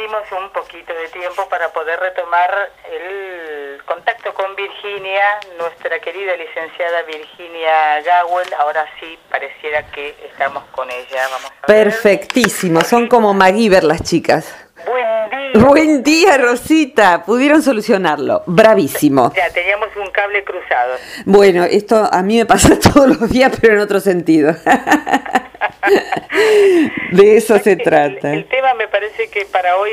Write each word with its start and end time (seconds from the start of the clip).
hicimos 0.00 0.22
un 0.42 0.50
poquito 0.50 0.94
de 0.94 1.08
tiempo 1.08 1.46
para 1.50 1.68
poder 1.72 2.00
retomar 2.00 2.50
el 2.90 3.82
contacto 3.84 4.32
con 4.32 4.56
Virginia, 4.56 5.22
nuestra 5.58 5.98
querida 6.00 6.36
licenciada 6.36 7.02
Virginia 7.02 8.00
Gawel. 8.00 8.48
Ahora 8.60 8.86
sí, 8.98 9.18
pareciera 9.28 9.82
que 9.90 10.14
estamos 10.30 10.64
con 10.72 10.90
ella. 10.90 11.28
Vamos 11.30 11.52
a 11.62 11.66
Perfectísimo, 11.66 12.80
son 12.80 13.08
como 13.08 13.34
MacGyver 13.34 13.84
las 13.84 14.02
chicas. 14.02 14.54
Buen 14.86 15.52
día. 15.52 15.66
Buen 15.66 16.02
día, 16.02 16.38
Rosita. 16.38 17.22
Pudieron 17.24 17.60
solucionarlo. 17.62 18.42
Bravísimo. 18.46 19.32
Ya, 19.34 19.50
teníamos 19.50 19.88
un 19.96 20.10
cable 20.10 20.42
cruzado. 20.44 20.94
Bueno, 21.26 21.64
esto 21.64 22.08
a 22.10 22.22
mí 22.22 22.38
me 22.38 22.46
pasa 22.46 22.78
todos 22.92 23.20
los 23.20 23.28
días, 23.28 23.52
pero 23.60 23.74
en 23.74 23.80
otro 23.80 24.00
sentido. 24.00 24.54
De 27.12 27.36
eso 27.36 27.58
se 27.58 27.76
trata. 27.76 28.32
El, 28.32 28.46
tema 28.46 28.74
me 28.74 28.88
parece 28.88 29.28
que 29.28 29.44
para 29.46 29.76
hoy 29.76 29.90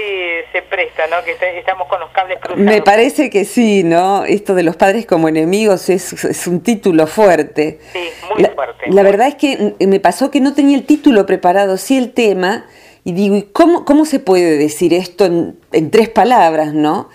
se 0.51 0.61
presta, 0.61 1.07
¿no? 1.07 1.23
Que 1.23 1.35
estamos 1.57 1.87
con 1.87 1.99
los 1.99 2.09
cables 2.11 2.39
cruzados. 2.39 2.63
Me 2.63 2.81
parece 2.81 3.29
que 3.29 3.45
sí, 3.45 3.83
¿no? 3.83 4.25
Esto 4.25 4.55
de 4.55 4.63
los 4.63 4.75
padres 4.75 5.05
como 5.05 5.27
enemigos 5.27 5.89
es, 5.89 6.47
un 6.47 6.61
título 6.61 7.07
fuerte. 7.07 7.79
Sí, 7.93 8.09
muy 8.33 8.45
fuerte. 8.45 8.85
La 8.89 9.03
verdad 9.03 9.27
es 9.27 9.35
que 9.35 9.75
me 9.79 9.99
pasó 9.99 10.31
que 10.31 10.39
no 10.39 10.53
tenía 10.53 10.77
el 10.77 10.85
título 10.85 11.25
preparado, 11.25 11.77
sí 11.77 11.97
el 11.97 12.13
tema, 12.13 12.65
y 13.03 13.13
digo, 13.13 13.35
¿y 13.35 13.43
cómo, 13.43 13.85
cómo 13.85 14.05
se 14.05 14.19
puede 14.19 14.57
decir 14.57 14.93
esto 14.93 15.25
en, 15.25 15.57
en 15.71 15.91
tres 15.91 16.09
palabras, 16.09 16.73
no? 16.73 17.09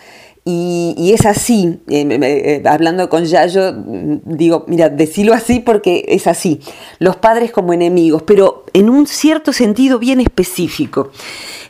Y, 0.45 1.13
es 1.15 1.25
así, 1.25 1.79
eh, 1.89 2.05
eh, 2.11 2.63
hablando 2.67 3.09
con 3.09 3.25
Yayo, 3.25 3.75
mm, 3.75 4.23
digo, 4.25 4.65
mira, 4.67 4.89
decilo 4.89 5.35
así 5.35 5.61
porque 5.61 6.05
es 6.09 6.27
así, 6.27 6.61
los 6.99 7.15
padres 7.15 7.53
como 7.53 7.73
enemigos, 7.73 8.25
pero 8.25 8.65
en 8.73 8.91
un 8.91 9.07
cierto 9.07 9.53
sentido 9.53 10.01
bien 10.01 10.21
específico. 10.21 11.13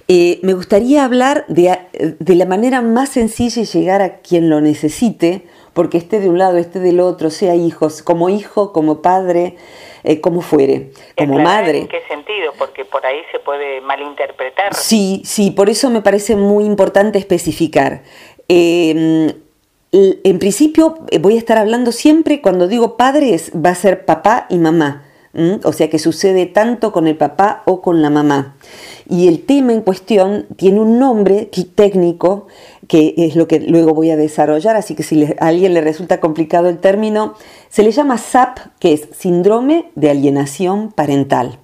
Eh, 0.09 0.41
me 0.43 0.55
gustaría 0.55 1.05
hablar 1.05 1.45
de, 1.49 1.79
de, 2.19 2.35
la 2.35 2.47
manera 2.47 2.81
más 2.81 3.11
sencilla 3.11 3.61
y 3.61 3.67
llegar 3.67 4.01
a 4.01 4.17
quien 4.21 4.49
lo 4.49 4.63
necesite, 4.63 5.43
porque 5.75 5.99
esté 5.99 6.19
de 6.21 6.31
un 6.31 6.39
lado, 6.39 6.57
esté 6.57 6.81
del 6.81 7.01
otro, 7.01 7.29
sea 7.29 7.55
hijos, 7.55 8.03
como 8.03 8.31
hijo, 8.31 8.73
como 8.73 9.03
padre, 9.03 9.57
como 10.21 10.41
fuere, 10.41 10.91
como 11.17 11.39
madre. 11.39 11.79
¿En 11.79 11.89
qué 11.89 12.03
sentido? 12.09 12.53
Porque 12.59 12.85
por 12.85 13.07
ahí 13.07 13.21
se 13.31 13.39
puede 13.39 13.81
malinterpretar. 13.81 14.75
Sí, 14.75 15.23
sí, 15.25 15.53
por 15.53 15.71
eso 15.71 15.89
me 15.91 16.03
parece 16.03 16.35
muy 16.35 16.65
importante 16.65 17.19
especificar. 17.19 18.03
Em, 18.49 19.33
en 19.93 20.39
principio 20.39 20.99
eh, 21.11 21.19
voy 21.19 21.35
a 21.35 21.39
estar 21.39 21.59
hablando 21.59 21.93
siempre, 21.93 22.41
cuando 22.41 22.69
digo 22.69 22.97
padres, 22.97 23.53
va 23.55 23.71
a 23.71 23.75
ser 23.75 24.05
papá 24.05 24.47
y 24.49 24.59
mamá. 24.59 25.05
O 25.65 25.73
sea 25.73 25.89
que 25.89 25.99
sucede 25.99 26.45
tanto 26.45 26.93
con 26.93 27.07
el 27.07 27.17
papá 27.17 27.63
o 27.65 27.81
con 27.81 28.03
la 28.03 28.11
mamá. 28.11 28.57
Y 29.09 29.29
el 29.29 29.45
tema 29.45 29.73
en 29.73 29.81
cuestión 29.81 30.47
tiene 30.57 30.81
un 30.81 30.99
nombre 30.99 31.49
técnico 31.75 32.49
que 32.87 33.15
es 33.17 33.35
lo 33.37 33.49
que 33.49 33.61
luego 33.61 33.95
voy 33.95 34.11
a 34.11 34.17
desarrollar, 34.17 34.77
así 34.77 34.95
que 34.95 35.03
si 35.03 35.25
a 35.25 35.47
alguien 35.47 35.73
le 35.73 35.81
resulta 35.81 36.21
complicado 36.21 36.69
el 36.69 36.79
término, 36.79 37.35
se 37.71 37.83
le 37.83 37.93
llama 37.93 38.19
SAP, 38.19 38.59
que 38.79 38.93
es 38.93 39.09
síndrome 39.13 39.91
de 39.95 40.11
alienación 40.11 40.93
parental. 40.93 41.59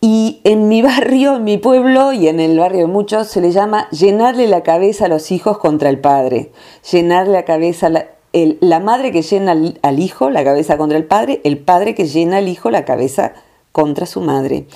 Y 0.00 0.40
en 0.44 0.68
mi 0.68 0.82
barrio, 0.82 1.36
en 1.36 1.44
mi 1.44 1.58
pueblo 1.58 2.12
y 2.12 2.28
en 2.28 2.40
el 2.40 2.58
barrio 2.58 2.80
de 2.80 2.92
muchos 2.92 3.28
se 3.28 3.40
le 3.40 3.52
llama 3.52 3.88
llenarle 3.90 4.46
la 4.46 4.62
cabeza 4.62 5.06
a 5.06 5.08
los 5.08 5.30
hijos 5.30 5.58
contra 5.58 5.88
el 5.88 6.00
padre. 6.00 6.52
Llenarle 6.90 7.32
la 7.32 7.44
cabeza, 7.44 7.88
la, 7.88 8.80
madre 8.80 9.12
que 9.12 9.22
llena 9.22 9.52
al, 9.82 9.98
hijo 9.98 10.30
la 10.30 10.44
cabeza 10.44 10.76
contra 10.76 10.98
el 10.98 11.04
padre, 11.04 11.40
el 11.44 11.58
padre 11.58 11.94
que 11.94 12.06
llena 12.06 12.38
al 12.38 12.48
hijo 12.48 12.70
la 12.70 12.84
cabeza 12.84 13.32
contra 13.72 14.06
su 14.06 14.20
madre. 14.20 14.66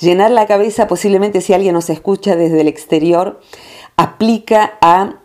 Llenar 0.00 0.30
la 0.30 0.46
cabeza, 0.46 0.86
posiblemente 0.86 1.40
si 1.40 1.52
alguien 1.52 1.74
nos 1.74 1.90
escucha 1.90 2.36
desde 2.36 2.60
el 2.60 2.68
exterior, 2.68 3.40
aplica 3.96 4.78
a, 4.80 5.16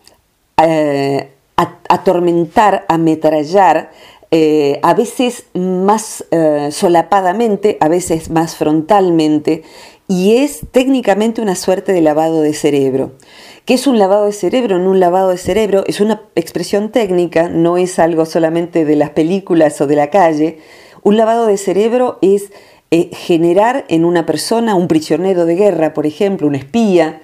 eh, 0.62 1.32
a 1.58 1.78
atormentar, 1.90 2.86
ametrallar 2.88 3.92
eh, 4.34 4.80
a 4.82 4.94
veces 4.94 5.46
más 5.54 6.26
eh, 6.32 6.70
solapadamente, 6.72 7.78
a 7.82 7.90
veces 7.90 8.30
más 8.30 8.56
frontalmente, 8.56 9.64
y 10.08 10.38
es 10.38 10.62
técnicamente 10.72 11.42
una 11.42 11.56
suerte 11.56 11.92
de 11.92 12.00
lavado 12.00 12.42
de 12.42 12.54
cerebro. 12.54 13.12
¿Qué 13.66 13.74
es 13.74 13.88
un 13.88 14.00
lavado 14.00 14.26
de 14.26 14.32
cerebro? 14.32 14.78
En 14.78 14.88
un 14.88 15.02
lavado 15.02 15.30
de 15.30 15.38
cerebro 15.38 15.84
es 15.86 16.00
una 16.00 16.22
expresión 16.36 16.92
técnica, 16.92 17.50
no 17.50 17.78
es 17.78 18.00
algo 18.00 18.26
solamente 18.26 18.86
de 18.86 18.96
las 18.96 19.10
películas 19.10 19.80
o 19.82 19.88
de 19.88 19.98
la 19.98 20.10
calle. 20.10 20.60
Un 21.04 21.18
lavado 21.18 21.46
de 21.48 21.58
cerebro 21.58 22.18
es 22.22 22.52
eh, 22.90 23.10
generar 23.14 23.84
en 23.90 24.06
una 24.06 24.26
persona, 24.26 24.76
un 24.76 24.88
prisionero 24.88 25.46
de 25.46 25.56
guerra, 25.56 25.94
por 25.94 26.06
ejemplo, 26.06 26.48
un 26.48 26.56
espía, 26.56 27.22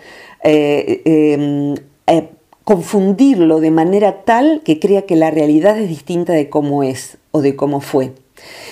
confundirlo 2.68 3.62
de 3.62 3.72
manera 3.72 4.26
tal 4.26 4.60
que 4.66 4.78
crea 4.78 5.04
que 5.04 5.16
la 5.16 5.32
realidad 5.32 5.80
es 5.80 5.88
distinta 5.88 6.34
de 6.34 6.50
cómo 6.50 6.84
es 6.84 7.18
o 7.32 7.40
de 7.40 7.56
cómo 7.56 7.80
fue. 7.80 8.12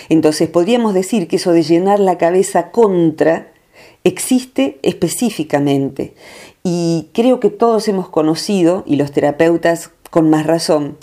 Entonces 0.09 0.49
podríamos 0.49 0.93
decir 0.93 1.29
que 1.29 1.37
eso 1.37 1.53
de 1.53 1.63
llenar 1.63 2.01
la 2.01 2.17
cabeza 2.17 2.71
contra 2.71 3.53
existe 4.03 4.79
específicamente 4.81 6.13
y 6.61 7.07
creo 7.13 7.39
que 7.39 7.49
todos 7.49 7.87
hemos 7.87 8.09
conocido, 8.09 8.83
y 8.85 8.97
los 8.97 9.13
terapeutas 9.13 9.91
con 10.09 10.29
más 10.29 10.45
razón, 10.45 10.97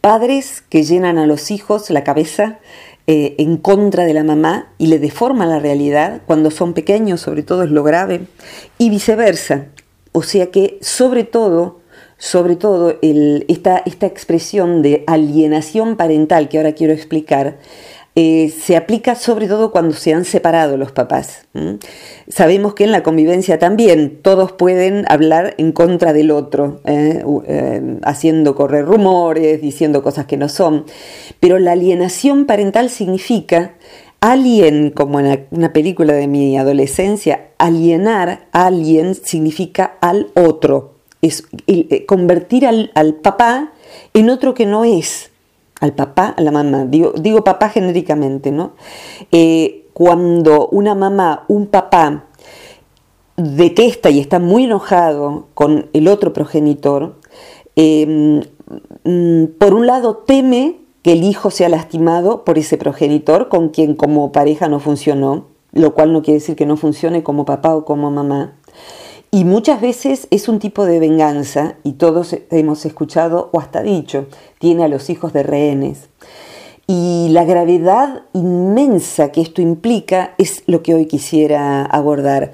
padres 0.00 0.62
que 0.62 0.84
llenan 0.84 1.18
a 1.18 1.26
los 1.26 1.50
hijos 1.50 1.90
la 1.90 2.02
cabeza 2.02 2.60
eh, 3.06 3.34
en 3.36 3.58
contra 3.58 4.06
de 4.06 4.14
la 4.14 4.24
mamá 4.24 4.72
y 4.78 4.86
le 4.86 4.98
deforman 4.98 5.50
la 5.50 5.58
realidad 5.58 6.22
cuando 6.26 6.50
son 6.50 6.72
pequeños, 6.72 7.20
sobre 7.20 7.42
todo 7.42 7.62
es 7.64 7.70
lo 7.70 7.82
grave, 7.82 8.22
y 8.78 8.88
viceversa. 8.88 9.66
O 10.12 10.22
sea 10.22 10.50
que 10.50 10.78
sobre 10.80 11.24
todo 11.24 11.81
sobre 12.22 12.54
todo 12.54 12.94
esta, 13.48 13.82
expresión 13.84 14.80
de 14.80 15.02
alienación 15.08 15.96
parental 15.96 16.48
que 16.48 16.58
ahora 16.58 16.70
quiero 16.70 16.92
explicar, 16.92 17.58
eh, 18.14 18.54
se 18.56 18.76
aplica 18.76 19.16
sobre 19.16 19.48
todo 19.48 19.72
cuando 19.72 19.92
se 19.96 20.14
han 20.14 20.24
separado 20.24 20.76
los 20.76 20.92
papás. 20.92 21.48
Sabemos 22.28 22.74
que 22.74 22.84
en 22.84 22.92
la 22.92 23.02
convivencia 23.02 23.58
también 23.58 24.20
todos 24.22 24.52
pueden 24.52 25.04
hablar 25.08 25.54
en 25.58 25.72
contra 25.72 26.12
del 26.12 26.30
otro, 26.30 26.80
¿eh? 26.84 27.24
Eh, 27.48 27.98
haciendo 28.04 28.54
correr 28.54 28.84
rumores, 28.84 29.60
diciendo 29.60 30.04
cosas 30.04 30.26
que 30.26 30.36
no 30.36 30.48
son, 30.48 30.84
pero 31.40 31.58
la 31.58 31.72
alienación 31.72 32.46
parental 32.46 32.88
significa 32.88 33.74
alien, 34.20 34.90
como 34.90 35.18
en 35.18 35.48
una 35.50 35.72
película 35.72 36.12
de 36.12 36.28
mi 36.28 36.56
adolescencia, 36.56 37.48
alienar, 37.58 38.46
alien 38.52 39.16
significa 39.16 39.96
al 40.00 40.28
otro 40.34 41.01
es 41.22 41.46
eh, 41.68 42.04
convertir 42.04 42.66
al, 42.66 43.14
papá 43.22 43.72
en 44.12 44.28
otro 44.28 44.54
que 44.54 44.66
no 44.66 44.84
es, 44.84 45.30
al 45.80 45.94
papá, 45.94 46.34
a 46.36 46.42
la 46.42 46.50
mamá, 46.50 46.84
digo, 46.84 47.12
digo 47.16 47.44
papá 47.44 47.68
genéricamente, 47.68 48.50
¿no? 48.50 48.72
Eh, 49.30 49.86
cuando 49.92 50.68
una 50.68 50.94
mamá, 50.94 51.44
un 51.48 51.66
papá 51.68 52.26
detesta 53.36 54.10
y 54.10 54.20
está 54.20 54.38
muy 54.38 54.64
enojado 54.64 55.46
con 55.54 55.88
el 55.92 56.08
otro 56.08 56.32
progenitor, 56.32 57.16
em, 57.76 58.42
mm, 59.04 59.44
por 59.58 59.74
un 59.74 59.86
lado 59.86 60.16
teme 60.16 60.80
que 61.02 61.12
el 61.12 61.24
hijo 61.24 61.50
sea 61.50 61.68
lastimado 61.68 62.44
por 62.44 62.58
ese 62.58 62.76
progenitor 62.78 63.48
con 63.48 63.68
quien 63.70 63.94
como 63.94 64.32
pareja 64.32 64.68
no 64.68 64.80
funcionó, 64.80 65.46
lo 65.72 65.94
cual 65.94 66.12
no 66.12 66.22
quiere 66.22 66.40
decir 66.40 66.56
que 66.56 66.66
no 66.66 66.76
funcione 66.76 67.22
como 67.22 67.44
papá 67.44 67.74
o 67.74 67.84
como 67.84 68.10
mamá. 68.10 68.54
Y 69.34 69.46
muchas 69.46 69.80
veces 69.80 70.28
es 70.30 70.46
un 70.46 70.58
tipo 70.58 70.84
de 70.84 71.00
venganza, 71.00 71.76
y 71.84 71.92
todos 71.92 72.36
hemos 72.50 72.84
escuchado 72.84 73.48
o 73.54 73.60
hasta 73.60 73.82
dicho, 73.82 74.26
tiene 74.58 74.84
a 74.84 74.88
los 74.88 75.08
hijos 75.08 75.32
de 75.32 75.42
rehenes. 75.42 76.10
Y 76.86 77.28
la 77.30 77.44
gravedad 77.44 78.24
inmensa 78.34 79.32
que 79.32 79.40
esto 79.40 79.62
implica 79.62 80.34
es 80.36 80.62
lo 80.66 80.82
que 80.82 80.94
hoy 80.94 81.06
quisiera 81.06 81.82
abordar. 81.82 82.52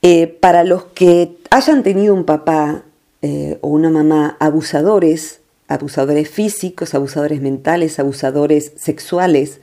Eh, 0.00 0.26
para 0.26 0.64
los 0.64 0.84
que 0.84 1.36
hayan 1.50 1.82
tenido 1.82 2.14
un 2.14 2.24
papá 2.24 2.84
eh, 3.20 3.58
o 3.60 3.68
una 3.68 3.90
mamá 3.90 4.38
abusadores, 4.40 5.42
abusadores 5.68 6.30
físicos, 6.30 6.94
abusadores 6.94 7.42
mentales, 7.42 7.98
abusadores 7.98 8.72
sexuales, 8.76 9.60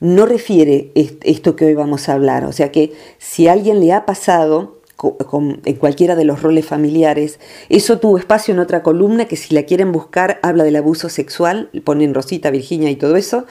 no 0.00 0.24
refiere 0.24 0.90
esto 0.94 1.54
que 1.54 1.66
hoy 1.66 1.74
vamos 1.74 2.08
a 2.08 2.14
hablar. 2.14 2.46
O 2.46 2.52
sea 2.52 2.72
que 2.72 2.94
si 3.18 3.46
a 3.46 3.52
alguien 3.52 3.80
le 3.80 3.92
ha 3.92 4.06
pasado, 4.06 4.77
en 5.00 5.76
cualquiera 5.76 6.16
de 6.16 6.24
los 6.24 6.42
roles 6.42 6.66
familiares. 6.66 7.38
Eso 7.68 7.98
tuvo 7.98 8.18
espacio 8.18 8.52
en 8.52 8.60
otra 8.60 8.82
columna 8.82 9.26
que 9.26 9.36
si 9.36 9.54
la 9.54 9.62
quieren 9.62 9.92
buscar 9.92 10.40
habla 10.42 10.64
del 10.64 10.76
abuso 10.76 11.08
sexual, 11.08 11.70
ponen 11.84 12.14
Rosita, 12.14 12.50
Virginia 12.50 12.90
y 12.90 12.96
todo 12.96 13.16
eso. 13.16 13.46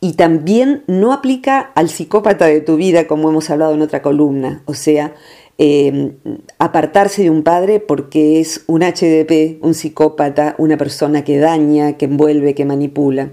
Y 0.00 0.14
también 0.14 0.84
no 0.86 1.12
aplica 1.12 1.60
al 1.74 1.90
psicópata 1.90 2.46
de 2.46 2.60
tu 2.60 2.76
vida 2.76 3.06
como 3.06 3.28
hemos 3.28 3.50
hablado 3.50 3.74
en 3.74 3.82
otra 3.82 4.00
columna. 4.00 4.62
O 4.64 4.74
sea, 4.74 5.14
em, 5.58 6.14
apartarse 6.58 7.22
de 7.22 7.30
un 7.30 7.42
padre 7.42 7.80
porque 7.80 8.40
es 8.40 8.64
un 8.66 8.82
HDP, 8.82 9.58
un 9.62 9.74
psicópata, 9.74 10.54
una 10.58 10.78
persona 10.78 11.24
que 11.24 11.38
daña, 11.38 11.98
que 11.98 12.06
envuelve, 12.06 12.54
que 12.54 12.64
manipula. 12.64 13.32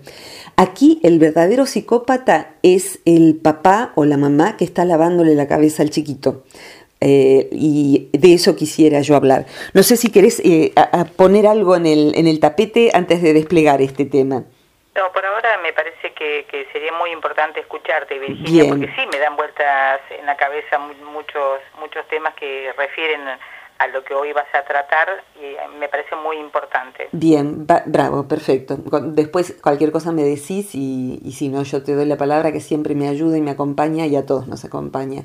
Aquí 0.56 1.00
el 1.02 1.18
verdadero 1.18 1.66
psicópata 1.66 2.56
es 2.62 3.00
el 3.06 3.36
papá 3.36 3.92
o 3.96 4.06
la 4.06 4.18
mamá 4.18 4.56
que 4.56 4.66
está 4.66 4.86
lavándole 4.86 5.34
la 5.34 5.48
cabeza 5.48 5.82
al 5.82 5.90
chiquito. 5.90 6.44
Eh, 7.04 7.50
y 7.52 8.10
de 8.14 8.34
eso 8.34 8.56
quisiera 8.56 9.02
yo 9.02 9.16
hablar. 9.16 9.46
No 9.74 9.84
sé 9.84 9.98
si 9.98 10.12
querés 10.12 10.40
eh, 10.40 10.74
poner 11.18 11.48
algo 11.48 11.76
en 11.76 11.86
el, 11.86 12.16
en 12.16 12.28
el 12.28 12.40
tapete 12.40 12.92
antes 12.94 13.22
de 13.22 13.34
desplegar 13.34 13.82
este 13.82 14.06
tema. 14.06 14.44
No, 14.96 15.12
por 15.12 15.26
ahora 15.26 15.58
me 15.58 15.74
parece 15.74 16.14
que, 16.14 16.46
sería 16.72 16.94
muy 16.94 17.12
importante 17.12 17.60
escucharte, 17.60 18.18
Virginia, 18.20 18.66
porque 18.70 18.88
sí 18.96 19.02
me 19.12 19.20
dan 19.20 19.36
vueltas 19.36 20.02
en 20.18 20.26
la 20.26 20.38
cabeza 20.38 20.78
muchos, 20.80 21.60
muchos 21.80 22.08
temas 22.08 22.34
que 22.36 22.72
refieren 22.78 23.22
a 23.80 23.88
lo 23.88 24.04
que 24.04 24.14
hoy 24.14 24.32
vas 24.34 24.48
a 24.54 24.64
tratar 24.64 25.24
y 25.36 25.78
me 25.80 25.90
parece 25.90 26.16
muy 26.16 26.38
importante. 26.38 27.10
Bien, 27.12 27.66
bravo, 27.86 28.28
perfecto. 28.28 28.78
Después 29.02 29.56
cualquier 29.62 29.92
cosa 29.92 30.12
me 30.12 30.24
decís 30.24 30.74
y, 30.76 31.20
y, 31.24 31.32
si 31.34 31.50
no 31.50 31.64
yo 31.64 31.84
te 31.84 31.94
doy 31.94 32.06
la 32.06 32.18
palabra 32.18 32.52
que 32.52 32.62
siempre 32.62 32.94
me 32.94 33.10
ayuda 33.10 33.38
y 33.38 33.42
me 33.42 33.52
acompaña 33.52 34.06
y 34.06 34.16
a 34.16 34.26
todos 34.26 34.48
nos 34.48 34.64
acompaña. 34.64 35.24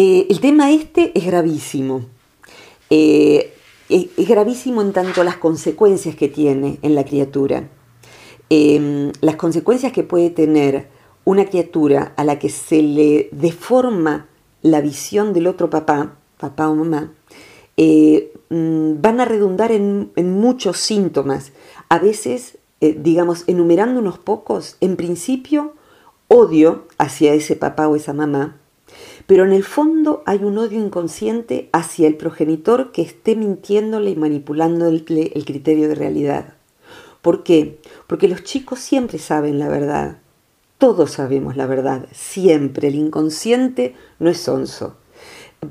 Eh, 0.00 0.28
el 0.30 0.38
tema 0.38 0.70
este 0.70 1.10
es 1.18 1.26
gravísimo. 1.26 2.02
Eh, 2.88 3.52
es 3.88 4.28
gravísimo 4.28 4.80
en 4.80 4.92
tanto 4.92 5.24
las 5.24 5.38
consecuencias 5.38 6.14
que 6.14 6.28
tiene 6.28 6.78
en 6.82 6.94
la 6.94 7.04
criatura. 7.04 7.68
Em, 8.48 9.10
las 9.20 9.34
consecuencias 9.34 9.92
que 9.92 10.04
puede 10.04 10.30
tener 10.30 10.86
una 11.24 11.46
criatura 11.46 12.12
a 12.16 12.22
la 12.22 12.38
que 12.38 12.48
se 12.48 12.80
le 12.80 13.28
deforma 13.32 14.28
la 14.62 14.80
visión 14.80 15.32
del 15.32 15.48
otro 15.48 15.68
papá, 15.68 16.16
papá 16.38 16.68
o 16.68 16.76
mamá, 16.76 17.12
eh, 17.76 18.32
mm, 18.50 19.02
van 19.02 19.18
a 19.18 19.24
redundar 19.24 19.72
en, 19.72 20.12
muchos 20.14 20.76
síntomas. 20.76 21.50
A 21.88 21.98
veces, 21.98 22.58
digamos, 22.80 23.42
enumerando 23.48 23.98
unos 23.98 24.18
pocos, 24.18 24.76
en 24.80 24.94
principio, 24.94 25.72
odio 26.28 26.86
hacia 26.98 27.34
ese 27.34 27.56
papá 27.56 27.88
o 27.88 27.96
esa 27.96 28.12
mamá, 28.12 28.60
pero 29.28 29.44
en 29.44 29.52
el 29.52 29.62
fondo 29.62 30.24
hay 30.26 30.38
un 30.42 30.58
odio 30.58 30.84
inconsciente 30.84 31.68
hacia 31.72 32.08
el 32.08 32.16
progenitor 32.16 32.90
que 32.90 33.02
esté 33.02 33.36
mintiéndole 33.36 34.10
y 34.10 34.16
manipulándole 34.16 35.30
el 35.36 35.44
criterio 35.44 35.88
de 35.88 35.94
realidad. 35.94 36.54
¿Por 37.22 37.44
qué? 37.44 37.78
Porque 38.08 38.26
los 38.26 38.42
chicos 38.42 38.80
siempre 38.80 39.18
saben 39.18 39.60
la 39.60 39.68
verdad. 39.68 40.18
Todos 40.78 41.12
sabemos 41.12 41.56
la 41.56 41.66
verdad, 41.66 42.08
siempre. 42.12 42.88
El 42.88 42.96
inconsciente 42.96 43.94
no 44.18 44.30
es 44.30 44.38
sonso 44.38 44.96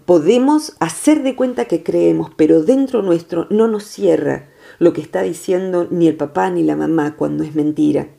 podemos 0.05 0.75
hacer 0.79 1.23
de 1.23 1.35
cuenta 1.35 1.65
que 1.65 1.83
creemos, 1.83 2.31
pero 2.35 2.63
dentro 2.63 3.01
nuestro 3.01 3.47
no 3.49 3.67
nos 3.67 3.85
cierra 3.85 4.49
lo 4.79 4.93
que 4.93 5.01
está 5.01 5.21
diciendo 5.21 5.87
ni 5.89 6.07
el 6.07 6.15
papá 6.15 6.49
ni 6.49 6.63
la 6.63 6.75
mamá 6.75 7.15
cuando 7.15 7.43
es 7.43 7.55
mentira. 7.55 8.09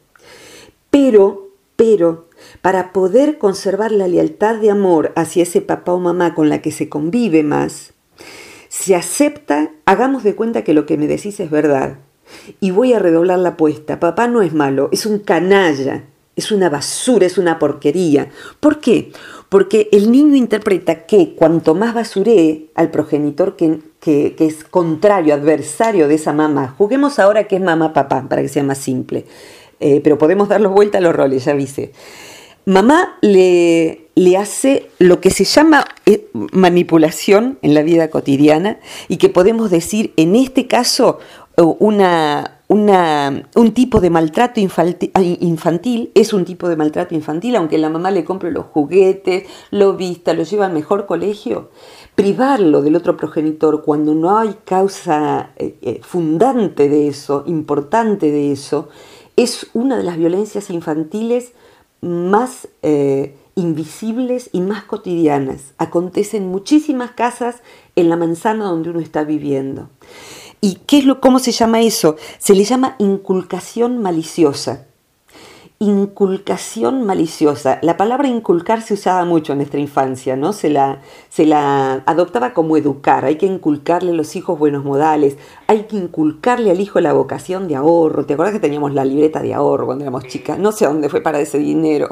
Pero, 0.90 1.50
pero, 1.76 2.27
para 2.62 2.92
poder 2.92 3.38
conservar 3.38 3.92
la 3.92 4.08
lealtad 4.08 4.56
de 4.56 4.70
amor 4.70 5.12
hacia 5.16 5.42
ese 5.42 5.60
papá 5.60 5.92
o 5.92 5.98
mamá 5.98 6.34
con 6.34 6.48
la 6.48 6.62
que 6.62 6.72
se 6.72 6.88
convive 6.88 7.42
más, 7.42 7.92
se 8.68 8.94
acepta, 8.94 9.70
hagamos 9.86 10.22
de 10.22 10.34
cuenta 10.34 10.62
que 10.62 10.74
lo 10.74 10.86
que 10.86 10.98
me 10.98 11.06
decís 11.06 11.40
es 11.40 11.50
verdad. 11.50 11.98
Y 12.60 12.70
voy 12.70 12.92
a 12.92 12.98
redoblar 12.98 13.38
la 13.38 13.50
apuesta. 13.50 14.00
Papá 14.00 14.28
no 14.28 14.42
es 14.42 14.52
malo, 14.52 14.90
es 14.92 15.06
un 15.06 15.18
canalla, 15.18 16.04
es 16.36 16.52
una 16.52 16.68
basura, 16.68 17.26
es 17.26 17.38
una 17.38 17.58
porquería. 17.58 18.30
¿Por 18.60 18.80
qué? 18.80 19.10
Porque 19.48 19.88
el 19.92 20.12
niño 20.12 20.36
interpreta 20.36 21.06
que 21.06 21.34
cuanto 21.34 21.74
más 21.74 21.94
basuree 21.94 22.70
al 22.74 22.90
progenitor 22.90 23.56
que, 23.56 23.80
que, 24.00 24.34
es 24.38 24.62
contrario, 24.62 25.34
adversario 25.34 26.06
de 26.06 26.14
esa 26.14 26.32
mamá, 26.32 26.74
juguemos 26.78 27.18
ahora 27.18 27.48
que 27.48 27.56
es 27.56 27.62
mamá-papá, 27.62 28.28
para 28.28 28.42
que 28.42 28.48
sea 28.48 28.62
más 28.62 28.78
simple, 28.78 29.24
eh, 29.80 30.00
pero 30.02 30.18
podemos 30.18 30.48
darlos 30.48 30.72
vuelta 30.72 30.98
a 30.98 31.00
los 31.00 31.14
roles, 31.14 31.44
ya 31.44 31.54
viste. 31.54 31.92
Mamá 32.64 33.16
le, 33.22 34.08
le 34.14 34.36
hace 34.36 34.90
lo 34.98 35.20
que 35.20 35.30
se 35.30 35.44
llama 35.44 35.84
eh, 36.04 36.28
manipulación 36.32 37.58
en 37.62 37.72
la 37.72 37.82
vida 37.82 38.10
cotidiana 38.10 38.78
y 39.08 39.16
que 39.16 39.28
podemos 39.28 39.70
decir 39.70 40.12
en 40.16 40.34
este 40.36 40.66
caso 40.66 41.18
una, 41.56 42.60
un 42.68 43.72
tipo 43.72 44.00
de 44.00 44.10
maltrato 44.10 44.60
infantil, 44.60 46.10
es 46.14 46.32
un 46.32 46.44
tipo 46.44 46.68
de 46.68 46.76
maltrato 46.76 47.14
infantil, 47.14 47.56
aunque 47.56 47.78
la 47.78 47.90
mamá 47.90 48.10
le 48.10 48.24
compre 48.24 48.50
los 48.50 48.66
juguetes, 48.66 49.44
lo 49.70 49.94
vista, 49.94 50.34
lo 50.34 50.42
lleva 50.42 50.66
al 50.66 50.72
mejor 50.72 51.06
colegio, 51.06 51.70
privarlo 52.14 52.82
del 52.82 52.96
otro 52.96 53.16
progenitor 53.16 53.82
cuando 53.82 54.14
no 54.14 54.36
hay 54.38 54.56
causa 54.64 55.50
eh, 55.56 55.76
eh, 55.82 56.00
fundante 56.02 56.88
de 56.88 57.08
eso, 57.08 57.44
importante 57.46 58.30
de 58.30 58.52
eso, 58.52 58.88
es 59.38 59.68
una 59.72 59.96
de 59.96 60.02
las 60.02 60.16
violencias 60.16 60.68
infantiles 60.68 61.52
más 62.00 62.68
eh, 62.82 63.36
invisibles 63.54 64.50
y 64.52 64.60
más 64.60 64.82
cotidianas. 64.82 65.74
Acontecen 65.78 66.42
en 66.42 66.48
muchísimas 66.48 67.12
casas 67.12 67.62
en 67.94 68.08
la 68.08 68.16
manzana 68.16 68.64
donde 68.64 68.90
uno 68.90 68.98
está 68.98 69.22
viviendo. 69.22 69.90
¿Y 70.60 70.80
qué 70.86 70.98
es 70.98 71.04
lo, 71.04 71.20
cómo 71.20 71.38
se 71.38 71.52
llama 71.52 71.80
eso? 71.82 72.16
Se 72.38 72.56
le 72.56 72.64
llama 72.64 72.96
inculcación 72.98 74.02
maliciosa 74.02 74.88
inculcación 75.80 77.04
maliciosa. 77.04 77.78
La 77.82 77.96
palabra 77.96 78.26
inculcar 78.26 78.82
se 78.82 78.94
usaba 78.94 79.24
mucho 79.24 79.52
en 79.52 79.58
nuestra 79.58 79.78
infancia, 79.78 80.34
¿no? 80.34 80.52
Se 80.52 80.70
la, 80.70 81.02
se 81.28 81.46
la 81.46 82.02
adoptaba 82.04 82.52
como 82.52 82.76
educar. 82.76 83.24
Hay 83.24 83.36
que 83.36 83.46
inculcarle 83.46 84.10
a 84.10 84.14
los 84.14 84.34
hijos 84.34 84.58
buenos 84.58 84.84
modales, 84.84 85.36
hay 85.68 85.84
que 85.84 85.96
inculcarle 85.96 86.72
al 86.72 86.80
hijo 86.80 87.00
la 87.00 87.12
vocación 87.12 87.68
de 87.68 87.76
ahorro. 87.76 88.26
¿Te 88.26 88.32
acuerdas 88.34 88.54
que 88.54 88.60
teníamos 88.60 88.92
la 88.92 89.04
libreta 89.04 89.40
de 89.40 89.54
ahorro 89.54 89.86
cuando 89.86 90.02
éramos 90.02 90.24
chicas? 90.24 90.58
No 90.58 90.72
sé 90.72 90.84
a 90.84 90.88
dónde 90.88 91.08
fue 91.08 91.20
para 91.20 91.38
ese 91.38 91.58
dinero. 91.58 92.08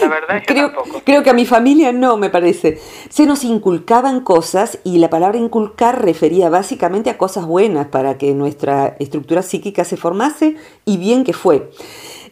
La 0.00 0.08
verdad 0.08 0.38
es 0.38 0.46
que 0.46 0.54
creo, 0.54 0.72
creo 1.04 1.22
que 1.22 1.30
a 1.30 1.34
mi 1.34 1.44
familia 1.44 1.92
no, 1.92 2.16
me 2.16 2.30
parece. 2.30 2.78
Se 3.10 3.26
nos 3.26 3.44
inculcaban 3.44 4.20
cosas 4.20 4.78
y 4.84 4.96
la 4.98 5.10
palabra 5.10 5.36
inculcar 5.36 6.02
refería 6.02 6.48
básicamente 6.48 7.10
a 7.10 7.18
cosas 7.18 7.44
buenas 7.44 7.88
para 7.88 8.16
que 8.16 8.32
nuestra 8.34 8.96
estructura 8.98 9.42
psíquica 9.42 9.84
se 9.84 9.98
formase 9.98 10.56
y 10.86 10.96
bien 10.96 11.24
que 11.24 11.34
fue. 11.34 11.70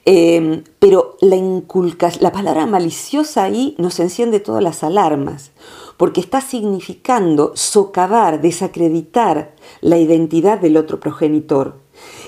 Em, 0.07 0.65
pero 0.79 1.17
la, 1.21 2.33
palabra 2.33 2.67
maliciosa 2.67 3.45
ahí 3.45 3.75
nos 3.79 3.99
enciende 4.01 4.39
todas 4.39 4.63
las 4.63 4.85
alarmas, 4.85 5.53
porque 5.97 6.21
está 6.21 6.43
significando 6.43 7.53
socavar, 7.55 8.43
desacreditar 8.43 9.55
la 9.81 9.97
identidad 9.97 10.59
del 10.59 10.77
otro 10.77 11.01
progenitor. 11.01 11.79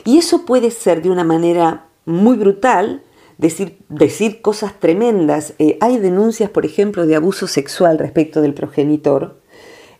Y 0.05 0.17
eso 0.17 0.47
puede 0.47 0.71
ser 0.71 1.03
de 1.03 1.11
una 1.11 1.25
manera 1.25 1.89
muy 2.07 2.37
brutal, 2.37 3.03
decir, 3.37 3.79
decir 3.91 4.41
cosas 4.41 4.81
tremendas. 4.81 5.53
Eh, 5.59 5.77
hay 5.83 5.99
denuncias, 5.99 6.49
por 6.49 6.65
ejemplo, 6.65 7.07
de 7.07 7.17
abuso 7.17 7.47
sexual 7.47 7.99
respecto 7.99 8.41
del 8.41 8.55
progenitor, 8.55 9.39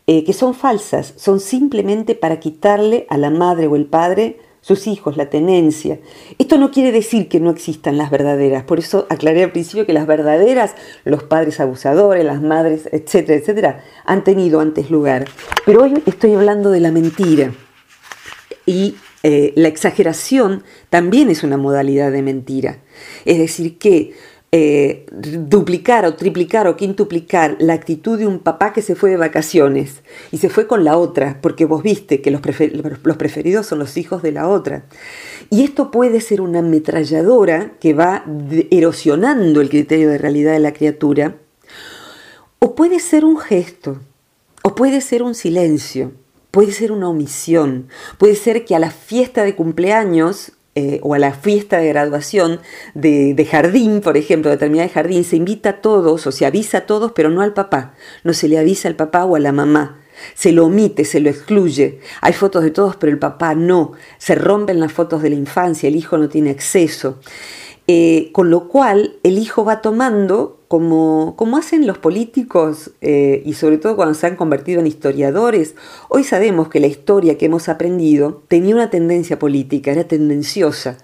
eh, 0.07 0.25
que 0.25 0.33
son 0.33 0.55
falsas, 0.55 1.13
son 1.17 1.41
simplemente 1.41 2.15
para 2.15 2.41
quitarle 2.41 3.07
a 3.11 3.19
la 3.19 3.29
madre 3.29 3.67
o 3.67 3.77
el 3.77 3.85
padre 3.87 4.39
sus 4.67 4.89
hijos, 4.89 5.17
la 5.17 5.31
tenencia. 5.31 6.01
Esto 6.39 6.59
no 6.59 6.73
quiere 6.73 6.91
decir 6.91 7.29
que 7.29 7.39
no 7.39 7.51
existan 7.51 7.97
las 7.97 8.11
verdaderas, 8.11 8.65
por 8.65 8.81
eso 8.81 9.07
aclaré 9.11 9.45
al 9.45 9.53
principio 9.53 9.87
que 9.87 9.93
las 9.93 10.09
verdaderas, 10.09 10.75
los 11.05 11.23
padres 11.23 11.61
abusadores, 11.61 12.25
las 12.25 12.43
madres, 12.43 12.89
etcétera, 12.91 13.39
etcétera, 13.39 13.85
han 14.05 14.25
tenido 14.25 14.59
antes 14.59 14.91
lugar. 14.91 15.27
Pero 15.65 15.85
hoy 15.85 16.03
estoy 16.05 16.35
hablando 16.35 16.73
de 16.73 16.81
la 16.81 16.91
mentira. 16.91 17.53
Y 18.67 18.97
eh, 19.23 19.53
la 19.55 19.69
exageración 19.69 20.65
también 20.91 21.31
es 21.31 21.45
una 21.45 21.59
modalidad 21.59 22.11
de 22.11 22.23
mentira. 22.23 22.79
Es 23.25 23.39
decir, 23.39 23.79
que 23.79 24.15
duplicar 25.13 26.05
o 26.05 26.15
triplicar 26.15 26.67
o 26.69 26.77
quintuplicar 26.77 27.57
la 27.59 27.75
actitud 27.75 28.19
de 28.19 28.27
un 28.27 28.39
papá 28.39 28.73
que 28.73 28.83
se 28.83 28.95
fue 28.95 29.11
de 29.11 29.17
vacaciones 29.17 30.03
y 30.31 30.39
se 30.39 30.49
fue 30.49 30.67
con 30.67 30.85
la 30.85 30.97
otra, 30.99 31.39
porque 31.41 31.65
vos 31.65 31.83
viste 31.83 32.21
que 32.21 32.31
los, 32.31 32.41
los 33.03 33.17
preferidos 33.17 33.67
son 33.67 33.79
los 33.79 33.97
hijos 33.97 34.23
de 34.23 34.33
la 34.33 34.49
otra. 34.49 34.85
Y 35.51 35.65
esto 35.65 35.91
puede 35.91 36.21
ser 36.21 36.41
una 36.41 36.59
ametralladora 36.61 37.73
que 37.81 37.95
va 37.95 38.25
erosionando 38.71 39.61
el 39.61 39.69
criterio 39.69 40.09
de 40.09 40.19
realidad 40.19 40.53
de 40.53 40.61
la 40.61 40.73
criatura, 40.73 41.37
o 42.59 42.75
puede 42.75 43.01
ser 43.01 43.25
un 43.25 43.39
gesto, 43.39 44.01
o 44.63 44.75
puede 44.75 45.01
ser 45.01 45.23
un 45.23 45.35
silencio, 45.35 46.13
puede 46.51 46.73
ser 46.73 46.91
una 46.91 47.09
omisión, 47.09 47.89
puede 48.19 48.35
ser 48.35 48.65
que 48.65 48.75
a 48.75 48.79
la 48.79 48.91
fiesta 48.91 49.45
de 49.45 49.55
cumpleaños 49.55 50.53
eh, 50.79 51.01
o 51.03 51.15
a 51.15 51.19
la 51.19 51.33
fiesta 51.33 51.79
de 51.79 51.89
graduación 51.89 52.61
de, 52.93 53.49
jardín, 53.51 54.03
por 54.03 54.19
ejemplo, 54.19 54.51
de 54.51 54.59
terminar 54.59 54.87
de 54.87 54.93
jardín, 54.93 55.25
se 55.25 55.37
invita 55.37 55.71
a 55.71 55.81
todos 55.81 56.27
o 56.27 56.33
se 56.33 56.45
avisa 56.45 56.79
a 56.79 56.87
todos, 56.87 57.13
pero 57.13 57.31
no 57.31 57.41
al 57.41 57.55
papá. 57.55 57.95
No 58.25 58.35
se 58.35 58.47
le 58.47 58.59
avisa 58.59 58.87
al 58.89 58.95
papá 58.95 59.25
o 59.25 59.37
a 59.37 59.41
la 59.41 59.53
mamá. 59.53 60.03
Se 60.35 60.53
lo 60.53 60.67
omite, 60.67 61.07
se 61.07 61.21
lo 61.21 61.31
excluye. 61.31 62.01
Hay 62.21 62.35
fotos 62.35 62.63
de 62.63 62.71
todos, 62.71 62.97
pero 62.97 63.11
el 63.11 63.19
papá 63.19 63.55
no. 63.55 63.93
Se 64.19 64.35
rompen 64.35 64.79
las 64.79 64.93
fotos 64.93 65.23
de 65.23 65.31
la 65.31 65.37
infancia, 65.37 65.89
el 65.89 65.97
hijo 65.97 66.19
no 66.19 66.29
tiene 66.29 66.51
acceso. 66.51 67.21
Eh, 67.89 68.29
con 68.33 68.51
lo 68.51 68.69
cual 68.69 69.17
el 69.23 69.39
hijo 69.39 69.65
va 69.65 69.81
tomando, 69.81 70.56
como, 70.69 71.35
como 71.37 71.57
hacen 71.57 71.87
los 71.87 71.99
políticos 71.99 72.91
eh, 73.01 73.43
y 73.45 73.55
sobre 73.55 73.79
todo 73.79 73.97
cuando 73.97 74.15
se 74.15 74.27
han 74.27 74.37
convertido 74.37 74.81
en 74.81 74.87
historiadores, 74.87 75.75
hoy 76.09 76.25
sabemos 76.25 76.69
que 76.69 76.81
la 76.81 76.87
historia 76.87 77.39
que 77.39 77.47
hemos 77.47 77.69
aprendido 77.69 78.43
tenía 78.49 78.75
una 78.75 78.91
tendencia 78.91 79.39
política, 79.39 79.93
era 79.93 80.05
tendenciosa. 80.05 80.99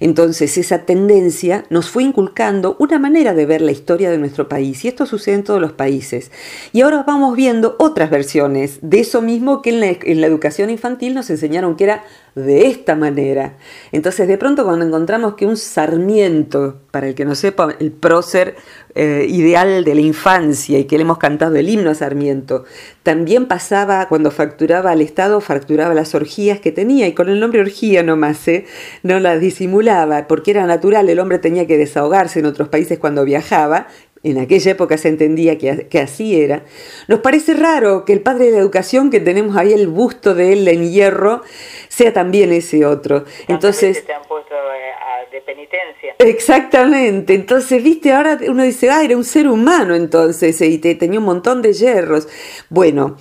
Entonces 0.00 0.56
esa 0.58 0.80
tendencia 0.80 1.64
nos 1.70 1.90
fue 1.90 2.02
inculcando 2.02 2.76
una 2.78 2.98
manera 2.98 3.34
de 3.34 3.46
ver 3.46 3.60
la 3.60 3.72
historia 3.72 4.10
de 4.10 4.18
nuestro 4.18 4.48
país 4.48 4.84
y 4.84 4.88
esto 4.88 5.06
sucede 5.06 5.36
en 5.36 5.44
todos 5.44 5.60
los 5.60 5.72
países. 5.72 6.30
Y 6.72 6.82
ahora 6.82 7.02
vamos 7.06 7.36
viendo 7.36 7.76
otras 7.78 8.10
versiones 8.10 8.78
de 8.82 9.00
eso 9.00 9.22
mismo 9.22 9.62
que 9.62 9.70
en 9.70 9.80
la, 9.80 9.86
en 9.88 10.20
la 10.20 10.26
educación 10.26 10.70
infantil 10.70 11.14
nos 11.14 11.30
enseñaron 11.30 11.76
que 11.76 11.84
era 11.84 12.04
de 12.34 12.66
esta 12.66 12.94
manera. 12.94 13.56
Entonces 13.92 14.26
de 14.26 14.38
pronto 14.38 14.64
cuando 14.64 14.84
encontramos 14.84 15.34
que 15.34 15.46
un 15.46 15.56
Sarmiento, 15.56 16.80
para 16.90 17.08
el 17.08 17.14
que 17.14 17.24
no 17.24 17.34
sepa, 17.34 17.74
el 17.78 17.92
prócer 17.92 18.56
eh, 18.94 19.26
ideal 19.28 19.84
de 19.84 19.94
la 19.94 20.00
infancia 20.00 20.78
y 20.78 20.84
que 20.84 20.96
le 20.96 21.02
hemos 21.02 21.18
cantado 21.18 21.56
el 21.56 21.68
himno 21.68 21.90
a 21.90 21.94
Sarmiento, 21.94 22.64
también 23.02 23.46
pasaba 23.46 24.08
cuando 24.08 24.30
facturaba 24.30 24.90
al 24.90 25.00
Estado, 25.00 25.40
facturaba 25.40 25.94
las 25.94 26.14
orgías 26.14 26.60
que 26.60 26.72
tenía 26.72 27.06
y 27.06 27.12
con 27.12 27.28
el 27.28 27.40
nombre 27.40 27.60
orgía 27.60 28.02
nomás, 28.02 28.46
¿eh? 28.48 28.66
no 29.02 29.20
las 29.20 29.40
disimulaba, 29.40 30.26
porque 30.26 30.50
era 30.50 30.66
natural, 30.66 31.08
el 31.08 31.20
hombre 31.20 31.38
tenía 31.38 31.66
que 31.66 31.78
desahogarse 31.78 32.40
en 32.40 32.46
otros 32.46 32.68
países 32.68 32.98
cuando 32.98 33.24
viajaba 33.24 33.86
en 34.24 34.38
aquella 34.38 34.72
época 34.72 34.96
se 34.96 35.08
entendía 35.08 35.58
que, 35.58 35.98
así 36.00 36.40
era, 36.40 36.64
nos 37.08 37.20
parece 37.20 37.54
raro 37.54 38.04
que 38.04 38.14
el 38.14 38.20
padre 38.20 38.46
de 38.46 38.52
la 38.52 38.58
educación, 38.58 39.10
que 39.10 39.20
tenemos 39.20 39.56
ahí 39.56 39.72
el 39.72 39.86
busto 39.88 40.34
de 40.34 40.54
él 40.54 40.66
en 40.66 40.90
hierro, 40.90 41.42
sea 41.88 42.12
también 42.12 42.52
ese 42.52 42.86
otro. 42.86 43.24
Entonces... 43.48 44.04
Te 44.04 44.12
han 44.14 44.22
puesto 44.22 44.54
eh, 44.54 45.30
de 45.30 45.40
penitencia. 45.42 46.14
Exactamente. 46.18 47.34
Entonces, 47.34 47.82
viste, 47.82 48.12
ahora 48.12 48.38
uno 48.48 48.62
dice, 48.62 48.90
ah, 48.90 49.04
era 49.04 49.16
un 49.16 49.24
ser 49.24 49.46
humano 49.46 49.94
entonces, 49.94 50.60
y 50.62 50.78
te, 50.78 50.94
tenía 50.94 51.18
un 51.18 51.26
montón 51.26 51.60
de 51.60 51.72
hierros. 51.72 52.26
Bueno, 52.70 53.16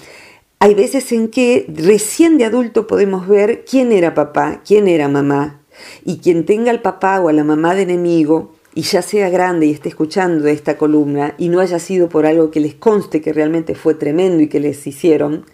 hay 0.59 0.75
veces 0.75 1.11
en 1.11 1.27
que 1.29 1.65
recién 1.67 2.37
de 2.37 2.45
adulto 2.45 2.87
podemos 2.87 3.27
ver 3.27 3.65
quién 3.65 3.91
era 3.91 4.13
papá, 4.13 4.61
quién 4.65 4.87
era 4.87 5.09
mamá. 5.09 5.59
Y 6.05 6.19
quien 6.19 6.45
tenga 6.45 6.71
al 6.71 6.81
papá 6.81 7.19
o 7.19 7.27
a 7.27 7.33
la 7.33 7.43
mamá 7.43 7.75
de 7.75 7.81
enemigo, 7.81 8.53
y 8.75 8.81
ya 8.81 9.01
sea 9.01 9.29
grande 9.29 9.67
y 9.67 9.71
esté 9.71 9.89
escuchando 9.89 10.47
esta 10.47 10.77
columna 10.77 11.35
y 11.37 11.49
no 11.49 11.59
haya 11.59 11.79
sido 11.79 12.09
por 12.09 12.25
algo 12.25 12.51
que 12.51 12.59
les 12.59 12.73
conste 12.75 13.21
que 13.21 13.33
realmente 13.33 13.75
fue 13.75 13.93
tremendo 13.93 14.41
y 14.41 14.47
que 14.47 14.59
les 14.59 14.85
hicieron, 14.87 15.45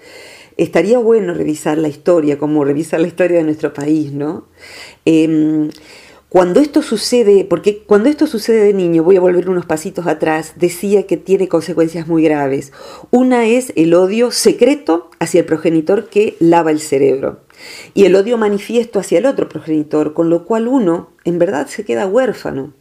estaría 0.57 0.99
bueno 0.99 1.33
revisar 1.33 1.77
la 1.77 1.87
historia, 1.87 2.37
como 2.37 2.63
revisar 2.63 2.99
la 2.99 3.07
historia 3.07 3.37
de 3.37 3.43
nuestro 3.43 3.73
país, 3.73 4.11
¿no? 4.11 4.47
Em, 5.05 5.69
cuando 6.29 6.59
esto 6.59 6.83
sucede, 6.83 7.43
porque 7.43 7.79
cuando 7.79 8.07
esto 8.07 8.27
sucede 8.27 8.63
de 8.65 8.73
niño, 8.73 9.03
voy 9.03 9.17
a 9.17 9.21
volver 9.21 9.49
unos 9.49 9.65
pasitos 9.65 10.05
atrás, 10.05 10.53
decía 10.57 11.07
que 11.07 11.17
tiene 11.17 11.47
consecuencias 11.47 12.07
muy 12.07 12.23
graves. 12.23 12.71
Una 13.09 13.47
es 13.47 13.73
el 13.75 13.95
odio 13.95 14.29
secreto 14.29 15.09
hacia 15.19 15.39
el 15.39 15.47
progenitor 15.47 16.07
que 16.07 16.35
lava 16.39 16.69
el 16.69 16.81
cerebro 16.81 17.39
y 17.95 18.05
el 18.05 18.15
odio 18.15 18.37
manifiesto 18.37 18.99
hacia 18.99 19.17
el 19.17 19.25
otro 19.25 19.49
progenitor, 19.49 20.13
con 20.13 20.29
lo 20.29 20.45
cual 20.45 20.67
uno 20.67 21.09
en 21.23 21.39
verdad 21.39 21.65
se 21.65 21.83
queda 21.83 22.05
huérfano. 22.05 22.73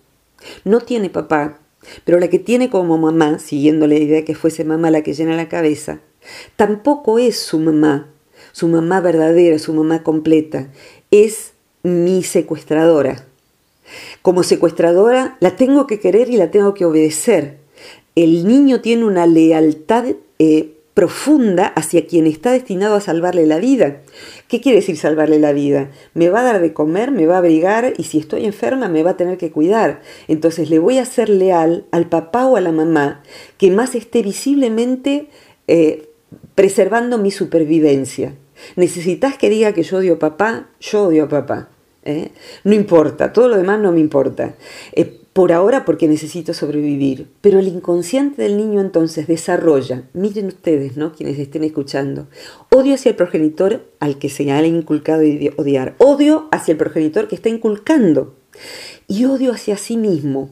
No 0.64 0.80
tiene 0.80 1.11
papá, 1.11 1.59
pero 2.04 2.18
la 2.18 2.28
que 2.28 2.38
tiene 2.38 2.71
como 2.71 2.99
mamá, 2.99 3.38
siguiendo 3.38 3.87
la 3.87 3.97
idea 3.97 4.25
que 4.25 4.35
fuese 4.35 4.64
mamá 4.64 4.90
la 4.90 5.02
que 5.02 5.14
llena 5.14 5.37
la 5.37 5.49
cabeza, 5.49 6.00
tampoco 6.57 7.18
es 7.18 7.38
su 7.38 7.59
mamá, 7.59 8.09
su 8.52 8.68
mamá 8.68 9.00
verdadera, 9.00 9.59
su 9.59 9.73
mamá 9.73 10.02
completa, 10.02 10.68
es 11.11 11.52
mi 11.83 12.23
secuestradora. 12.23 13.25
Como 14.23 14.42
secuestradora 14.42 15.37
la 15.40 15.57
tengo 15.57 15.87
que 15.87 16.00
querer 16.00 16.28
y 16.28 16.37
la 16.37 16.50
tengo 16.50 16.75
que 16.75 16.85
obedecer. 16.85 17.59
El 18.14 18.47
niño 18.47 18.80
tiene 18.80 19.04
una 19.04 19.26
lealtad 19.26 20.04
eh, 20.38 20.78
profunda 20.99 21.69
hacia 21.69 22.09
quien 22.09 22.26
está 22.26 22.50
destinado 22.50 22.97
a 22.97 23.00
salvarle 23.00 23.47
la 23.47 23.61
vida. 23.61 23.99
¿Qué 24.49 24.61
quiere 24.61 24.81
decir 24.81 24.97
salvarle 24.97 25.38
la 25.38 25.52
vida? 25.52 25.93
Me 26.12 26.28
va 26.28 26.40
a 26.40 26.43
dar 26.43 26.61
de 26.61 26.73
comer, 26.73 27.12
me 27.12 27.28
va 27.28 27.37
a 27.37 27.38
abrigar 27.38 27.93
y 27.97 28.02
si 28.02 28.19
estoy 28.19 28.45
enferma 28.45 28.88
me 28.88 29.05
va 29.05 29.11
a 29.11 29.17
tener 29.17 29.38
que 29.38 29.52
cuidar. 29.52 30.02
Entonces 30.26 30.71
le 30.71 30.81
voy 30.81 30.99
a 30.99 31.05
ser 31.05 31.28
leal 31.28 31.87
al 31.93 32.09
papá 32.09 32.47
o 32.47 32.57
a 32.57 32.61
la 32.61 32.73
mamá 32.73 33.23
que 33.59 33.71
más 33.71 33.95
esté 33.95 34.23
visiblemente 34.23 35.28
eh, 35.69 36.09
preservando 36.57 37.17
mi 37.17 37.31
supervivencia. 37.31 38.35
¿Necesitas 38.75 39.38
que 39.38 39.50
diga 39.50 39.75
que 39.75 39.85
yo 39.85 39.99
odio 39.99 40.14
a 40.14 40.19
papá? 40.19 40.69
Yo 40.81 41.05
odio 41.05 41.26
a 41.26 41.28
papá. 41.28 41.69
¿eh? 42.05 42.33
No 42.64 42.75
importa, 42.75 43.33
todo 43.33 43.47
lo 43.47 43.57
demás 43.57 43.78
no 43.78 43.93
me 43.93 44.00
importa. 44.00 44.57
Eh, 44.90 45.18
por 45.38 45.52
ahora 45.52 45.85
porque 45.85 46.09
necesito 46.09 46.52
sobrevivir. 46.52 47.28
Pero 47.42 47.61
el 47.61 47.68
inconsciente 47.68 48.42
del 48.42 48.57
niño 48.57 48.80
entonces 48.80 49.28
desarrolla, 49.28 50.02
miren 50.12 50.47
ustedes, 50.47 50.97
¿no? 50.97 51.12
Quienes 51.12 51.38
estén 51.38 51.62
escuchando, 51.62 52.26
odio 52.73 52.95
hacia 52.95 53.11
el 53.11 53.14
progenitor 53.14 53.85
al 54.00 54.18
que 54.18 54.30
se 54.30 54.50
ha 54.50 54.66
inculcado 54.66 55.23
odiar, 55.57 55.95
odio 55.99 56.49
hacia 56.50 56.73
el 56.73 56.78
progenitor 56.78 57.28
que 57.28 57.37
está 57.37 57.50
inculcando 57.50 58.35
y 59.07 59.26
odio 59.26 59.52
hacia 59.52 59.76
sí 59.76 59.97
mismo. 59.97 60.50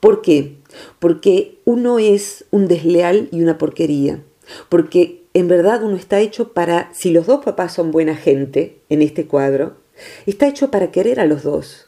¿Por 0.00 0.22
qué? 0.22 0.54
Porque 1.00 1.58
uno 1.66 1.98
es 1.98 2.46
un 2.50 2.66
desleal 2.66 3.28
y 3.30 3.42
una 3.42 3.58
porquería. 3.58 4.22
Porque 4.70 5.24
en 5.34 5.48
verdad 5.48 5.82
uno 5.82 5.96
está 5.96 6.18
hecho 6.20 6.54
para, 6.54 6.90
si 6.94 7.10
los 7.10 7.26
dos 7.26 7.44
papás 7.44 7.74
son 7.74 7.90
buena 7.90 8.16
gente 8.16 8.78
en 8.88 9.02
este 9.02 9.26
cuadro, 9.26 9.76
está 10.24 10.48
hecho 10.48 10.70
para 10.70 10.90
querer 10.90 11.20
a 11.20 11.26
los 11.26 11.42
dos 11.42 11.87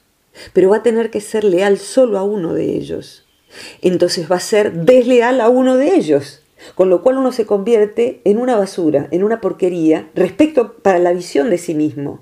pero 0.52 0.70
va 0.70 0.78
a 0.78 0.82
tener 0.82 1.10
que 1.10 1.20
ser 1.20 1.44
leal 1.44 1.78
solo 1.78 2.18
a 2.18 2.22
uno 2.22 2.54
de 2.54 2.76
ellos. 2.76 3.26
Entonces 3.82 4.30
va 4.30 4.36
a 4.36 4.40
ser 4.40 4.72
desleal 4.72 5.40
a 5.40 5.48
uno 5.48 5.76
de 5.76 5.94
ellos, 5.94 6.42
con 6.74 6.90
lo 6.90 7.02
cual 7.02 7.18
uno 7.18 7.32
se 7.32 7.46
convierte 7.46 8.20
en 8.24 8.38
una 8.38 8.56
basura, 8.56 9.08
en 9.10 9.24
una 9.24 9.40
porquería 9.40 10.08
respecto 10.14 10.74
para 10.74 10.98
la 10.98 11.12
visión 11.12 11.50
de 11.50 11.58
sí 11.58 11.74
mismo. 11.74 12.20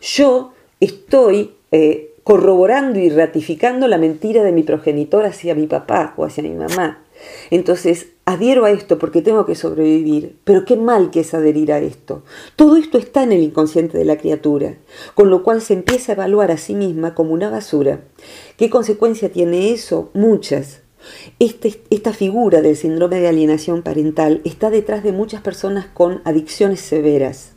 Yo 0.00 0.52
estoy 0.80 1.54
eh, 1.72 2.14
corroborando 2.22 2.98
y 2.98 3.08
ratificando 3.08 3.88
la 3.88 3.98
mentira 3.98 4.44
de 4.44 4.52
mi 4.52 4.62
progenitor 4.62 5.24
hacia 5.24 5.54
mi 5.54 5.66
papá 5.66 6.14
o 6.16 6.24
hacia 6.24 6.42
mi 6.42 6.50
mamá. 6.50 7.02
Entonces, 7.50 8.08
adhiero 8.24 8.64
a 8.64 8.70
esto 8.70 8.98
porque 8.98 9.22
tengo 9.22 9.46
que 9.46 9.54
sobrevivir, 9.54 10.36
pero 10.44 10.64
qué 10.64 10.76
mal 10.76 11.10
que 11.10 11.20
es 11.20 11.34
adherir 11.34 11.72
a 11.72 11.78
esto. 11.78 12.22
Todo 12.56 12.76
esto 12.76 12.98
está 12.98 13.22
en 13.22 13.32
el 13.32 13.42
inconsciente 13.42 13.96
de 13.96 14.04
la 14.04 14.18
criatura, 14.18 14.76
con 15.14 15.30
lo 15.30 15.42
cual 15.42 15.62
se 15.62 15.74
empieza 15.74 16.12
a 16.12 16.14
evaluar 16.14 16.50
a 16.50 16.58
sí 16.58 16.74
misma 16.74 17.14
como 17.14 17.32
una 17.32 17.50
basura. 17.50 18.00
¿Qué 18.56 18.68
consecuencia 18.70 19.32
tiene 19.32 19.72
eso? 19.72 20.10
Muchas. 20.14 20.80
Este, 21.38 21.80
esta 21.90 22.12
figura 22.12 22.60
del 22.60 22.76
síndrome 22.76 23.20
de 23.20 23.28
alienación 23.28 23.82
parental 23.82 24.42
está 24.44 24.68
detrás 24.68 25.02
de 25.02 25.12
muchas 25.12 25.40
personas 25.40 25.86
con 25.86 26.20
adicciones 26.24 26.80
severas. 26.80 27.52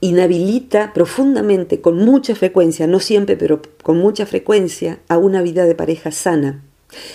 Inhabilita 0.00 0.92
profundamente, 0.94 1.80
con 1.80 1.96
mucha 1.98 2.34
frecuencia, 2.34 2.86
no 2.86 3.00
siempre, 3.00 3.36
pero 3.36 3.60
con 3.82 3.98
mucha 3.98 4.26
frecuencia, 4.26 5.00
a 5.08 5.18
una 5.18 5.42
vida 5.42 5.64
de 5.64 5.74
pareja 5.74 6.12
sana 6.12 6.65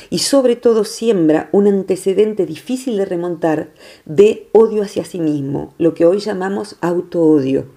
y 0.10 0.20
sobre 0.20 0.56
todo 0.56 0.84
siembra 0.84 1.50
un 1.52 1.68
antecedente 1.68 2.46
difícil 2.46 2.98
de 2.98 3.06
remontar 3.06 3.74
de 4.06 4.50
odio 4.52 4.84
hacia 4.84 5.06
sí 5.06 5.20
mismo, 5.20 5.74
lo 5.78 5.94
que 5.94 6.06
hoy 6.06 6.20
llamamos 6.20 6.78
autoodio. 6.82 7.68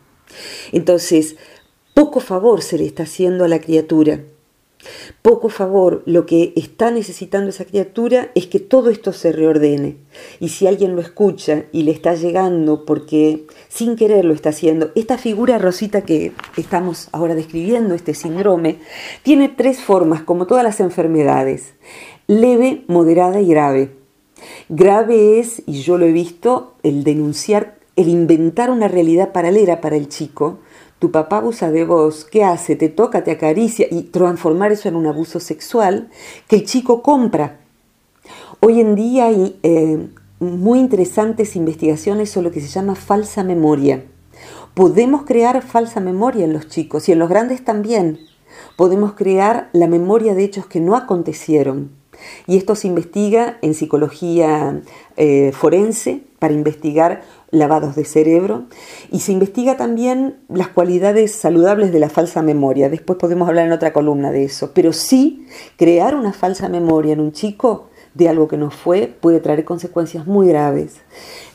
Entonces, 0.73 1.37
poco 1.95 2.21
favor 2.21 2.63
se 2.63 2.79
le 2.79 2.87
está 2.87 3.05
haciendo 3.05 3.45
a 3.45 3.49
la 3.49 3.61
criatura 3.61 4.25
poco 5.23 5.49
favor, 5.49 6.03
lo 6.07 6.27
que 6.27 6.53
está 6.57 6.91
necesitando 6.91 7.51
esa 7.51 7.65
criatura 7.65 8.31
es 8.35 8.47
que 8.47 8.61
todo 8.61 8.91
esto 8.91 9.13
se 9.13 9.33
reordene. 9.33 9.97
Y 10.41 10.51
si 10.51 10.67
alguien 10.67 10.95
lo 10.95 11.01
escucha 11.01 11.65
y 11.73 11.83
le 11.83 11.91
está 11.91 12.15
llegando 12.15 12.85
porque 12.85 13.47
sin 13.69 13.97
querer 13.97 14.25
lo 14.25 14.35
está 14.35 14.51
haciendo, 14.51 14.91
esta 14.95 15.19
figura 15.19 15.59
rosita 15.59 16.03
que 16.03 16.33
estamos 16.57 17.09
ahora 17.13 17.35
describiendo, 17.35 17.95
este 17.95 18.15
síndrome, 18.15 18.79
tiene 19.23 19.49
tres 19.49 19.81
formas, 19.81 20.23
como 20.23 20.47
todas 20.47 20.65
las 20.65 20.81
enfermedades, 20.81 21.75
leve, 22.27 22.85
moderada 22.87 23.41
y 23.41 23.49
grave. 23.49 23.91
Grave 24.69 25.39
es, 25.39 25.63
y 25.67 25.81
yo 25.83 25.99
lo 25.99 26.07
he 26.07 26.13
visto, 26.13 26.75
el 26.83 27.05
denunciar, 27.05 27.79
el 27.97 28.09
inventar 28.09 28.71
una 28.71 28.89
realidad 28.89 29.33
paralela 29.33 29.81
para 29.81 29.97
el 29.97 30.09
chico, 30.09 30.59
tu 30.99 31.11
papá 31.11 31.39
abusa 31.39 31.71
de 31.71 31.85
vos, 31.85 32.25
¿qué 32.25 32.45
hace? 32.45 32.77
Te 32.77 32.89
toca, 32.89 33.25
te 33.25 33.31
acaricia 33.31 33.87
y 33.91 34.03
transformar 34.03 34.73
eso 34.73 34.89
en 34.89 34.97
un 34.97 35.07
abuso 35.07 35.41
sexual 35.41 36.09
que 36.49 36.57
el 36.57 36.65
chico 36.65 37.03
compra. 37.03 37.59
Hoy 38.61 38.81
en 38.81 38.95
día 38.95 39.27
hay 39.27 39.59
eh, 39.63 40.09
muy 40.41 40.79
interesantes 40.79 41.57
investigaciones 41.57 42.31
sobre 42.31 42.49
lo 42.49 42.53
que 42.53 42.61
se 42.61 42.69
llama 42.69 42.95
falsa 42.95 43.45
memoria. 43.45 44.05
Podemos 44.75 45.25
crear 45.25 45.63
falsa 45.63 46.01
memoria 46.01 46.45
en 46.45 46.53
los 46.53 46.69
chicos 46.69 47.09
y 47.09 47.13
en 47.13 47.19
los 47.19 47.29
grandes 47.29 47.65
también. 47.65 48.19
Podemos 48.77 49.13
crear 49.13 49.69
la 49.73 49.87
memoria 49.87 50.35
de 50.35 50.45
hechos 50.45 50.67
que 50.67 50.81
no 50.81 50.97
acontecieron. 50.97 51.91
Y 52.47 52.57
esto 52.57 52.75
se 52.75 52.87
investiga 52.87 53.59
en 53.63 53.75
psicología 53.75 54.81
eh, 55.17 55.53
forense 55.53 56.23
para 56.45 56.53
investigar 56.53 57.23
lavados 57.51 57.97
de 57.97 58.05
cerebro 58.05 58.65
y 59.11 59.21
se 59.21 59.33
investiga 59.33 59.79
también 59.79 60.41
las 60.51 60.69
cualidades 60.69 61.33
saludables 61.33 61.91
de 61.91 61.99
la 62.01 62.11
falsa 62.11 62.43
memoria. 62.43 62.91
Después 62.91 63.19
podemos 63.19 63.49
hablar 63.49 63.65
en 63.65 63.73
otra 63.73 63.95
columna 63.95 64.31
de 64.31 64.45
eso. 64.45 64.73
Pero 64.75 64.93
sí, 64.93 65.47
crear 65.79 66.15
una 66.15 66.35
falsa 66.35 66.69
memoria 66.69 67.15
en 67.15 67.21
un 67.21 67.33
chico 67.33 67.89
de 68.13 68.29
algo 68.29 68.47
que 68.47 68.59
no 68.59 68.71
fue 68.71 69.07
puede 69.07 69.41
traer 69.41 69.65
consecuencias 69.65 70.27
muy 70.27 70.49
graves. 70.49 70.97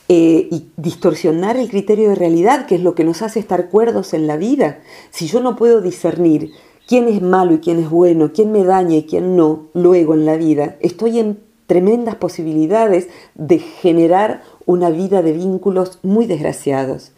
Eh, 0.08 0.48
y 0.50 0.70
distorsionar 0.76 1.56
el 1.56 1.70
criterio 1.70 2.08
de 2.08 2.16
realidad, 2.16 2.66
que 2.66 2.74
es 2.74 2.82
lo 2.82 2.96
que 2.96 3.04
nos 3.04 3.22
hace 3.22 3.38
estar 3.38 3.68
cuerdos 3.68 4.12
en 4.12 4.26
la 4.26 4.36
vida. 4.36 4.80
Si 5.10 5.28
yo 5.28 5.40
no 5.40 5.54
puedo 5.54 5.80
discernir 5.80 6.50
quién 6.88 7.06
es 7.06 7.22
malo 7.22 7.54
y 7.54 7.58
quién 7.60 7.78
es 7.78 7.88
bueno, 7.88 8.32
quién 8.34 8.50
me 8.50 8.64
daña 8.64 8.96
y 8.96 9.04
quién 9.04 9.36
no, 9.36 9.68
luego 9.72 10.14
en 10.14 10.26
la 10.26 10.36
vida, 10.36 10.74
estoy 10.80 11.20
en 11.20 11.49
tremendas 11.70 12.16
posibilidades 12.16 13.06
de 13.36 13.60
generar 13.60 14.42
una 14.66 14.90
vida 14.90 15.22
de 15.22 15.30
vínculos 15.30 16.00
muy 16.02 16.26
desgraciados. 16.26 17.12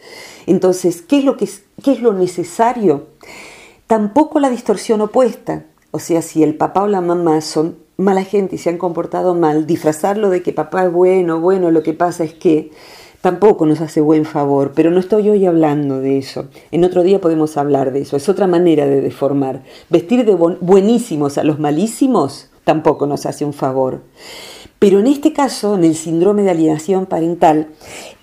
Entonces, 0.47 1.01
¿qué 1.01 1.21
es 1.21 1.25
lo, 1.25 1.39
que 1.39 1.49
qué 1.83 1.93
es 1.93 2.03
lo 2.03 2.13
necesario? 2.13 3.07
Tampoco 3.87 4.41
la 4.41 4.51
distorsión 4.51 5.01
opuesta. 5.01 5.65
O 5.91 5.99
sea, 5.99 6.21
si 6.21 6.43
el 6.43 6.55
papá 6.55 6.83
o 6.83 6.87
la 6.87 7.01
mamá 7.01 7.41
son 7.41 7.79
mala 7.97 8.25
gente 8.25 8.57
y 8.57 8.59
se 8.59 8.69
han 8.69 8.77
comportado 8.77 9.35
mal, 9.35 9.67
disfrazarlo 9.67 10.29
de 10.29 10.43
que 10.43 10.53
papá 10.53 10.85
es 10.85 10.93
bueno, 10.93 11.41
bueno, 11.41 11.71
lo 11.71 11.83
que 11.83 11.95
pasa 11.95 12.23
es 12.23 12.35
que 12.35 12.73
tampoco 13.23 13.65
nos 13.65 13.81
hace 13.81 14.03
buen 14.03 14.27
favor, 14.27 14.73
pero 14.75 14.91
no 14.91 15.01
estoy 15.01 15.31
hoy 15.31 15.47
hablando 15.47 15.99
de 16.01 16.19
eso. 16.19 16.49
En 16.73 16.85
otro 16.85 17.03
día 17.03 17.23
podemos 17.23 17.57
hablar 17.57 17.91
de 17.91 18.03
eso. 18.03 18.19
Es 18.19 18.29
otra 18.29 18.47
manera 18.47 18.85
de 18.85 19.01
deformar. 19.01 19.63
Vestir 19.89 20.27
de 20.27 20.35
buenísimos 20.35 21.39
a 21.39 21.43
los 21.43 21.59
malísimos 21.59 22.51
tampoco 22.65 23.07
nos 23.07 23.27
hace 23.27 23.45
un 23.45 23.53
favor. 23.53 24.03
Pero 24.79 24.99
en 24.99 25.07
este 25.07 25.33
caso, 25.33 25.77
en 25.77 25.85
el 25.85 25.95
síndrome 25.95 26.43
de 26.43 26.51
alienación 26.51 27.07
parental, 27.07 27.69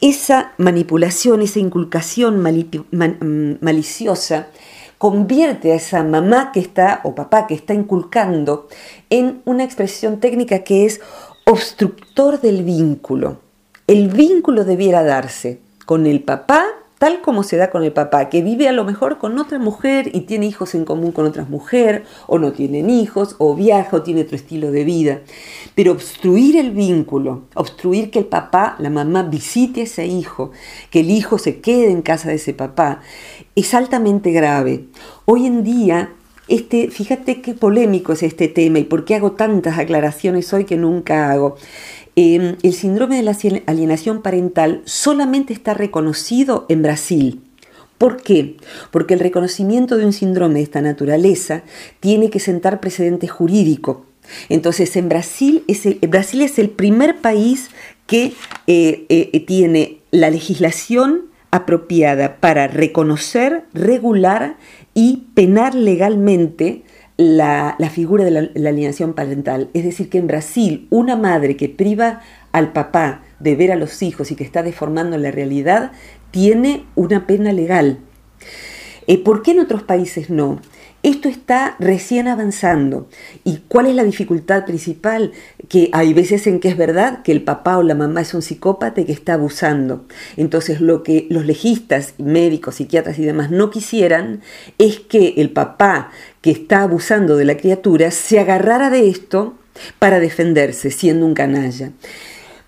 esa 0.01 0.53
manipulación, 0.58 1.41
esa 1.41 1.60
inculcación 1.60 2.41
mm, 2.41 3.58
maliciosa, 3.62 4.48
convierte 4.98 5.72
a 5.72 5.75
esa 5.75 6.03
mamá 6.03 6.51
que 6.51 6.60
está 6.60 7.00
o 7.03 7.15
papá 7.15 7.48
que 7.48 7.53
está 7.53 7.74
inculcando 7.74 8.67
en 9.10 9.41
una 9.46 9.63
expresión 9.63 10.19
técnica 10.19 10.60
que 10.65 10.86
es 10.86 11.00
obstructor 11.46 12.41
del 12.41 12.63
vínculo. 12.63 13.38
El 13.88 14.10
vínculo 14.10 14.65
debiera 14.65 15.01
darse 15.01 15.62
con 15.86 16.05
el 16.05 16.22
papá 16.22 16.65
tal 17.00 17.22
como 17.22 17.44
se 17.44 17.58
da 17.58 17.72
con 17.72 17.84
el 17.84 17.94
papá, 17.94 18.29
que 18.29 18.44
vive 18.44 18.68
a 18.68 18.74
lo 18.74 18.84
mejor 18.84 19.18
con 19.18 19.39
otra 19.39 19.58
mujer 19.58 20.12
y 20.13 20.22
tiene 20.22 20.46
hijos 20.46 20.75
en 20.75 20.86
común 20.86 21.13
con 21.13 21.25
otras 21.25 21.50
mujeres, 21.50 22.03
o 22.27 22.38
no 22.38 22.51
tienen 22.51 22.89
hijos, 22.89 23.36
o 23.39 23.56
viaja, 23.56 23.98
o 23.98 24.03
tiene 24.03 24.22
otro 24.22 24.36
estilo 24.36 24.70
de 24.72 24.84
vida. 24.84 25.22
Pero 25.75 25.94
obstruir 25.94 26.58
el 26.58 26.72
vínculo, 26.72 27.44
obstruir 27.56 28.12
que 28.12 28.20
el 28.20 28.25
papá, 28.25 28.75
la 28.79 28.89
mamá 28.89 29.24
visite 29.24 29.82
a 29.82 29.84
ese 29.86 30.06
hijo, 30.06 30.51
que 30.91 31.00
el 31.00 31.10
hijo 31.10 31.38
se 31.38 31.62
quede 31.62 31.89
en 31.89 32.01
casa 32.01 32.29
de 32.29 32.36
ese 32.36 32.53
papá, 32.53 33.00
es 33.56 33.74
altamente 33.74 34.32
grave. 34.32 34.86
Hoy 35.25 35.46
en 35.46 35.63
día 35.63 36.13
este, 36.50 36.89
fíjate 36.89 37.41
qué 37.41 37.53
polémico 37.53 38.13
es 38.13 38.24
este 38.24 38.48
tema 38.48 38.79
y 38.79 38.84
por 38.84 39.06
qué 39.06 39.15
hago 39.15 39.34
tantas 39.34 39.77
aclaraciones 39.77 40.51
hoy 40.53 40.65
que 40.65 40.77
nunca 40.77 41.32
hago. 41.32 41.56
Em, 42.15 42.58
el 42.63 42.74
síndrome 42.74 43.18
de 43.18 43.24
la 43.24 43.38
alienación 43.68 44.22
parental 44.22 44.82
solamente 44.86 45.53
está 45.53 45.74
reconocido 45.74 46.65
en 46.68 46.82
Brasil. 46.82 47.41
¿Por 47.98 48.22
qué? 48.22 48.58
Porque 48.91 49.13
el 49.13 49.20
reconocimiento 49.20 49.98
de 49.98 50.06
un 50.06 50.13
síndrome 50.13 50.56
de 50.56 50.62
esta 50.62 50.82
naturaleza 50.82 51.63
tiene 52.00 52.29
que 52.29 52.39
sentar 52.39 52.79
precedente 52.79 53.27
jurídico. 53.27 54.06
Entonces, 54.48 54.96
en 54.96 55.10
Brasil 55.10 55.63
es 55.68 55.86
el, 55.86 56.00
Brasil 56.08 56.41
es 56.41 56.60
el 56.60 56.70
primer 56.70 57.18
país 57.18 57.70
que 58.06 58.34
eh, 58.68 59.06
eh, 59.10 59.39
tiene 59.46 60.00
la 60.12 60.29
legislación 60.29 61.29
apropiada 61.51 62.38
para 62.38 62.68
reconocer, 62.68 63.63
regular 63.74 64.58
y 65.00 65.29
penar 65.34 65.75
legalmente 65.75 66.84
la, 67.15 67.77
figura 67.89 68.25
de 68.25 68.32
la, 68.32 68.70
alienación 68.70 69.13
parental. 69.13 69.70
Es 69.74 69.86
decir, 69.86 70.10
que 70.10 70.18
en 70.18 70.27
Brasil 70.27 70.88
una 70.89 71.15
madre 71.15 71.56
que 71.56 71.70
priva 71.70 72.20
al 72.51 72.74
papá 72.74 73.24
de 73.39 73.56
ver 73.56 73.72
a 73.72 73.77
los 73.77 74.01
hijos 74.01 74.29
y 74.29 74.36
que 74.36 74.44
está 74.44 74.62
deformando 74.62 75.18
la 75.18 75.32
realidad 75.32 75.94
tiene 76.32 76.84
una 76.96 77.27
pena 77.27 77.53
legal. 77.53 78.00
Eh, 79.08 79.24
¿Por 79.24 79.41
qué 79.41 79.51
en 79.51 79.62
otros 79.62 79.84
países 79.84 80.29
no? 80.29 80.60
Esto 81.01 81.29
está 81.29 81.77
recién 81.79 82.27
avanzando. 82.27 83.08
¿Y 83.46 83.60
cuál 83.70 83.86
es 83.86 83.96
la 83.96 84.03
dificultad 84.03 84.65
principal? 84.65 85.32
Que 85.70 85.89
hay 85.94 86.13
veces 86.13 86.46
en 86.46 86.60
que 86.60 86.68
es 86.68 86.77
verdad 86.77 87.22
que 87.24 87.32
el 87.32 87.41
papá 87.41 87.77
o 87.77 87.84
la 87.84 87.96
mamá 87.96 88.22
es 88.22 88.34
un 88.34 88.41
psicópata 88.41 89.00
y 89.00 89.06
que 89.06 89.13
está 89.13 89.36
abusando. 89.36 90.06
Entonces 90.36 90.82
lo 90.82 91.03
que 91.03 91.25
los 91.29 91.46
legistas, 91.46 92.15
médicos, 92.18 92.75
psiquiatras 92.75 93.18
y 93.18 93.24
demás 93.24 93.50
no 93.50 93.70
quisieran 93.70 94.41
es 94.77 95.00
que 95.00 95.36
el 95.38 95.51
papá 95.51 96.12
que 96.41 96.51
está 96.51 96.83
abusando 96.83 97.38
de 97.38 97.46
la 97.46 97.55
criatura 97.55 98.12
se 98.12 98.40
agarrara 98.40 98.90
de 98.90 99.09
esto 99.09 99.55
para 100.00 100.20
defenderse, 100.20 100.92
siendo 100.92 101.25
un 101.25 101.33
canalla. 101.33 101.92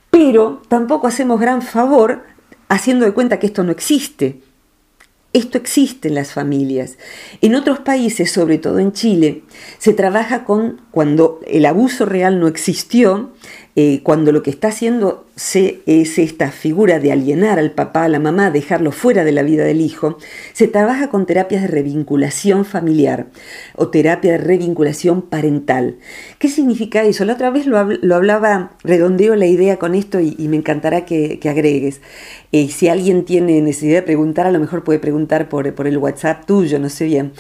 Pero 0.09 0.61
tampoco 0.69 1.07
hacemos 1.07 1.39
gran 1.39 1.61
favor 1.61 2.23
haciendo 2.69 3.05
de 3.05 3.11
cuenta 3.11 3.39
que 3.39 3.47
esto 3.47 3.63
no 3.63 3.71
existe. 3.73 4.41
Esto 5.33 5.57
existe 5.57 6.09
en 6.09 6.15
las 6.15 6.33
familias. 6.33 6.97
En 7.39 7.55
otros 7.55 7.79
países, 7.79 8.31
sobre 8.31 8.57
todo 8.57 8.79
en 8.79 8.91
Chile, 8.91 9.43
se 9.77 9.93
trabaja 9.93 10.43
con 10.43 10.81
cuando 10.91 11.39
el 11.47 11.65
abuso 11.65 12.05
real 12.05 12.39
no 12.39 12.47
existió, 12.47 13.31
eh, 13.75 14.01
cuando 14.03 14.31
lo 14.31 14.43
que 14.43 14.49
está 14.49 14.69
haciendo 14.69 15.25
es 15.35 16.19
esta 16.19 16.51
figura 16.51 16.99
de 16.99 17.11
alienar 17.11 17.57
al 17.57 17.71
papá, 17.71 18.03
a 18.03 18.09
la 18.09 18.19
mamá, 18.19 18.51
dejarlo 18.51 18.91
fuera 18.91 19.23
de 19.23 19.31
la 19.31 19.41
vida 19.41 19.63
del 19.63 19.81
hijo, 19.81 20.17
se 20.53 20.67
trabaja 20.67 21.09
con 21.09 21.25
terapias 21.25 21.63
de 21.63 21.67
revinculación 21.67 22.63
familiar 22.63 23.27
o 23.75 23.87
terapia 23.87 24.33
de 24.33 24.37
revinculación 24.37 25.23
parental. 25.23 25.97
¿Qué 26.37 26.47
significa 26.47 27.03
eso? 27.03 27.25
La 27.25 27.33
otra 27.33 27.49
vez 27.49 27.65
lo, 27.65 27.77
hablaba, 27.77 28.73
redondeo 28.83 29.35
la 29.35 29.47
idea 29.47 29.79
con 29.79 29.95
esto 29.95 30.19
y, 30.19 30.35
me 30.47 30.57
encantará 30.57 31.05
que, 31.05 31.39
agregues. 31.49 32.01
Eh, 32.51 32.67
si 32.69 32.89
alguien 32.89 33.25
tiene 33.25 33.61
necesidad 33.61 33.99
de 33.99 34.01
preguntar, 34.03 34.45
a 34.45 34.51
lo 34.51 34.59
mejor 34.59 34.83
puede 34.83 34.99
preguntar 34.99 35.49
por, 35.49 35.73
por 35.73 35.87
el 35.87 35.97
WhatsApp 35.97 36.45
tuyo, 36.45 36.77
no 36.77 36.89
sé 36.89 37.05
bien. 37.05 37.31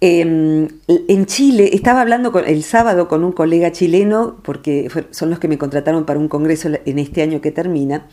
Em, 0.00 0.68
en 0.86 1.26
Chile, 1.26 1.70
estaba 1.72 2.00
hablando 2.00 2.36
el 2.38 2.62
sábado 2.62 3.08
con 3.08 3.24
un 3.24 3.32
colega 3.32 3.72
chileno, 3.72 4.36
porque 4.42 4.88
son 5.10 5.30
los 5.30 5.37
que 5.38 5.48
me 5.48 5.58
contrataron 5.58 6.04
para 6.04 6.18
un 6.18 6.28
congreso 6.28 6.68
en 6.84 6.98
este 6.98 7.22
año 7.22 7.40
que 7.40 7.50
termina, 7.50 8.06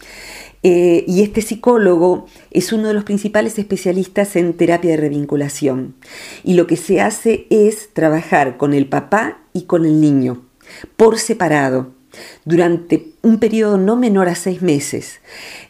eh, 0.64 1.04
y 1.08 1.22
este 1.22 1.42
psicólogo 1.42 2.26
es 2.52 2.74
uno 2.74 2.88
de 2.88 2.94
los 2.94 3.04
principales 3.04 3.60
especialistas 3.60 4.36
en 4.36 4.54
terapia 4.54 4.92
de 4.92 4.98
revinculación. 4.98 5.96
Y 6.44 6.56
lo 6.56 6.68
que 6.68 6.78
se 6.78 7.02
hace 7.02 7.48
es 7.50 7.94
trabajar 7.94 8.58
con 8.58 8.74
el 8.74 8.88
papá 8.88 9.40
y 9.54 9.64
con 9.64 9.86
el 9.86 10.02
niño, 10.02 10.44
por 10.98 11.20
separado, 11.20 11.92
durante 12.46 13.12
un 13.22 13.40
periodo 13.40 13.78
no 13.78 13.96
menor 13.96 14.30
a 14.30 14.36
seis 14.36 14.62
meses. 14.62 15.20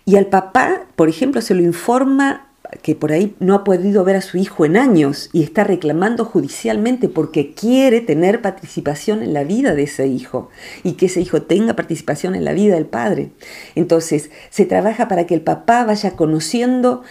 Y 0.05 0.15
al 0.15 0.27
papá, 0.27 0.85
por 0.95 1.09
ejemplo, 1.09 1.41
se 1.41 1.55
lo 1.55 1.61
informa 1.61 2.44
que 2.81 2.95
por 2.95 3.11
ahí 3.11 3.35
no 3.39 3.55
ha 3.55 3.63
podido 3.63 4.03
ver 4.03 4.15
a 4.15 4.21
su 4.21 4.37
hijo 4.37 4.65
en 4.65 4.77
años 4.77 5.29
y 5.33 5.43
está 5.43 5.63
reclamando 5.63 6.25
judicialmente 6.25 7.09
porque 7.09 7.53
quiere 7.53 8.01
tener 8.01 8.41
participación 8.41 9.23
en 9.23 9.33
la 9.33 9.43
vida 9.43 9.75
de 9.75 9.83
ese 9.83 10.07
hijo 10.07 10.49
y 10.83 10.93
que 10.93 11.07
ese 11.07 11.21
hijo 11.21 11.41
tenga 11.41 11.75
participación 11.75 12.35
en 12.35 12.45
la 12.45 12.53
vida 12.53 12.75
del 12.75 12.85
padre. 12.85 13.31
Entonces, 13.75 14.31
se 14.49 14.65
trabaja 14.65 15.07
para 15.07 15.25
que 15.25 15.33
el 15.33 15.41
papá 15.41 15.85
vaya 15.85 16.11
conociendo 16.11 17.03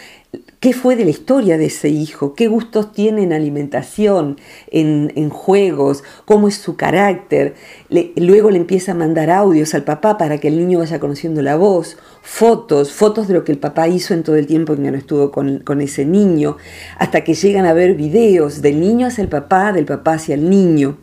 qué 0.65 0.73
fue 0.73 0.97
de 0.97 1.05
la 1.05 1.11
historia 1.11 1.59
de 1.59 1.67
ese 1.67 1.91
hijo, 1.91 2.33
qué 2.33 2.49
gustos 2.49 2.91
tiene 2.91 3.23
en 3.23 3.35
alimentación, 3.35 4.39
en, 4.71 5.29
juegos, 5.29 6.03
cómo 6.25 6.49
es 6.49 6.55
su 6.55 6.75
carácter. 6.75 7.55
luego 8.17 8.51
le 8.51 8.57
empieza 8.57 8.93
a 8.93 8.95
mandar 8.95 9.29
audios 9.29 9.75
al 9.75 9.85
papá 9.85 10.17
para 10.17 10.39
que 10.39 10.49
el 10.49 10.57
niño 10.57 10.79
vaya 10.79 11.01
conociendo 11.01 11.43
la 11.43 11.57
voz, 11.57 11.99
fotos, 12.23 12.95
fotos 12.95 13.29
de 13.29 13.35
lo 13.35 13.45
que 13.45 13.53
el 13.53 13.59
papá 13.59 13.89
hizo 13.89 14.15
en 14.15 14.23
todo 14.23 14.37
el 14.37 14.47
tiempo 14.47 14.75
que 14.75 14.81
no 14.81 14.97
estuvo 14.97 15.31
con, 15.31 15.81
ese 15.83 16.07
niño, 16.07 16.57
hasta 16.99 17.25
que 17.25 17.35
llegan 17.35 17.67
a 17.67 17.75
ver 17.75 17.95
videos 17.95 18.63
del 18.63 18.81
niño 18.81 19.09
hacia 19.09 19.21
el 19.21 19.29
papá, 19.29 19.71
del 19.75 19.85
papá 19.85 20.15
hacia 20.15 20.35
el 20.35 20.49
niño. 20.49 20.97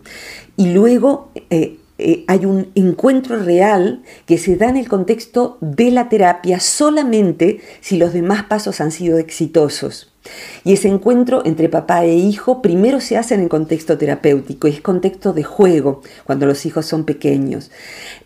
Y 0.57 0.73
luego 0.73 1.29
eh, 1.51 1.77
eh, 2.01 2.25
hay 2.27 2.45
un 2.45 2.71
encuentro 2.75 3.37
real 3.37 4.01
que 4.25 4.37
se 4.37 4.55
da 4.55 4.69
en 4.69 4.77
el 4.77 4.89
contexto 4.89 5.57
de 5.61 5.91
la 5.91 6.09
terapia 6.09 6.59
solamente 6.59 7.61
si 7.79 7.97
los 7.97 8.13
demás 8.13 8.43
pasos 8.43 8.81
han 8.81 8.91
sido 8.91 9.17
exitosos. 9.19 10.11
Y 10.63 10.73
ese 10.73 10.87
encuentro 10.87 11.41
entre 11.45 11.69
papá 11.69 12.05
e 12.05 12.13
hijo 12.13 12.61
primero 12.61 12.99
se 12.99 13.17
hace 13.17 13.33
en 13.33 13.41
el 13.41 13.49
contexto 13.49 13.97
terapéutico, 13.97 14.67
es 14.67 14.81
contexto 14.81 15.33
de 15.33 15.43
juego, 15.43 16.01
cuando 16.25 16.45
los 16.45 16.65
hijos 16.65 16.85
son 16.85 17.05
pequeños, 17.05 17.71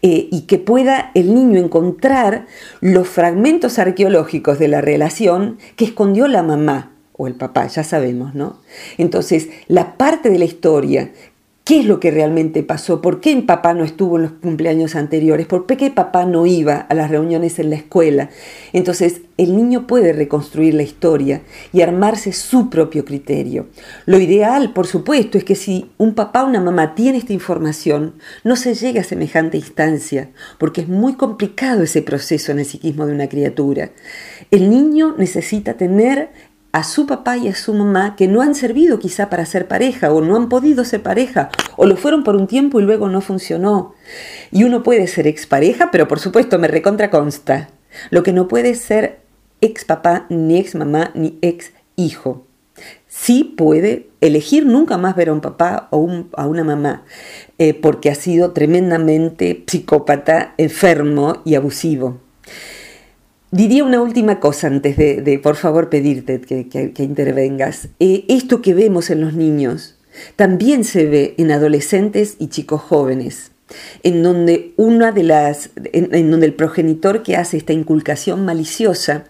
eh, 0.02 0.28
y 0.32 0.42
que 0.42 0.58
pueda 0.58 1.12
el 1.14 1.34
niño 1.34 1.60
encontrar 1.60 2.48
los 2.82 3.08
fragmentos 3.08 3.80
arqueológicos 3.80 4.60
de 4.60 4.68
la 4.68 4.82
relación 4.82 5.58
que 5.78 5.86
escondió 5.86 6.28
la 6.28 6.44
mamá 6.44 6.92
o 7.14 7.28
el 7.28 7.36
papá, 7.36 7.68
ya 7.68 7.86
sabemos, 7.86 8.36
¿no? 8.36 8.60
Entonces, 8.98 9.48
la 9.68 9.96
parte 9.96 10.30
de 10.30 10.40
la 10.40 10.46
historia 10.46 11.12
¿Qué 11.66 11.80
es 11.80 11.88
lo 11.88 12.00
que 12.00 12.12
realmente 12.12 12.62
pasó? 12.62 13.02
¿Por 13.02 13.22
qué 13.22 13.36
papá 13.42 13.74
no 13.74 13.84
estuvo 13.84 14.18
en 14.18 14.22
los 14.22 14.34
cumpleaños 14.34 14.96
anteriores? 14.96 15.48
¿Por 15.48 15.66
qué 15.66 15.90
papá 15.90 16.24
no 16.24 16.46
iba 16.46 16.76
a 16.76 16.94
las 16.94 17.10
reuniones 17.10 17.58
en 17.58 17.72
la 17.72 17.76
escuela? 17.76 18.30
Entonces, 18.72 19.22
el 19.38 19.58
niño 19.58 19.88
puede 19.88 20.14
reconstruir 20.14 20.76
la 20.76 20.84
historia 20.84 21.42
y 21.74 21.82
armarse 21.82 22.34
su 22.34 22.70
propio 22.70 23.04
criterio. 23.04 23.66
Lo 24.06 24.20
ideal, 24.20 24.74
por 24.74 24.86
supuesto, 24.86 25.40
es 25.40 25.44
que 25.44 25.56
si 25.56 25.90
un 25.98 26.14
papá 26.14 26.44
o 26.44 26.48
una 26.48 26.62
mamá 26.62 26.94
tiene 26.94 27.18
esta 27.18 27.34
información, 27.34 28.14
no 28.44 28.58
se 28.58 28.76
llegue 28.76 29.00
a 29.00 29.04
semejante 29.04 29.58
instancia, 29.58 30.30
porque 30.60 30.82
es 30.82 30.88
muy 30.88 31.16
complicado 31.16 31.82
ese 31.82 32.04
proceso 32.04 32.52
en 32.52 32.60
el 32.60 32.66
psiquismo 32.66 33.08
de 33.08 33.14
una 33.14 33.28
criatura. 33.28 33.90
El 34.52 34.70
niño 34.70 35.16
necesita 35.18 35.74
tener 35.74 36.30
a 36.76 36.84
su 36.84 37.06
papá 37.08 37.38
y 37.38 37.48
a 37.48 37.56
su 37.56 37.74
mamá 37.74 38.18
que 38.18 38.28
no 38.28 38.42
han 38.42 38.54
servido 38.54 39.00
quizá 39.00 39.30
para 39.30 39.46
ser 39.46 39.66
pareja 39.66 40.12
o 40.12 40.20
no 40.20 40.36
han 40.36 40.50
podido 40.50 40.84
ser 40.84 41.02
pareja 41.02 41.50
o 41.78 41.86
lo 41.86 41.96
fueron 41.96 42.26
por 42.26 42.36
un 42.36 42.48
tiempo 42.48 42.82
y 42.82 42.84
luego 42.84 43.08
no 43.08 43.22
funcionó. 43.22 43.96
Y 44.52 44.66
uno 44.66 44.84
puede 44.84 45.08
ser 45.08 45.26
expareja, 45.26 45.90
pero 45.90 46.10
por 46.10 46.20
supuesto 46.20 46.60
me 46.60 46.68
recontra 46.68 47.10
consta. 47.10 47.70
Lo 48.10 48.24
que 48.24 48.34
no 48.34 48.50
puede 48.50 48.76
ser 48.76 49.22
ex 49.62 49.86
papá, 49.86 50.26
ni 50.28 50.58
ex 50.58 50.76
mamá, 50.76 51.12
ni 51.14 51.40
ex 51.42 51.72
hijo 51.96 52.46
sí 53.08 53.56
puede 53.58 54.10
elegir 54.20 54.66
nunca 54.66 54.98
más 54.98 55.16
ver 55.16 55.30
a 55.30 55.34
un 55.34 55.40
papá 55.40 55.88
o 55.92 56.26
a 56.36 56.46
una 56.46 56.66
mamá, 56.66 57.06
eh, 57.58 57.74
porque 57.74 58.10
ha 58.10 58.16
sido 58.16 58.52
tremendamente 58.52 59.64
psicópata, 59.66 60.54
enfermo 60.58 61.42
y 61.46 61.56
abusivo. 61.56 62.25
Diría 63.56 63.86
una 63.86 64.02
última 64.02 64.42
cosa 64.42 64.68
antes 64.68 64.98
de, 64.98 65.40
por 65.42 65.56
favor, 65.56 65.90
pedirte 65.90 66.42
que, 66.42 66.92
intervengas. 67.02 67.88
Eh, 68.02 68.26
esto 68.28 68.62
que 68.62 68.74
vemos 68.74 69.10
en 69.10 69.22
los 69.22 69.34
niños 69.34 69.96
también 70.36 70.84
se 70.84 71.06
ve 71.06 71.36
en 71.38 71.54
adolescentes 71.54 72.36
y 72.38 72.48
chicos 72.48 72.82
jóvenes 72.82 73.54
en 74.04 74.24
donde 74.24 74.74
una 74.76 75.14
de 75.14 75.24
las 75.24 75.70
en 75.94 76.32
donde 76.32 76.46
el 76.46 76.54
progenitor 76.54 77.24
que 77.24 77.36
hace 77.38 77.56
esta 77.56 77.74
inculcación 77.74 78.46
maliciosa 78.46 79.24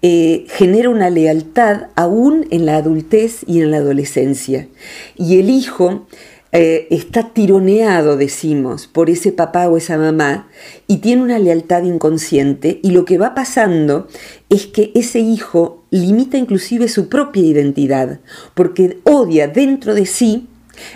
eh, 0.00 0.46
genera 0.48 0.88
una 0.88 1.10
lealtad 1.10 1.88
aún 1.96 2.46
en 2.50 2.64
la 2.64 2.76
adultez 2.76 3.42
y 3.46 3.60
en 3.60 3.70
la 3.70 3.76
adolescencia. 3.76 4.68
Y 5.16 5.38
el 5.38 5.50
hijo 5.50 6.06
eh, 6.52 6.88
está 6.90 7.32
tironeado, 7.32 8.16
decimos, 8.16 8.88
por 8.88 9.08
ese 9.08 9.30
papá 9.30 9.68
o 9.68 9.76
esa 9.76 9.96
mamá 9.96 10.48
y 10.88 10.96
tiene 10.96 11.22
una 11.22 11.38
lealtad 11.38 11.84
inconsciente 11.84 12.80
y 12.82 12.90
lo 12.90 13.04
que 13.04 13.18
va 13.18 13.34
pasando 13.34 14.08
es 14.48 14.66
que 14.66 14.90
ese 14.96 15.20
hijo 15.20 15.84
limita 15.90 16.38
inclusive 16.38 16.88
su 16.88 17.08
propia 17.08 17.44
identidad 17.44 18.18
porque 18.54 18.98
odia 19.04 19.46
dentro 19.46 19.94
de 19.94 20.06
sí 20.06 20.48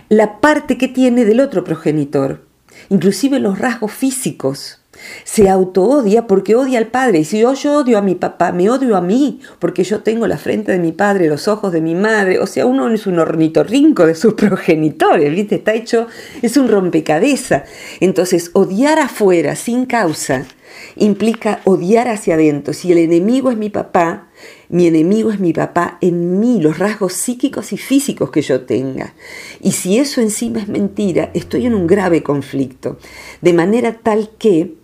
la 0.08 0.40
parte 0.40 0.76
que 0.76 0.88
tiene 0.88 1.24
del 1.24 1.38
otro 1.38 1.62
progenitor, 1.62 2.44
inclusive 2.88 3.38
los 3.38 3.58
rasgos 3.58 3.92
físicos 3.92 4.80
se 5.24 5.48
auto-odia 5.48 6.26
porque 6.26 6.54
odia 6.54 6.78
al 6.78 6.88
padre. 6.88 7.20
Y 7.20 7.24
si 7.24 7.40
yo, 7.40 7.54
yo 7.54 7.78
odio 7.78 7.98
a 7.98 8.02
mi 8.02 8.14
papá, 8.14 8.52
me 8.52 8.70
odio 8.70 8.96
a 8.96 9.00
mí, 9.00 9.40
porque 9.58 9.84
yo 9.84 10.00
tengo 10.00 10.26
la 10.26 10.38
frente 10.38 10.72
de 10.72 10.78
mi 10.78 10.92
padre, 10.92 11.28
los 11.28 11.48
ojos 11.48 11.72
de 11.72 11.80
mi 11.80 11.94
madre. 11.94 12.38
O 12.38 12.46
sea, 12.46 12.66
uno 12.66 12.88
es 12.88 13.06
un 13.06 13.18
ornitorrinco 13.18 14.06
de 14.06 14.14
sus 14.14 14.34
progenitores, 14.34 15.30
¿viste? 15.30 15.56
Está 15.56 15.74
hecho, 15.74 16.06
es 16.42 16.56
un 16.56 16.68
rompecabezas. 16.68 17.64
Entonces, 18.00 18.50
odiar 18.52 18.98
afuera 18.98 19.56
sin 19.56 19.86
causa 19.86 20.46
implica 20.96 21.60
odiar 21.64 22.08
hacia 22.08 22.34
adentro. 22.34 22.74
Si 22.74 22.92
el 22.92 22.98
enemigo 22.98 23.50
es 23.50 23.56
mi 23.56 23.70
papá, 23.70 24.28
mi 24.68 24.86
enemigo 24.86 25.30
es 25.30 25.40
mi 25.40 25.52
papá 25.52 25.98
en 26.00 26.40
mí, 26.40 26.60
los 26.60 26.78
rasgos 26.78 27.12
psíquicos 27.14 27.72
y 27.72 27.76
físicos 27.76 28.30
que 28.30 28.42
yo 28.42 28.62
tenga. 28.62 29.14
Y 29.60 29.72
si 29.72 29.98
eso 29.98 30.20
encima 30.20 30.60
es 30.60 30.68
mentira, 30.68 31.30
estoy 31.34 31.66
en 31.66 31.74
un 31.74 31.86
grave 31.86 32.22
conflicto. 32.22 32.98
De 33.40 33.52
manera 33.52 33.98
tal 34.02 34.30
que 34.38 34.74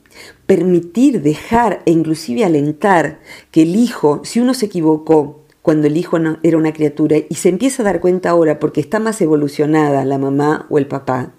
permitir, 0.47 1.23
dejar 1.23 1.83
e 1.87 1.93
inclusive 1.93 2.45
alentar 2.45 3.21
que 3.51 3.63
el 3.63 3.77
hijo, 3.77 4.21
si 4.25 4.41
uno 4.41 4.55
se 4.55 4.67
equivocó 4.67 5.41
cuando 5.63 5.87
el 5.87 5.97
hijo 5.97 6.19
era 6.43 6.57
una 6.57 6.73
criatura 6.73 7.19
y 7.29 7.35
se 7.37 7.51
empieza 7.51 7.83
a 7.83 7.85
dar 7.85 8.01
cuenta 8.01 8.31
ahora 8.31 8.59
porque 8.59 8.81
está 8.81 8.99
más 8.99 9.21
evolucionada 9.21 10.05
la 10.05 10.19
mamá 10.19 10.67
o 10.71 10.79
el 10.79 10.87
papá, 10.87 11.33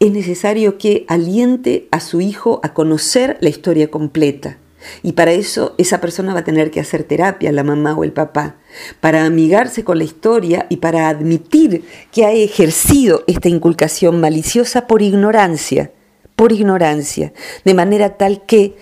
es 0.00 0.10
necesario 0.10 0.78
que 0.78 1.04
aliente 1.08 1.88
a 1.90 2.00
su 2.00 2.20
hijo 2.20 2.60
a 2.62 2.74
conocer 2.74 3.36
la 3.40 3.48
historia 3.50 3.90
completa. 3.90 4.58
Y 5.02 5.12
para 5.12 5.32
eso 5.32 5.74
esa 5.78 6.00
persona 6.00 6.34
va 6.34 6.40
a 6.40 6.44
tener 6.44 6.70
que 6.70 6.80
hacer 6.80 7.04
terapia, 7.04 7.52
la 7.52 7.64
mamá 7.64 7.94
o 7.94 8.04
el 8.04 8.12
papá, 8.12 8.56
para 9.00 9.24
amigarse 9.24 9.84
con 9.84 9.98
la 9.98 10.04
historia 10.04 10.66
y 10.68 10.78
para 10.78 11.08
admitir 11.08 11.84
que 12.12 12.24
ha 12.24 12.32
ejercido 12.32 13.24
esta 13.26 13.48
inculcación 13.48 14.20
maliciosa 14.20 14.86
por 14.86 15.00
ignorancia 15.00 15.92
por 16.36 16.52
ignorancia, 16.52 17.32
de 17.64 17.74
manera 17.74 18.16
tal 18.16 18.42
que 18.42 18.76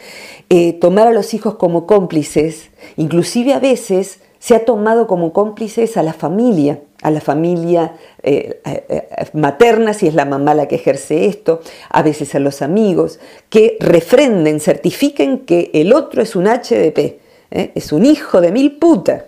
eh, 0.48 0.74
tomar 0.74 1.06
a 1.06 1.12
los 1.12 1.34
hijos 1.34 1.56
como 1.56 1.86
cómplices, 1.86 2.70
inclusive 2.96 3.52
a 3.52 3.60
veces 3.60 4.20
se 4.38 4.54
ha 4.54 4.64
tomado 4.64 5.06
como 5.06 5.32
cómplices 5.32 5.96
a 5.96 6.02
la 6.02 6.12
familia, 6.12 6.80
a 7.02 7.10
la 7.10 7.20
familia 7.20 7.94
eh, 8.22 8.60
eh, 8.64 9.28
materna, 9.34 9.92
si 9.92 10.08
es 10.08 10.14
la 10.14 10.24
mamá 10.24 10.54
la 10.54 10.66
que 10.66 10.76
ejerce 10.76 11.26
esto, 11.26 11.60
a 11.90 12.02
veces 12.02 12.34
a 12.34 12.38
los 12.38 12.62
amigos, 12.62 13.20
que 13.50 13.76
refrenden, 13.80 14.58
certifiquen 14.58 15.40
que 15.40 15.70
el 15.74 15.92
otro 15.92 16.22
es 16.22 16.34
un 16.34 16.46
HDP, 16.46 17.20
es 17.50 17.92
un 17.92 18.06
hijo 18.06 18.40
de 18.40 18.50
mil 18.50 18.78
putas. 18.78 19.24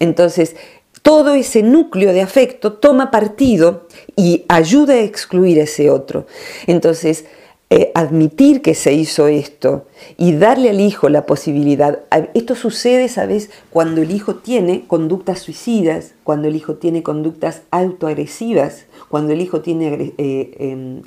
Entonces, 0.00 0.56
todo 1.02 1.34
ese 1.34 1.62
núcleo 1.62 2.12
de 2.12 2.20
afecto 2.20 2.74
toma 2.74 3.10
partido 3.10 3.86
y 4.16 4.44
ayuda 4.48 4.94
a 4.94 5.00
excluir 5.00 5.60
a 5.60 5.64
ese 5.64 5.90
otro. 5.90 6.26
Entonces, 6.66 7.24
eh, 7.72 7.92
admitir 7.94 8.62
que 8.62 8.74
se 8.74 8.92
hizo 8.92 9.28
esto 9.28 9.86
y 10.16 10.32
darle 10.32 10.70
al 10.70 10.80
hijo 10.80 11.08
la 11.08 11.24
posibilidad. 11.24 12.00
Esto 12.34 12.56
sucede, 12.56 13.08
¿sabes?, 13.08 13.48
cuando 13.70 14.02
el 14.02 14.10
hijo 14.10 14.34
tiene 14.34 14.86
conductas 14.88 15.38
suicidas, 15.38 16.14
cuando 16.24 16.48
el 16.48 16.56
hijo 16.56 16.74
tiene 16.74 17.04
conductas 17.04 17.62
autoagresivas, 17.70 18.86
cuando 19.10 19.32
el 19.32 19.40
hijo 19.40 19.60
tiene 19.60 20.14
eh, 20.18 20.54
em, 20.60 21.02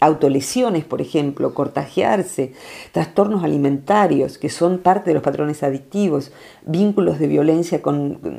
autolesiones, 0.00 0.84
por 0.84 1.00
ejemplo, 1.00 1.54
cortajearse, 1.54 2.52
trastornos 2.92 3.44
alimentarios, 3.44 4.36
que 4.36 4.50
son 4.50 4.76
parte 4.76 5.08
de 5.08 5.14
los 5.14 5.22
patrones 5.22 5.62
adictivos, 5.62 6.32
vínculos 6.66 7.18
de 7.18 7.28
violencia 7.28 7.80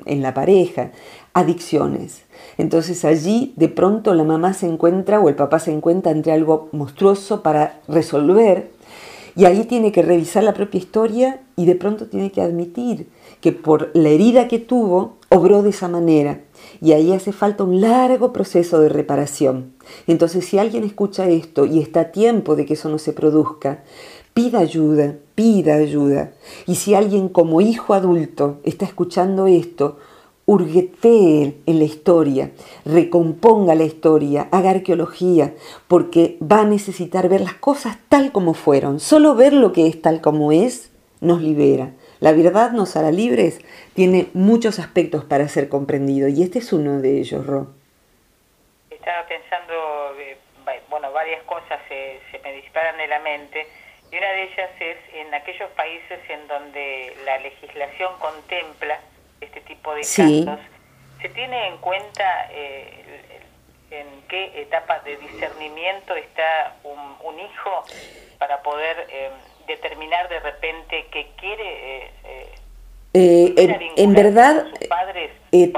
en 0.05 0.21
la 0.21 0.35
pareja, 0.35 0.91
adicciones. 1.33 2.25
Entonces 2.59 3.03
allí 3.05 3.53
de 3.55 3.69
pronto 3.69 4.13
la 4.13 4.23
mamá 4.23 4.53
se 4.53 4.67
encuentra 4.67 5.19
o 5.19 5.29
el 5.29 5.35
papá 5.35 5.57
se 5.57 5.71
encuentra 5.71 6.11
entre 6.11 6.31
algo 6.31 6.69
monstruoso 6.71 7.41
para 7.41 7.81
resolver 7.87 8.69
y 9.35 9.45
ahí 9.45 9.65
tiene 9.65 9.91
que 9.91 10.03
revisar 10.03 10.43
la 10.43 10.53
propia 10.53 10.79
historia 10.79 11.41
y 11.55 11.65
de 11.65 11.75
pronto 11.75 12.05
tiene 12.05 12.31
que 12.31 12.41
admitir 12.41 13.07
que 13.41 13.51
por 13.51 13.89
la 13.95 14.09
herida 14.09 14.47
que 14.47 14.59
tuvo 14.59 15.17
obró 15.29 15.61
de 15.63 15.69
esa 15.69 15.87
manera 15.87 16.41
y 16.81 16.93
ahí 16.93 17.11
hace 17.11 17.31
falta 17.31 17.63
un 17.63 17.81
largo 17.81 18.33
proceso 18.33 18.79
de 18.79 18.89
reparación. 18.89 19.73
Entonces 20.07 20.45
si 20.45 20.57
alguien 20.57 20.83
escucha 20.83 21.27
esto 21.27 21.65
y 21.65 21.79
está 21.79 22.01
a 22.01 22.11
tiempo 22.11 22.55
de 22.55 22.65
que 22.65 22.73
eso 22.73 22.89
no 22.89 22.97
se 22.97 23.13
produzca, 23.13 23.83
pida 24.33 24.59
ayuda, 24.59 25.15
pida 25.35 25.75
ayuda. 25.75 26.33
Y 26.67 26.75
si 26.75 26.93
alguien 26.93 27.29
como 27.29 27.61
hijo 27.61 27.93
adulto 27.93 28.59
está 28.63 28.85
escuchando 28.85 29.47
esto, 29.47 29.97
hurguetee 30.45 31.57
en 31.65 31.79
la 31.79 31.83
historia, 31.83 32.51
recomponga 32.85 33.75
la 33.75 33.83
historia, 33.83 34.47
haga 34.51 34.69
arqueología, 34.69 35.55
porque 35.87 36.37
va 36.41 36.61
a 36.61 36.65
necesitar 36.65 37.27
ver 37.27 37.41
las 37.41 37.55
cosas 37.55 37.97
tal 38.09 38.31
como 38.31 38.53
fueron. 38.53 38.99
Solo 38.99 39.35
ver 39.35 39.53
lo 39.53 39.73
que 39.73 39.87
es 39.87 40.01
tal 40.01 40.21
como 40.21 40.51
es 40.51 40.89
nos 41.19 41.41
libera. 41.41 41.95
La 42.19 42.31
verdad 42.31 42.71
nos 42.71 42.95
hará 42.95 43.11
libres, 43.11 43.59
tiene 43.93 44.27
muchos 44.33 44.79
aspectos 44.79 45.25
para 45.25 45.47
ser 45.47 45.69
comprendido 45.69 46.27
y 46.27 46.43
este 46.43 46.59
es 46.59 46.73
uno 46.73 47.01
de 47.01 47.19
ellos, 47.19 47.45
Ro. 47.45 47.67
Estaba 48.89 49.27
pensando, 49.27 50.15
eh, 50.19 50.37
bueno, 50.89 51.11
varias 51.11 51.43
cosas 51.43 51.79
se, 51.87 52.19
se 52.31 52.39
me 52.39 52.53
disparan 52.53 52.99
en 52.99 53.09
la 53.09 53.19
mente 53.19 53.67
y 54.11 54.17
una 54.17 54.29
de 54.29 54.43
ellas 54.43 54.69
es 54.79 54.97
en 55.13 55.33
aquellos 55.33 55.69
países 55.71 56.19
en 56.29 56.47
donde 56.47 57.13
la 57.25 57.39
legislación 57.39 58.13
contempla 58.19 58.99
este 59.41 59.61
tipo 59.61 59.93
de 59.93 60.01
casos, 60.01 60.59
¿se 61.21 61.29
tiene 61.29 61.67
en 61.67 61.77
cuenta 61.77 62.47
eh, 62.51 63.41
en 63.91 64.07
qué 64.29 64.61
etapa 64.61 64.99
de 64.99 65.17
discernimiento 65.17 66.15
está 66.15 66.75
un, 66.83 67.17
hijo 67.39 67.83
para 68.39 68.63
poder 68.63 69.05
eh, 69.11 69.29
determinar 69.67 70.29
de 70.29 70.39
repente 70.39 71.07
que 71.11 71.31
quiere 71.37 72.05
eh, 72.23 72.55
eh 73.13 73.89
en, 73.95 74.13
verdad 74.13 74.65
sus 74.69 74.87
padres 74.87 75.31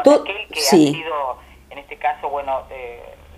con 0.04 0.21
aquel 0.21 0.47
que 0.49 0.60
ha 0.60 0.63
sido 0.63 1.39
en 1.69 1.78
este 1.80 1.97
caso 1.97 2.30
bueno 2.30 2.63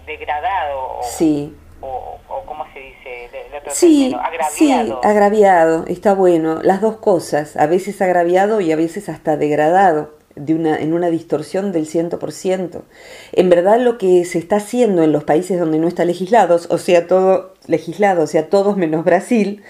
degradado 0.05 0.99
sí 1.03 1.55
o, 1.81 2.19
o, 2.27 2.45
cómo 2.45 2.65
se 2.73 2.79
dice 2.79 3.29
sí, 3.71 4.13
agraviado. 4.13 4.51
Sí, 5.01 5.07
agraviado, 5.07 5.85
está 5.87 6.13
bueno, 6.13 6.61
las 6.61 6.81
dos 6.81 6.97
cosas, 6.97 7.57
a 7.57 7.65
veces 7.65 8.01
agraviado 8.01 8.61
y 8.61 8.71
a 8.71 8.75
veces 8.75 9.09
hasta 9.09 9.37
degradado. 9.37 10.19
De 10.33 10.55
una, 10.55 10.77
en 10.77 10.93
una 10.93 11.09
distorsión 11.09 11.73
del 11.73 11.85
100%. 11.85 12.83
En 13.33 13.49
verdad 13.49 13.81
lo 13.81 13.97
que 13.97 14.23
se 14.23 14.39
está 14.39 14.55
haciendo 14.55 15.03
en 15.03 15.11
los 15.11 15.25
países 15.25 15.59
donde 15.59 15.77
no 15.77 15.89
está 15.89 16.05
legislado, 16.05 16.57
o 16.69 16.77
sea, 16.77 17.05
todo 17.05 17.53
legislado, 17.67 18.23
o 18.23 18.27
sea, 18.27 18.47
todos 18.47 18.77
menos 18.77 19.03
Brasil, 19.03 19.61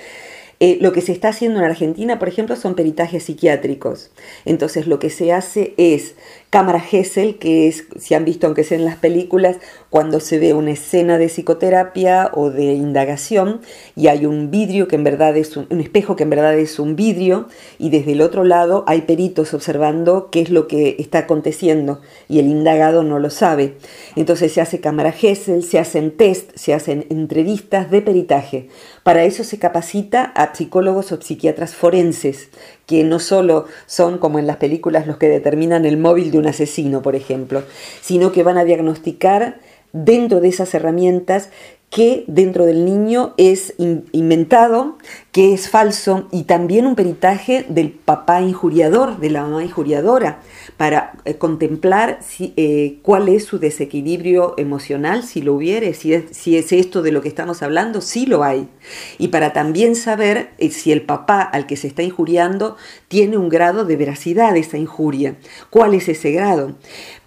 eh, 0.62 0.78
lo 0.80 0.94
que 0.94 1.02
se 1.02 1.12
está 1.12 1.30
haciendo 1.30 1.58
en 1.58 1.66
Argentina, 1.66 2.20
por 2.20 2.28
ejemplo, 2.28 2.56
son 2.56 2.76
peritajes 2.76 3.24
psiquiátricos. 3.24 4.12
Entonces, 4.46 4.86
lo 4.86 5.00
que 5.00 5.10
se 5.10 5.34
hace 5.34 5.74
es 5.78 6.14
cámara 6.52 6.82
Gesell, 6.82 7.38
que 7.38 7.70
es, 7.70 7.86
si 7.98 8.14
han 8.14 8.26
visto 8.26 8.46
aunque 8.46 8.66
sea 8.66 8.78
en 8.78 8.84
las 8.84 8.98
películas, 8.98 9.56
cuando 9.90 10.20
se 10.20 10.38
ve 10.38 10.54
una 10.54 10.72
escena 10.72 11.18
de 11.18 11.30
psicoterapia 11.30 12.30
o 12.34 12.50
de 12.50 12.74
indagación 12.74 13.62
y 13.96 14.08
hay 14.08 14.26
un 14.26 14.52
vidrio 14.52 14.90
que 14.90 14.98
en 14.98 15.06
verdad 15.06 15.38
es 15.38 15.56
un, 15.56 15.80
espejo 15.80 16.18
que 16.18 16.24
en 16.24 16.30
verdad 16.30 16.54
es 16.58 16.78
un 16.78 16.98
vidrio 16.98 17.48
y 17.80 17.90
desde 17.90 18.12
el 18.12 18.22
otro 18.22 18.44
lado 18.44 18.84
hay 18.86 19.04
peritos 19.04 19.54
observando 19.54 20.30
qué 20.30 20.42
es 20.42 20.50
lo 20.50 20.68
que 20.68 20.98
está 21.00 21.20
aconteciendo 21.20 22.02
y 22.28 22.40
el 22.40 22.48
indagado 22.48 23.04
no 23.04 23.18
lo 23.18 23.30
sabe. 23.30 23.78
Entonces 24.18 24.52
se 24.52 24.60
hace 24.60 24.82
cámara 24.82 25.14
Gesell, 25.14 25.64
se 25.64 25.80
hacen 25.80 26.12
test, 26.12 26.52
se 26.56 26.74
hacen 26.74 27.06
entrevistas 27.10 27.90
de 27.90 28.02
peritaje. 28.02 28.68
Para 29.04 29.24
eso 29.24 29.46
se 29.46 29.58
capacita 29.58 30.26
a 30.36 30.54
psicólogos 30.54 31.14
o 31.14 31.22
psiquiatras 31.22 31.76
forenses 31.76 32.50
que 32.92 33.06
no 33.06 33.20
solo 33.20 33.68
son 33.86 34.18
como 34.18 34.38
en 34.38 34.48
las 34.48 34.58
películas 34.58 35.08
los 35.08 35.16
que 35.16 35.30
determinan 35.30 35.86
el 35.86 35.96
móvil 35.96 36.30
de 36.30 36.38
un 36.38 36.48
asesino, 36.48 37.02
por 37.02 37.16
ejemplo, 37.16 37.64
sino 38.02 38.34
que 38.34 38.44
van 38.44 38.58
a 38.58 38.66
diagnosticar 38.66 39.60
dentro 39.94 40.42
de 40.42 40.50
esas 40.50 40.74
herramientas 40.74 41.48
que 41.92 42.24
dentro 42.28 42.66
del 42.66 42.86
niño 42.86 43.34
es 43.36 43.74
inventado, 43.78 44.98
que 45.34 45.54
es 45.54 45.70
falso, 45.70 46.26
y 46.32 46.44
también 46.44 46.86
un 46.86 46.96
peritaje 46.96 47.66
del 47.68 47.92
papá 47.92 48.42
injuriador, 48.42 49.20
de 49.20 49.30
la 49.30 49.44
mamá 49.44 49.62
injuriadora, 49.62 50.40
para 50.78 51.12
eh, 51.26 51.36
contemplar 51.36 52.20
si, 52.22 52.54
eh, 52.56 53.00
cuál 53.02 53.28
es 53.28 53.44
su 53.44 53.60
desequilibrio 53.60 54.54
emocional, 54.58 55.24
si 55.24 55.42
lo 55.42 55.54
hubiere, 55.54 55.94
si 55.94 56.14
es, 56.14 56.24
si 56.32 56.58
es 56.58 56.72
esto 56.72 57.02
de 57.02 57.12
lo 57.12 57.22
que 57.22 57.28
estamos 57.28 57.62
hablando, 57.62 58.00
sí 58.00 58.26
lo 58.26 58.46
hay. 58.46 58.70
Y 59.18 59.28
para 59.28 59.52
también 59.52 59.96
saber 59.98 60.52
eh, 60.60 60.72
si 60.72 60.94
el 60.94 61.02
papá 61.02 61.42
al 61.42 61.68
que 61.68 61.76
se 61.76 61.88
está 61.88 62.04
injuriando 62.04 62.78
tiene 63.10 63.38
un 63.38 63.50
grado 63.50 63.84
de 63.84 63.98
veracidad 63.98 64.56
esa 64.56 64.78
injuria, 64.78 65.36
cuál 65.70 65.94
es 65.94 66.08
ese 66.08 66.32
grado. 66.32 66.74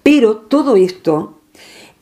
Pero 0.03 0.39
todo 0.39 0.77
esto 0.77 1.43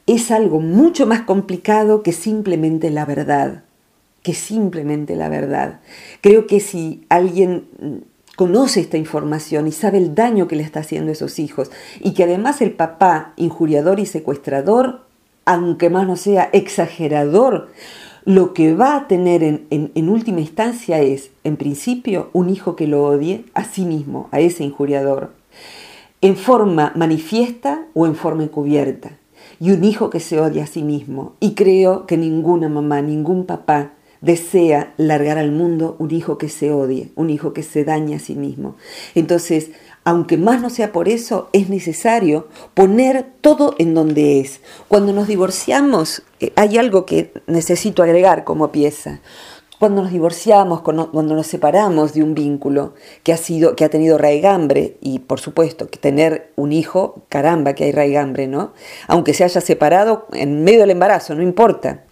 es 0.06 0.30
algo 0.30 0.60
mucho 0.60 1.06
más 1.06 1.22
complicado 1.22 2.02
que 2.02 2.12
simplemente 2.12 2.90
la 2.90 3.04
verdad, 3.04 3.64
que 4.22 4.34
simplemente 4.34 5.16
la 5.16 5.28
verdad. 5.28 5.80
Creo 6.20 6.46
que 6.46 6.60
si 6.60 7.04
alguien 7.08 7.66
mm, 7.80 8.36
conoce 8.36 8.80
esta 8.80 8.96
información 8.96 9.68
y 9.68 9.72
sabe 9.72 9.98
el 9.98 10.14
daño 10.14 10.48
que 10.48 10.56
le 10.56 10.62
está 10.62 10.80
haciendo 10.80 11.10
a 11.10 11.12
esos 11.12 11.38
hijos 11.38 11.70
y 12.00 12.14
que 12.14 12.24
además 12.24 12.60
el 12.60 12.72
papá 12.72 13.32
injuriador 13.36 14.00
y 14.00 14.06
secuestrador, 14.06 15.02
aunque 15.44 15.90
más 15.90 16.06
no 16.06 16.16
sea 16.16 16.48
exagerador, 16.52 17.70
lo 18.24 18.54
que 18.54 18.74
va 18.74 18.96
a 18.96 19.08
tener 19.08 19.42
en, 19.42 19.66
en, 19.70 20.08
última 20.08 20.40
instancia 20.40 21.00
es, 21.00 21.30
en 21.42 21.56
principio, 21.56 22.30
un 22.32 22.50
hijo 22.50 22.76
que 22.76 22.86
lo 22.86 23.02
odie 23.02 23.44
a 23.52 23.64
sí 23.64 23.84
mismo, 23.84 24.28
a 24.30 24.38
ese 24.38 24.62
injuriador, 24.62 25.32
en 26.20 26.36
forma 26.36 26.92
manifiesta 26.94 27.84
o 27.94 28.06
en 28.06 28.14
forma 28.14 28.44
encubierta 28.44 29.18
y 29.62 29.70
un 29.70 29.84
hijo 29.84 30.10
que 30.10 30.18
se 30.18 30.40
odia 30.40 30.64
a 30.64 30.66
sí 30.66 30.82
mismo. 30.82 31.36
Y 31.38 31.54
creo 31.54 32.04
que 32.04 32.16
ninguna 32.16 32.68
mamá, 32.68 33.00
ningún 33.00 33.46
papá 33.46 33.92
desea 34.20 34.92
largar 34.96 35.38
al 35.38 35.52
mundo 35.52 35.94
un 36.00 36.10
hijo 36.10 36.36
que 36.36 36.48
se 36.48 36.72
odie, 36.72 37.12
un 37.14 37.30
hijo 37.30 37.52
que 37.52 37.62
se 37.62 37.84
dañe 37.84 38.16
a 38.16 38.18
sí 38.18 38.34
mismo. 38.34 38.74
Entonces, 39.14 39.70
aunque 40.02 40.36
más 40.36 40.60
no 40.60 40.68
sea 40.68 40.90
por 40.90 41.08
eso, 41.08 41.48
es 41.52 41.68
necesario 41.68 42.48
poner 42.74 43.24
todo 43.40 43.76
en 43.78 43.94
donde 43.94 44.40
es. 44.40 44.62
Cuando 44.88 45.12
nos 45.12 45.28
divorciamos, 45.28 46.24
eh, 46.40 46.52
hay 46.56 46.76
algo 46.76 47.06
que 47.06 47.32
necesito 47.46 48.02
agregar 48.02 48.42
como 48.42 48.72
pieza 48.72 49.20
cuando 49.82 50.02
nos 50.02 50.12
divorciamos, 50.12 50.80
cuando 50.80 51.34
nos 51.34 51.48
separamos 51.48 52.12
de 52.12 52.22
un 52.22 52.36
vínculo 52.36 52.94
que 53.24 53.32
ha, 53.32 53.36
sido, 53.36 53.74
que 53.74 53.84
ha 53.84 53.88
tenido 53.88 54.16
raigambre, 54.16 54.96
y 55.00 55.18
por 55.18 55.40
supuesto 55.40 55.88
que 55.88 55.98
tener 55.98 56.52
un 56.54 56.70
hijo, 56.70 57.24
caramba 57.28 57.72
que 57.72 57.82
hay 57.82 57.90
raigambre, 57.90 58.46
¿no? 58.46 58.74
Aunque 59.08 59.34
se 59.34 59.42
haya 59.42 59.60
separado 59.60 60.28
en 60.34 60.62
medio 60.62 60.82
del 60.82 60.92
embarazo, 60.92 61.34
no 61.34 61.42
importa. 61.42 62.04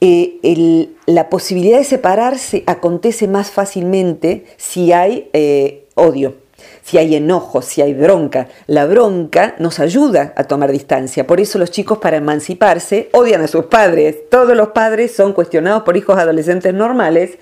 Eh, 0.00 0.88
la 1.06 1.30
posibilidad 1.30 1.78
de 1.78 1.84
separarse 1.84 2.64
acontece 2.66 3.28
más 3.28 3.52
fácilmente 3.52 4.46
si 4.56 4.90
hay 4.90 5.30
eh, 5.34 5.86
odio 5.94 6.43
si 6.84 6.98
hay 6.98 7.16
enojo, 7.16 7.62
si 7.62 7.80
hay 7.80 7.94
bronca. 7.94 8.48
La 8.66 8.84
bronca 8.84 9.54
nos 9.58 9.80
ayuda 9.80 10.34
a 10.36 10.44
tomar 10.44 10.70
distancia. 10.70 11.26
Por 11.26 11.40
eso 11.40 11.58
los 11.58 11.70
chicos 11.70 11.96
para 11.98 12.18
emanciparse 12.18 13.08
odian 13.12 13.40
a 13.40 13.48
sus 13.48 13.66
padres. 13.66 14.28
Todos 14.30 14.54
los 14.54 14.68
padres 14.68 15.16
son 15.16 15.32
cuestionados 15.32 15.82
por 15.84 15.96
hijos 15.96 16.18
adolescentes 16.18 16.74
normales. 16.74 17.38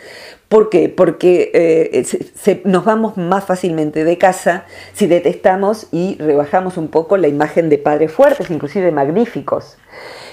¿Por 0.48 0.70
qué? 0.70 0.88
Porque 0.88 1.50
eh, 1.55 2.61
nos 2.64 2.85
vamos 2.85 3.16
más 3.16 3.44
fácilmente 3.44 4.05
de 4.05 4.16
casa 4.16 4.64
si 4.92 5.09
detestamos 5.09 5.88
y 5.90 6.16
rebajamos 6.20 6.76
un 6.76 6.87
poco 6.87 7.16
la 7.16 7.26
imagen 7.26 7.68
de 7.68 7.78
padres 7.78 8.12
fuertes, 8.12 8.48
inclusive 8.48 8.92
magníficos. 8.92 9.76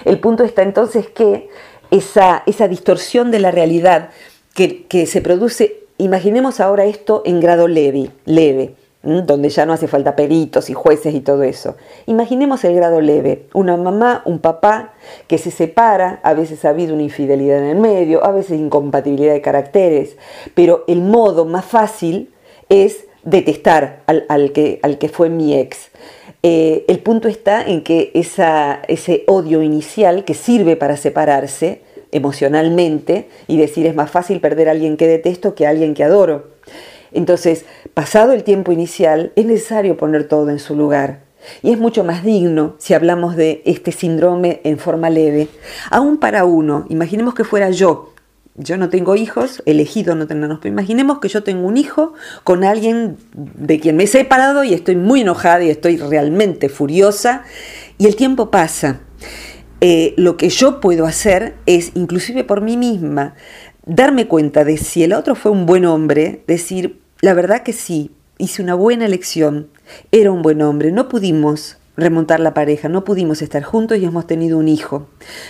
El 0.05 0.19
punto 0.19 0.43
está 0.43 0.61
entonces 0.61 1.07
que 1.07 1.49
esa, 1.89 2.43
distorsión 2.69 3.31
de 3.31 3.39
la 3.39 3.49
realidad 3.49 4.11
que, 4.53 4.85
que 4.85 5.07
se 5.07 5.21
produce 5.21 5.77
Imaginemos 6.01 6.61
ahora 6.61 6.85
esto 6.85 7.23
en 7.25 7.41
grado 7.41 7.67
leve, 7.67 8.11
leve 8.23 8.73
donde 9.01 9.49
ya 9.49 9.65
no 9.65 9.71
hace 9.71 9.87
falta 9.87 10.15
peritos 10.15 10.69
y 10.69 10.73
jueces 10.73 11.13
y 11.13 11.21
todo 11.21 11.43
eso. 11.43 11.77
Imaginemos 12.05 12.63
el 12.65 12.75
grado 12.75 12.99
leve, 12.99 13.45
una 13.53 13.77
mamá, 13.77 14.21
un 14.25 14.39
papá 14.39 14.93
que 15.27 15.37
se 15.37 15.51
separa, 15.51 16.19
a 16.23 16.33
veces 16.33 16.65
ha 16.65 16.69
habido 16.69 16.93
una 16.93 17.03
infidelidad 17.03 17.59
en 17.59 17.65
el 17.65 17.77
medio, 17.77 18.23
a 18.25 18.31
veces 18.31 18.59
incompatibilidad 18.59 19.33
de 19.33 19.41
caracteres, 19.41 20.17
pero 20.53 20.83
el 20.87 21.01
modo 21.01 21.45
más 21.45 21.63
fácil 21.63 22.29
es 22.67 23.05
detestar 23.23 24.03
al, 24.05 24.51
que, 24.51 24.79
al 24.83 24.97
que 24.97 25.07
fue 25.07 25.29
mi 25.29 25.57
ex. 25.57 25.89
Eh, 26.43 26.85
el 26.87 26.99
punto 26.99 27.27
está 27.29 27.65
en 27.65 27.83
que 27.83 28.11
esa, 28.13 28.81
ese 28.87 29.23
odio 29.27 29.61
inicial 29.61 30.25
que 30.25 30.33
sirve 30.33 30.75
para 30.75 30.97
separarse 30.97 31.83
emocionalmente 32.11 33.29
y 33.47 33.57
decir 33.57 33.85
es 33.85 33.95
más 33.95 34.09
fácil 34.09 34.41
perder 34.41 34.67
a 34.67 34.71
alguien 34.71 34.97
que 34.97 35.07
detesto 35.07 35.53
que 35.53 35.67
a 35.67 35.69
alguien 35.69 35.93
que 35.93 36.03
adoro 36.03 36.59
entonces, 37.11 37.65
pasado 37.99 38.31
el 38.31 38.45
tiempo 38.45 38.71
inicial, 38.71 39.33
es 39.35 39.45
necesario 39.45 39.97
poner 39.97 40.25
todo 40.25 40.51
en 40.51 40.59
su 40.59 40.73
lugar. 40.73 41.19
Y 41.61 41.73
es 41.73 41.77
mucho 41.77 42.05
más 42.05 42.23
digno 42.23 42.77
si 42.77 42.93
hablamos 42.93 43.35
de 43.35 43.61
este 43.65 43.91
síndrome 43.91 44.61
en 44.63 44.79
forma 44.79 45.09
leve. 45.09 45.49
Aún 45.91 46.15
para 46.15 46.45
uno, 46.45 46.85
imaginemos 46.87 47.33
que 47.33 47.43
fuera 47.43 47.71
yo. 47.71 48.13
Yo 48.55 48.77
no 48.77 48.87
tengo 48.87 49.17
hijos, 49.17 49.61
elegido 49.65 50.15
no 50.15 50.27
tenerlos, 50.27 50.59
pero 50.61 50.71
imaginemos 50.71 51.19
que 51.19 51.27
yo 51.27 51.43
tengo 51.43 51.67
un 51.67 51.75
hijo 51.75 52.13
con 52.45 52.63
alguien 52.63 53.17
de 53.33 53.81
quien 53.81 53.97
me 53.97 54.05
he 54.05 54.07
separado 54.07 54.63
y 54.63 54.73
estoy 54.73 54.95
muy 54.95 55.19
enojada 55.19 55.61
y 55.65 55.69
estoy 55.69 55.97
realmente 55.97 56.69
furiosa 56.69 57.43
y 57.97 58.05
el 58.05 58.15
tiempo 58.15 58.49
pasa. 58.49 59.01
Eh, 59.81 60.13
lo 60.15 60.37
que 60.37 60.47
yo 60.47 60.79
puedo 60.79 61.05
hacer 61.05 61.55
es, 61.65 61.91
inclusive 61.95 62.45
por 62.45 62.61
mí 62.61 62.77
misma, 62.77 63.35
darme 63.85 64.29
cuenta 64.29 64.63
de 64.63 64.77
si 64.77 65.03
el 65.03 65.11
otro 65.11 65.35
fue 65.35 65.51
un 65.51 65.65
buen 65.65 65.83
hombre, 65.83 66.45
decir, 66.47 67.01
la 67.21 67.33
verdad 67.33 67.63
que 67.63 67.73
sí, 67.73 68.11
hice 68.37 68.61
una 68.61 68.75
buena 68.75 69.05
elección, 69.05 69.69
era 70.11 70.31
un 70.31 70.41
buen 70.41 70.61
hombre, 70.61 70.91
no 70.91 71.09
pudimos 71.09 71.77
remontar 71.99 72.39
la 72.39 72.53
pareja, 72.53 72.87
no 72.87 73.03
pudimos 73.03 73.41
estar 73.41 73.61
juntos 73.61 73.97
y 73.97 74.05
hemos 74.05 74.25
tenido 74.25 74.57
un 74.57 74.69
hijo, 74.69 75.09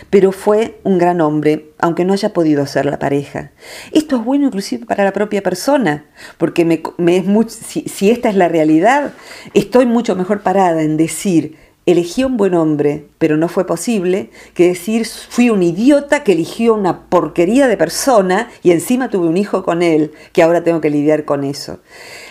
pero 0.09 0.31
fue 0.31 0.79
un 0.83 0.97
gran 0.97 1.21
hombre, 1.21 1.71
aunque 1.77 2.05
no 2.05 2.13
haya 2.13 2.33
podido 2.33 2.65
ser 2.65 2.85
la 2.85 2.97
pareja. 2.97 3.51
Esto 3.91 4.17
es 4.17 4.25
bueno 4.25 4.47
inclusive 4.47 4.85
para 4.85 5.03
la 5.03 5.13
propia 5.13 5.43
persona, 5.43 6.05
porque 6.37 6.65
me, 6.65 6.81
es 7.15 7.53
si, 7.53 7.81
si 7.83 8.09
esta 8.09 8.29
es 8.29 8.35
la 8.35 8.47
realidad, 8.47 9.13
estoy 9.53 9.85
mucho 9.85 10.15
mejor 10.15 10.41
parada 10.41 10.81
en 10.81 10.97
decir, 10.97 11.55
elegí 11.91 12.23
un 12.23 12.37
buen 12.37 12.53
hombre, 12.53 13.07
pero 13.17 13.37
no 13.37 13.47
fue 13.47 13.65
posible, 13.65 14.29
que 14.53 14.67
decir 14.67 15.05
fui 15.05 15.49
un 15.49 15.63
idiota 15.63 16.23
que 16.23 16.33
eligió 16.33 16.73
una 16.75 17.09
porquería 17.09 17.67
de 17.67 17.77
persona 17.77 18.49
y 18.63 18.71
encima 18.71 19.09
tuve 19.09 19.27
un 19.27 19.37
hijo 19.37 19.63
con 19.63 19.81
él, 19.81 20.11
que 20.33 20.43
ahora 20.43 20.63
tengo 20.63 20.81
que 20.81 20.89
lidiar 20.89 21.25
con 21.25 21.43
eso. 21.43 21.79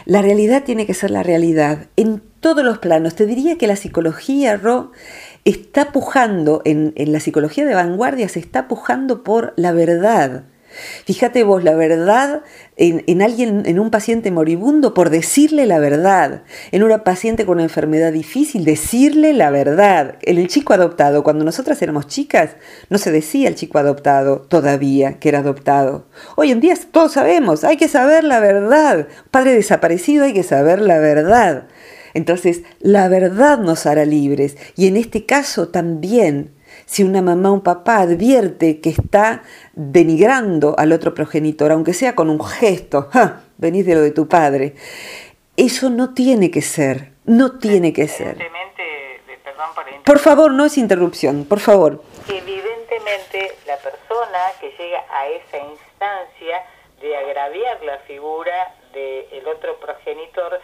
La 0.05 0.23
realidad 0.23 0.65
tiene 0.65 0.87
que 0.87 0.95
ser 0.95 1.11
la 1.11 1.23
realidad 1.23 1.87
en 1.97 2.23
todos 2.41 2.65
los 2.65 2.79
planos. 2.79 3.15
Te 3.15 3.27
diría 3.27 3.59
que 3.59 3.67
la 3.67 3.77
psicología, 3.77 4.57
Ro, 4.57 4.93
está 5.45 5.93
pujando, 5.93 6.63
en, 6.65 6.93
en 6.97 7.13
la 7.13 7.21
psicología 7.21 7.65
de 7.65 7.75
vanguardia 7.75 8.29
se 8.29 8.39
está 8.41 8.69
pujando 8.69 9.25
por 9.25 9.55
la 9.57 9.73
verdad 9.73 10.45
Fíjate 11.05 11.45
vos, 11.45 11.65
la 11.65 11.75
verdad 11.75 12.43
en, 12.79 13.23
alguien, 13.23 13.65
en 13.67 13.81
un 13.81 13.91
paciente 13.91 14.31
moribundo, 14.31 14.95
por 14.95 15.11
decirle 15.11 15.67
la 15.67 15.81
verdad. 15.81 16.43
En 16.71 16.85
una 16.85 17.03
paciente 17.03 17.45
con 17.45 17.55
una 17.55 17.65
enfermedad 17.65 18.13
difícil, 18.13 18.65
decirle 18.65 19.33
la 19.33 19.51
verdad. 19.51 20.17
En 20.23 20.39
el 20.39 20.47
chico 20.47 20.75
adoptado, 20.75 21.25
cuando 21.25 21.45
nosotras 21.45 21.83
éramos 21.83 22.07
chicas, 22.07 22.51
no 22.89 22.99
se 22.99 23.11
decía 23.11 23.49
el 23.49 23.57
chico 23.57 23.79
adoptado 23.79 24.43
todavía 24.43 25.19
que 25.19 25.29
era 25.29 25.41
adoptado. 25.41 26.07
Hoy 26.37 26.53
en 26.53 26.61
día 26.61 26.75
todos 26.93 27.13
sabemos, 27.13 27.65
hay 27.65 27.77
que 27.77 27.89
saber 27.89 28.23
la 28.23 28.39
verdad. 28.39 29.09
Padre 29.33 29.55
desaparecido, 29.55 30.25
hay 30.25 30.33
que 30.33 30.45
saber 30.45 30.81
la 30.81 30.99
verdad. 30.99 31.67
Entonces, 32.15 32.63
la 32.79 33.09
verdad 33.09 33.59
nos 33.59 33.87
hará 33.87 34.05
libres. 34.05 34.57
Y 34.77 34.87
en 34.87 34.97
este 34.97 35.27
caso 35.27 35.69
también 35.69 36.53
si 36.89 37.05
una 37.05 37.21
mamá 37.21 37.51
o 37.51 37.53
un 37.53 37.61
papá 37.61 37.99
advierte 37.99 38.81
que 38.81 38.89
está 38.89 39.43
denigrando 39.75 40.75
al 40.79 40.93
otro 40.93 41.13
progenitor, 41.13 41.71
aunque 41.71 41.93
sea 41.93 42.15
con 42.15 42.31
un 42.31 42.43
gesto, 42.43 43.11
¡ja! 43.13 43.43
venís 43.59 43.85
de 43.85 43.95
lo 43.95 44.01
de 44.01 44.11
tu 44.11 44.27
padre, 44.27 44.75
eso 45.55 45.91
no 45.91 46.15
tiene 46.15 46.51
que 46.51 46.63
ser, 46.63 47.13
no 47.27 47.59
tiene 47.59 47.93
que 47.93 48.09
ser. 48.09 48.41
Evidentemente 48.41 48.83
perdón 49.45 49.69
por 49.75 49.85
Por 50.03 50.19
favor, 50.19 50.51
no 50.53 50.65
es 50.65 50.79
interrupción, 50.79 51.45
por 51.45 51.61
favor. 51.61 52.03
Evidentemente, 52.27 53.55
la 53.67 53.77
persona 53.77 54.39
que 54.59 54.71
llega 54.79 55.05
a 55.11 55.29
esa 55.29 55.59
instancia 55.59 56.63
de 57.03 57.17
agraviar 57.17 57.83
la 57.85 57.99
figura 57.99 58.75
del 58.95 59.47
otro 59.47 59.79
progenitor 59.79 60.59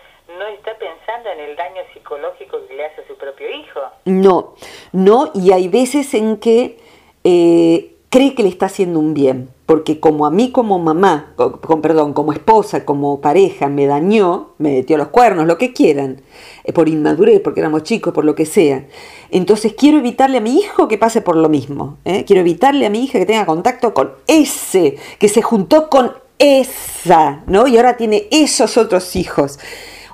no 0.45 0.51
está 0.51 0.73
pensando 0.79 1.31
en 1.31 1.41
el 1.41 1.57
daño 1.57 1.81
psicológico 1.95 2.59
que 2.69 2.75
le 2.75 2.85
hace 2.85 3.01
a 3.01 3.07
su 3.07 3.17
propio 3.17 3.49
hijo. 3.51 3.81
No, 4.05 4.55
no, 4.93 5.31
y 5.35 5.53
hay 5.53 5.69
veces 5.69 6.13
en 6.13 6.37
que 6.37 6.79
eh, 7.25 7.95
cree 8.11 8.35
que 8.35 8.43
le 8.43 8.51
está 8.51 8.67
haciendo 8.67 8.99
un 8.99 9.15
bien, 9.15 9.49
porque 9.65 10.01
como 10.01 10.27
a 10.27 10.31
mí 10.31 10.51
como 10.51 10.79
mamá, 10.79 11.33
con, 11.37 11.81
perdón, 11.81 12.13
como 12.13 12.35
esposa, 12.35 12.85
como 12.85 13.23
pareja, 13.23 13.69
me 13.69 13.87
dañó, 13.87 14.51
me 14.59 14.75
metió 14.75 14.99
los 14.99 15.09
cuernos, 15.09 15.47
lo 15.47 15.57
que 15.57 15.73
quieran, 15.73 16.21
eh, 16.65 16.75
por 16.75 16.91
inmadurez, 16.91 17.41
porque 17.41 17.61
éramos 17.61 17.83
chicos, 17.83 18.13
por 18.13 18.27
lo 18.27 18.35
que 18.35 18.45
sea. 18.45 18.85
Entonces 19.31 19.73
quiero 19.73 19.99
evitarle 19.99 20.39
a 20.39 20.43
mi 20.43 20.59
hijo 20.59 20.89
que 20.89 20.99
pase 20.99 21.23
por 21.23 21.37
lo 21.37 21.49
mismo. 21.49 21.97
¿eh? 22.05 22.25
Quiero 22.27 22.41
evitarle 22.41 22.85
a 22.85 22.91
mi 22.91 23.05
hija 23.05 23.19
que 23.19 23.27
tenga 23.27 23.47
contacto 23.47 23.95
con 23.95 24.13
ese, 24.27 24.97
que 25.19 25.29
se 25.29 25.41
juntó 25.41 25.89
con 25.89 26.13
esa, 26.39 27.43
¿no? 27.47 27.67
Y 27.67 27.79
ahora 27.79 27.97
tiene 27.97 28.29
esos 28.31 28.77
otros 28.77 29.17
hijos. 29.17 29.59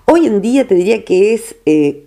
Hoy 0.07 0.27
en 0.27 0.41
día 0.41 0.67
te 0.67 0.75
diría 0.75 1.05
que 1.05 1.35
es 1.35 1.57
eh, 1.67 2.07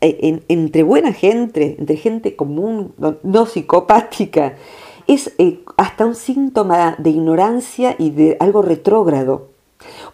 eh 0.00 0.40
entre 0.48 0.82
buena 0.82 1.12
gente, 1.12 1.76
entre 1.78 1.96
gente 1.96 2.36
común, 2.36 2.94
no, 3.22 3.46
psicopática, 3.46 4.56
es 5.06 5.32
eh, 5.38 5.60
hasta 5.76 6.06
un 6.06 6.14
síntoma 6.14 6.96
de 6.98 7.10
ignorancia 7.10 7.94
y 7.98 8.10
de 8.10 8.36
algo 8.40 8.62
retrógrado, 8.62 9.48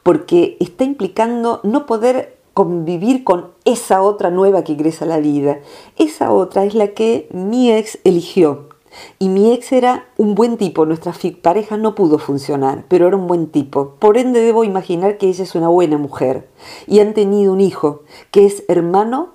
porque 0.02 0.56
está 0.60 0.84
implicando 0.84 1.60
no 1.62 1.86
poder 1.86 2.36
convivir 2.54 3.24
con 3.24 3.52
esa 3.64 4.02
otra 4.02 4.30
nueva 4.30 4.64
que 4.64 4.72
ingresa 4.72 5.04
a 5.04 5.08
la 5.08 5.18
vida. 5.18 5.60
Esa 5.96 6.32
otra 6.32 6.64
es 6.64 6.74
la 6.74 6.88
que 6.88 7.28
mi 7.32 7.72
ex 7.72 7.98
eligió. 8.04 8.71
Y 9.18 9.28
mi 9.28 9.52
ex 9.52 9.72
era 9.72 10.06
un 10.16 10.34
buen 10.34 10.56
tipo, 10.56 10.86
nuestra 10.86 11.14
pareja 11.42 11.76
no 11.76 11.94
pudo 11.94 12.18
funcionar, 12.18 12.84
pero 12.88 13.06
era 13.06 13.16
un 13.16 13.26
buen 13.26 13.48
tipo. 13.48 13.94
Por 13.98 14.18
ende 14.18 14.40
debo 14.40 14.64
imaginar 14.64 15.18
que 15.18 15.28
ella 15.28 15.44
es 15.44 15.54
una 15.54 15.68
buena 15.68 15.98
mujer. 15.98 16.48
Y 16.86 17.00
han 17.00 17.14
tenido 17.14 17.52
un 17.52 17.60
hijo, 17.60 18.02
que 18.30 18.46
es 18.46 18.64
hermano, 18.68 19.34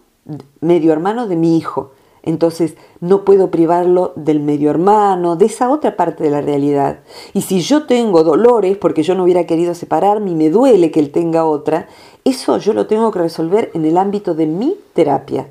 medio 0.62 0.94
hermano 0.94 1.28
de 1.28 1.36
mi 1.36 1.58
hijo. 1.58 1.92
Entonces 2.24 2.76
no 3.00 3.24
puedo 3.24 3.52
privarlo 3.52 4.12
del 4.18 4.42
medio 4.42 4.70
hermano, 4.70 5.38
de 5.38 5.46
esa 5.46 5.70
otra 5.70 5.96
parte 5.96 6.26
de 6.26 6.30
la 6.30 6.42
realidad. 6.42 7.00
Y 7.34 7.42
si 7.42 7.62
yo 7.62 7.86
tengo 7.86 8.24
dolores 8.24 8.76
porque 8.78 9.04
yo 9.04 9.16
no 9.16 9.24
hubiera 9.24 9.46
querido 9.46 9.74
separarme 9.74 10.32
y 10.32 10.36
me 10.36 10.50
duele 10.50 10.92
que 10.92 11.00
él 11.00 11.12
tenga 11.12 11.46
otra, 11.46 11.88
eso 12.26 12.58
yo 12.58 12.74
lo 12.74 12.86
tengo 12.86 13.12
que 13.12 13.20
resolver 13.20 13.72
en 13.74 13.86
el 13.86 13.98
ámbito 13.98 14.36
de 14.36 14.46
mi 14.46 14.76
terapia 14.94 15.48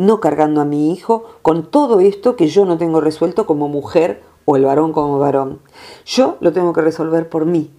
no 0.00 0.18
cargando 0.18 0.62
a 0.62 0.64
mi 0.64 0.92
hijo 0.92 1.24
con 1.42 1.70
todo 1.70 2.00
esto 2.00 2.34
que 2.34 2.48
yo 2.48 2.64
no 2.64 2.78
tengo 2.78 3.02
resuelto 3.02 3.44
como 3.44 3.68
mujer 3.68 4.22
o 4.46 4.56
el 4.56 4.64
varón 4.64 4.94
como 4.94 5.18
varón. 5.18 5.60
Yo 6.06 6.38
lo 6.40 6.54
tengo 6.54 6.72
que 6.72 6.80
resolver 6.80 7.28
por 7.28 7.44
mí. 7.44 7.70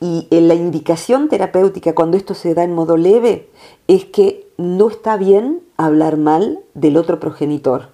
Y 0.00 0.26
en 0.32 0.48
la 0.48 0.54
indicación 0.54 1.28
terapéutica 1.28 1.94
cuando 1.94 2.16
esto 2.16 2.34
se 2.34 2.54
da 2.54 2.64
en 2.64 2.74
modo 2.74 2.96
leve 2.96 3.48
es 3.86 4.04
que 4.04 4.48
no 4.56 4.88
está 4.88 5.16
bien 5.16 5.62
hablar 5.76 6.16
mal 6.16 6.58
del 6.74 6.96
otro 6.96 7.20
progenitor. 7.20 7.90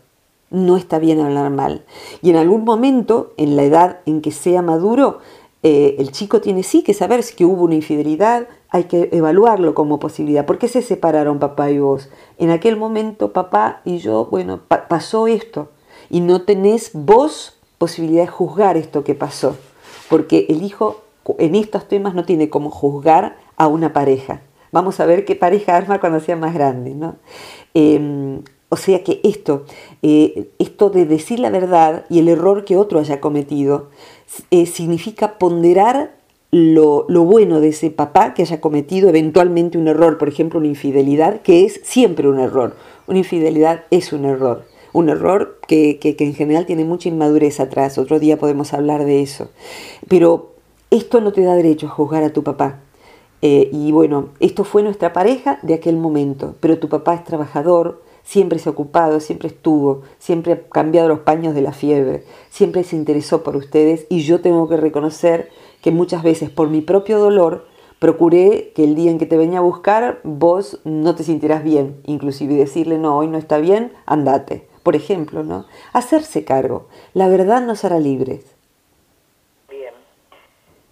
No 0.51 0.79
está 0.79 0.99
bien 0.99 1.21
hablar 1.21 1.51
mal. 1.51 1.85
Y 2.23 2.31
en 2.31 2.37
algún 2.37 2.65
momento, 2.65 3.35
en 3.37 3.55
la 3.55 3.65
edad 3.65 4.01
en 4.07 4.23
que 4.23 4.33
sea 4.33 4.63
maduro, 4.63 5.19
eh, 5.63 5.97
el 5.99 6.11
chico 6.11 6.41
tiene 6.41 6.63
sí 6.63 6.83
que 6.83 6.95
saber 6.95 7.23
que 7.37 7.45
hubo 7.45 7.65
una 7.65 7.75
infidelidad, 7.75 8.49
hay 8.71 8.85
que 8.85 9.09
evaluarlo 9.13 9.75
como 9.75 9.99
posibilidad. 9.99 10.47
¿Por 10.47 10.59
qué 10.59 10.69
se 10.69 10.83
separaron 10.83 11.39
papá 11.39 11.71
y 11.71 11.79
vos? 11.79 12.11
En 12.39 12.51
aquel 12.51 12.77
momento 12.77 13.33
papá 13.33 13.81
y 13.85 13.99
yo, 13.99 14.27
bueno, 14.31 14.61
pasó 14.89 15.27
esto 15.27 15.71
y 16.11 16.21
no 16.21 16.43
tenés 16.43 16.91
vos 16.93 17.59
posibilidad 17.79 18.25
de 18.25 18.29
juzgar 18.29 18.77
esto 18.77 19.05
que 19.05 19.15
pasó, 19.15 19.57
porque 20.11 20.47
el 20.49 20.63
hijo 20.63 21.03
en 21.39 21.55
estos 21.55 21.87
temas 21.87 22.15
no 22.15 22.25
tiene 22.25 22.51
como 22.51 22.71
juzgar 22.71 23.37
a 23.57 23.69
una 23.69 23.93
pareja. 23.93 24.43
Vamos 24.73 25.01
a 25.01 25.07
ver 25.07 25.25
qué 25.25 25.35
pareja 25.35 25.77
arma 25.77 26.01
cuando 26.01 26.21
sea 26.21 26.37
más 26.37 26.53
grande, 26.53 26.95
¿no? 26.95 27.17
Em, 27.75 28.43
o 28.69 28.77
sea 28.77 29.03
que 29.03 29.21
esto, 29.25 29.65
eh, 30.03 30.51
esto 30.59 30.91
de 30.91 31.07
decir 31.07 31.39
la 31.39 31.51
verdad 31.51 32.05
y 32.11 32.19
el 32.19 32.29
error 32.29 32.65
que 32.65 32.77
otro 32.77 32.99
haya 32.99 33.21
cometido, 33.21 33.89
eh, 34.51 34.67
significa 34.67 35.39
ponderar 35.39 36.18
lo, 36.51 37.05
bueno 37.25 37.61
de 37.61 37.69
ese 37.69 37.91
papá 37.91 38.35
que 38.35 38.43
haya 38.43 38.61
cometido 38.61 39.09
eventualmente 39.09 39.79
un 39.79 39.89
error, 39.89 40.19
por 40.19 40.29
ejemplo, 40.29 40.59
una 40.59 40.69
infidelidad, 40.69 41.43
que 41.43 41.65
es 41.65 41.81
siempre 41.85 42.29
un 42.29 42.41
error. 42.41 42.75
Una 43.07 43.19
infidelidad 43.19 43.85
es 43.91 44.13
un 44.13 44.25
error. 44.25 44.65
Un 44.93 45.11
error 45.11 45.59
que, 45.67 45.99
en 46.03 46.35
general 46.35 46.67
tiene 46.67 46.85
mucha 46.85 47.09
inmadurez 47.09 47.61
atrás. 47.61 47.99
Otro 47.99 48.19
día 48.19 48.39
podemos 48.39 48.73
hablar 48.73 49.05
de 49.05 49.23
eso. 49.23 49.51
Pero 50.09 50.55
esto 50.91 51.21
no 51.21 51.33
te 51.33 51.43
da 51.43 51.55
derecho 51.55 51.87
a 51.87 51.91
juzgar 51.91 52.23
a 52.23 52.33
tu 52.33 52.43
papá. 52.43 52.81
Eh, 53.43 53.69
y 53.73 53.93
bueno, 53.93 54.31
esto 54.41 54.65
fue 54.65 54.83
nuestra 54.83 55.13
pareja 55.13 55.59
de 55.63 55.75
aquel 55.75 55.97
momento. 55.97 56.55
Pero 56.61 56.79
tu 56.79 56.89
papá 56.89 57.15
es 57.15 57.25
trabajador, 57.25 58.03
siempre 58.25 58.59
se 58.59 58.69
ha 58.69 58.73
ocupado, 58.73 59.21
siempre 59.21 59.49
estuvo, 59.49 60.03
siempre 60.19 60.53
ha 60.53 60.61
cambiado 60.69 61.09
los 61.09 61.21
paños 61.21 61.55
de 61.55 61.63
la 61.63 61.73
fiebre, 61.73 62.25
siempre 62.51 62.85
se 62.85 62.95
interesó 62.97 63.43
por 63.43 63.57
ustedes 63.57 64.07
y 64.11 64.21
yo 64.21 64.41
tengo 64.41 64.69
que 64.69 64.77
reconocer 64.77 65.51
que 65.83 65.91
muchas 65.91 66.23
veces 66.23 66.51
por 66.51 66.69
mi 66.69 66.81
propio 66.81 67.19
dolor 67.19 67.67
procuré 67.99 68.73
que 68.75 68.85
el 68.85 68.95
día 68.95 69.11
en 69.11 69.19
que 69.19 69.27
te 69.27 69.37
venía 69.37 69.59
a 69.59 69.63
buscar 69.63 70.21
vos 70.23 70.81
no 70.85 71.15
te 71.15 71.25
sintieras 71.25 71.63
bien, 71.65 72.01
inclusive 72.07 72.55
decirle 72.55 72.99
no, 72.99 73.17
hoy 73.17 73.29
no 73.29 73.39
está 73.39 73.59
bien, 73.59 73.93
andate. 74.07 74.67
Por 74.83 74.97
ejemplo, 74.97 75.43
¿no? 75.43 75.67
Hacerse 75.93 76.45
cargo. 76.45 76.89
La 77.13 77.29
verdad 77.29 77.61
nos 77.61 77.85
hará 77.85 77.99
libres. 77.99 78.57
Bien. 79.69 79.93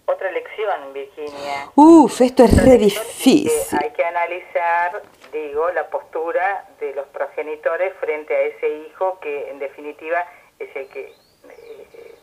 Otra 0.05 0.31
lección, 0.31 0.93
Virginia. 0.93 1.71
Uf, 1.73 2.21
esto 2.21 2.43
es 2.43 2.63
re 2.63 2.77
difícil. 2.77 3.49
hay 3.81 3.89
que 3.91 4.03
analizar 4.03 5.01
digo, 5.31 5.69
la 5.71 5.89
postura 5.89 6.65
de 6.79 6.93
los 6.93 7.07
progenitores 7.07 7.93
frente 7.99 8.35
a 8.35 8.41
ese 8.41 8.69
hijo 8.79 9.19
que 9.19 9.49
en 9.49 9.59
definitiva 9.59 10.19
es 10.59 10.75
el 10.75 10.87
que 10.89 11.13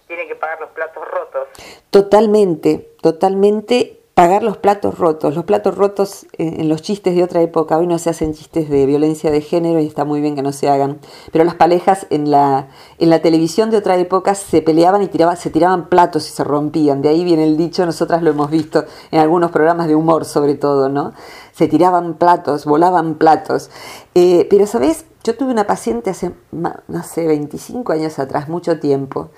tiene 0.06 0.26
que 0.26 0.36
pagar 0.36 0.60
los 0.60 0.70
platos 0.70 1.02
rotos. 1.10 1.48
Totalmente, 1.90 2.94
totalmente 3.00 4.04
pagar 4.14 4.44
los 4.44 4.56
platos 4.56 4.96
rotos. 4.96 5.34
Los 5.34 5.44
platos 5.44 5.76
rotos 5.76 6.26
en, 6.38 6.68
los 6.68 6.82
chistes 6.82 7.14
de 7.16 7.24
otra 7.24 7.42
época, 7.42 7.76
hoy 7.76 7.86
no 7.86 7.98
se 7.98 8.10
hacen 8.10 8.32
chistes 8.32 8.70
de 8.70 8.86
violencia 8.86 9.30
de 9.30 9.40
género 9.40 9.80
y 9.80 9.86
está 9.86 10.04
muy 10.04 10.20
bien 10.20 10.36
que 10.36 10.42
no 10.42 10.52
se 10.52 10.68
hagan, 10.68 11.00
pero 11.32 11.44
las 11.44 11.56
parejas 11.56 12.06
en 12.10 12.30
la, 12.30 12.68
en 12.98 13.10
la 13.10 13.20
televisión 13.20 13.70
de 13.70 13.76
otra 13.76 13.96
época 13.96 14.36
se 14.36 14.62
peleaban 14.62 15.02
y 15.02 15.08
tiraban, 15.08 15.36
se 15.36 15.50
tiraban 15.50 15.88
platos 15.88 16.28
y 16.28 16.32
se 16.32 16.44
rompían. 16.44 17.02
De 17.02 17.08
ahí 17.08 17.24
viene 17.24 17.44
el 17.44 17.56
dicho, 17.56 17.84
nosotras 17.84 18.22
lo 18.22 18.30
hemos 18.30 18.50
visto 18.50 18.84
en 19.10 19.18
algunos 19.18 19.50
programas 19.50 19.88
de 19.88 19.96
humor 19.96 20.24
sobre 20.24 20.54
todo, 20.54 20.88
¿no? 20.88 21.12
Se 21.52 21.66
tiraban 21.66 22.14
platos, 22.14 22.64
volaban 22.64 23.16
platos. 23.16 23.70
Eh, 24.14 24.46
pero, 24.48 24.66
¿sabes? 24.66 25.06
Yo 25.24 25.36
tuve 25.36 25.52
una 25.52 25.66
paciente 25.66 26.10
hace, 26.10 26.32
no 26.52 27.02
sé, 27.02 27.26
25 27.26 27.92
años 27.94 28.18
atrás, 28.18 28.48
mucho 28.50 28.78
tiempo, 28.78 29.30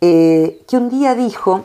eh, 0.00 0.62
que 0.68 0.76
un 0.76 0.88
día 0.88 1.14
dijo, 1.14 1.64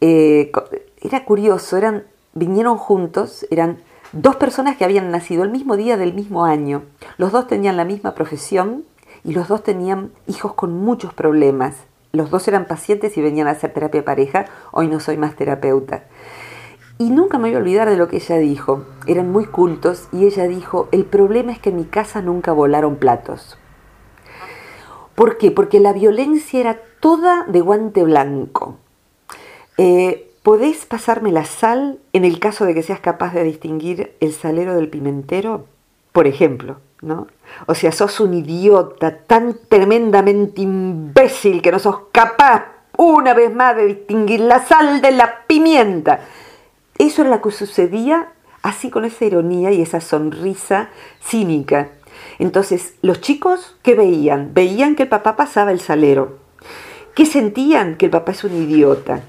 eh, 0.00 0.52
era 1.00 1.24
curioso, 1.24 1.76
eran, 1.76 2.04
vinieron 2.34 2.76
juntos, 2.76 3.46
eran 3.50 3.78
dos 4.12 4.36
personas 4.36 4.76
que 4.76 4.84
habían 4.84 5.10
nacido 5.10 5.42
el 5.42 5.50
mismo 5.50 5.76
día 5.76 5.96
del 5.96 6.14
mismo 6.14 6.44
año. 6.44 6.82
Los 7.16 7.32
dos 7.32 7.46
tenían 7.46 7.76
la 7.76 7.84
misma 7.84 8.14
profesión 8.14 8.84
y 9.24 9.32
los 9.32 9.48
dos 9.48 9.62
tenían 9.62 10.12
hijos 10.26 10.54
con 10.54 10.72
muchos 10.72 11.14
problemas. 11.14 11.74
Los 12.12 12.30
dos 12.30 12.46
eran 12.46 12.66
pacientes 12.66 13.16
y 13.16 13.22
venían 13.22 13.48
a 13.48 13.52
hacer 13.52 13.72
terapia 13.72 14.04
pareja. 14.04 14.44
Hoy 14.70 14.86
no 14.88 15.00
soy 15.00 15.16
más 15.16 15.34
terapeuta. 15.34 16.04
Y 16.96 17.10
nunca 17.10 17.38
me 17.38 17.48
voy 17.48 17.56
a 17.56 17.58
olvidar 17.58 17.90
de 17.90 17.96
lo 17.96 18.06
que 18.06 18.16
ella 18.16 18.36
dijo. 18.36 18.84
Eran 19.06 19.32
muy 19.32 19.46
cultos 19.46 20.08
y 20.12 20.26
ella 20.26 20.46
dijo, 20.46 20.88
el 20.92 21.04
problema 21.04 21.50
es 21.50 21.58
que 21.58 21.70
en 21.70 21.76
mi 21.76 21.84
casa 21.84 22.22
nunca 22.22 22.52
volaron 22.52 22.96
platos. 22.96 23.58
¿Por 25.16 25.38
qué? 25.38 25.50
Porque 25.50 25.80
la 25.80 25.92
violencia 25.92 26.60
era 26.60 26.80
toda 27.04 27.44
de 27.46 27.60
guante 27.60 28.02
blanco. 28.02 28.78
Eh, 29.76 30.32
¿Podés 30.42 30.86
pasarme 30.86 31.32
la 31.32 31.44
sal 31.44 31.98
en 32.14 32.24
el 32.24 32.40
caso 32.40 32.64
de 32.64 32.72
que 32.72 32.82
seas 32.82 33.00
capaz 33.00 33.34
de 33.34 33.44
distinguir 33.44 34.16
el 34.20 34.32
salero 34.32 34.74
del 34.74 34.88
pimentero? 34.88 35.66
Por 36.12 36.26
ejemplo, 36.26 36.78
¿no? 37.02 37.26
O 37.66 37.74
sea, 37.74 37.92
sos 37.92 38.20
un 38.20 38.32
idiota 38.32 39.18
tan 39.18 39.54
tremendamente 39.68 40.62
imbécil 40.62 41.60
que 41.60 41.72
no 41.72 41.78
sos 41.78 42.04
capaz 42.10 42.68
una 42.96 43.34
vez 43.34 43.54
más 43.54 43.76
de 43.76 43.84
distinguir 43.84 44.40
la 44.40 44.64
sal 44.64 45.02
de 45.02 45.10
la 45.10 45.44
pimienta. 45.46 46.20
Eso 46.96 47.20
era 47.20 47.32
lo 47.32 47.42
que 47.42 47.50
sucedía 47.50 48.32
así 48.62 48.88
con 48.88 49.04
esa 49.04 49.26
ironía 49.26 49.72
y 49.72 49.82
esa 49.82 50.00
sonrisa 50.00 50.88
cínica. 51.20 51.90
Entonces, 52.38 52.94
los 53.02 53.20
chicos, 53.20 53.76
¿qué 53.82 53.94
veían? 53.94 54.54
Veían 54.54 54.96
que 54.96 55.02
el 55.02 55.10
papá 55.10 55.36
pasaba 55.36 55.70
el 55.70 55.80
salero. 55.80 56.43
¿Qué 57.14 57.26
sentían? 57.26 57.96
Que 57.96 58.06
el 58.06 58.10
papá 58.10 58.32
es 58.32 58.44
un 58.44 58.54
idiota 58.54 59.22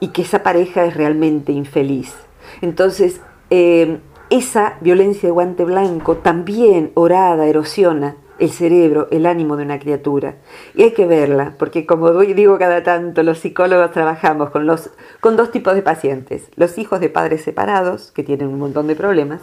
y 0.00 0.08
que 0.08 0.22
esa 0.22 0.42
pareja 0.42 0.84
es 0.84 0.94
realmente 0.94 1.52
infeliz. 1.52 2.14
Entonces, 2.60 3.20
eh, 3.50 3.98
esa 4.30 4.76
violencia 4.80 5.28
de 5.28 5.30
guante 5.30 5.64
blanco 5.64 6.16
también 6.16 6.92
orada, 6.94 7.46
erosiona 7.46 8.16
el 8.38 8.50
cerebro, 8.50 9.08
el 9.10 9.26
ánimo 9.26 9.56
de 9.56 9.64
una 9.64 9.78
criatura. 9.78 10.36
Y 10.74 10.82
hay 10.82 10.92
que 10.92 11.06
verla, 11.06 11.54
porque 11.58 11.86
como 11.86 12.10
digo 12.12 12.58
cada 12.58 12.82
tanto, 12.82 13.22
los 13.22 13.38
psicólogos 13.38 13.90
trabajamos 13.90 14.50
con, 14.50 14.66
los, 14.66 14.90
con 15.20 15.36
dos 15.36 15.50
tipos 15.50 15.74
de 15.74 15.82
pacientes. 15.82 16.48
Los 16.56 16.78
hijos 16.78 17.00
de 17.00 17.08
padres 17.08 17.42
separados, 17.42 18.12
que 18.12 18.22
tienen 18.22 18.48
un 18.48 18.58
montón 18.58 18.86
de 18.86 18.94
problemas, 18.94 19.40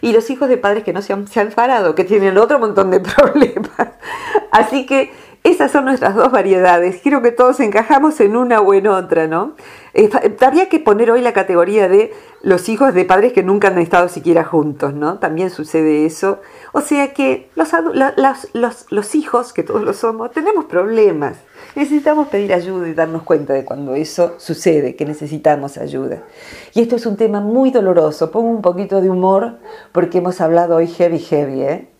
y 0.00 0.12
los 0.12 0.30
hijos 0.30 0.48
de 0.48 0.58
padres 0.58 0.84
que 0.84 0.92
no 0.92 1.02
se 1.02 1.12
han, 1.12 1.26
se 1.26 1.40
han 1.40 1.50
separado, 1.50 1.94
que 1.94 2.04
tienen 2.04 2.38
otro 2.38 2.58
montón 2.58 2.90
de 2.90 3.00
problemas. 3.16 3.70
Así 4.52 4.86
que 4.86 5.10
esas 5.46 5.70
son 5.70 5.84
nuestras 5.84 6.16
dos 6.16 6.32
variedades. 6.32 7.00
Quiero 7.02 7.22
que 7.22 7.30
todos 7.30 7.60
encajamos 7.60 8.18
en 8.20 8.36
una 8.36 8.60
o 8.60 8.74
en 8.74 8.88
otra, 8.88 9.28
¿no? 9.28 9.54
Eh, 9.94 10.10
habría 10.40 10.68
que 10.68 10.80
poner 10.80 11.10
hoy 11.12 11.22
la 11.22 11.32
categoría 11.32 11.88
de 11.88 12.12
los 12.42 12.68
hijos 12.68 12.92
de 12.94 13.04
padres 13.04 13.32
que 13.32 13.44
nunca 13.44 13.68
han 13.68 13.78
estado 13.78 14.08
siquiera 14.08 14.42
juntos, 14.42 14.92
¿no? 14.92 15.18
También 15.20 15.50
sucede 15.50 16.04
eso. 16.04 16.40
O 16.72 16.80
sea 16.80 17.14
que 17.14 17.48
los, 17.54 17.70
los, 18.54 18.86
los 18.90 19.14
hijos, 19.14 19.52
que 19.52 19.62
todos 19.62 19.82
lo 19.82 19.92
somos, 19.92 20.32
tenemos 20.32 20.64
problemas. 20.64 21.36
Necesitamos 21.76 22.26
pedir 22.26 22.52
ayuda 22.52 22.88
y 22.88 22.94
darnos 22.94 23.22
cuenta 23.22 23.52
de 23.52 23.64
cuando 23.64 23.94
eso 23.94 24.34
sucede, 24.38 24.96
que 24.96 25.04
necesitamos 25.04 25.78
ayuda. 25.78 26.24
Y 26.74 26.80
esto 26.80 26.96
es 26.96 27.06
un 27.06 27.16
tema 27.16 27.40
muy 27.40 27.70
doloroso. 27.70 28.32
Pongo 28.32 28.50
un 28.50 28.62
poquito 28.62 29.00
de 29.00 29.10
humor 29.10 29.58
porque 29.92 30.18
hemos 30.18 30.40
hablado 30.40 30.74
hoy 30.74 30.88
heavy, 30.88 31.20
heavy, 31.20 31.62
¿eh? 31.62 31.95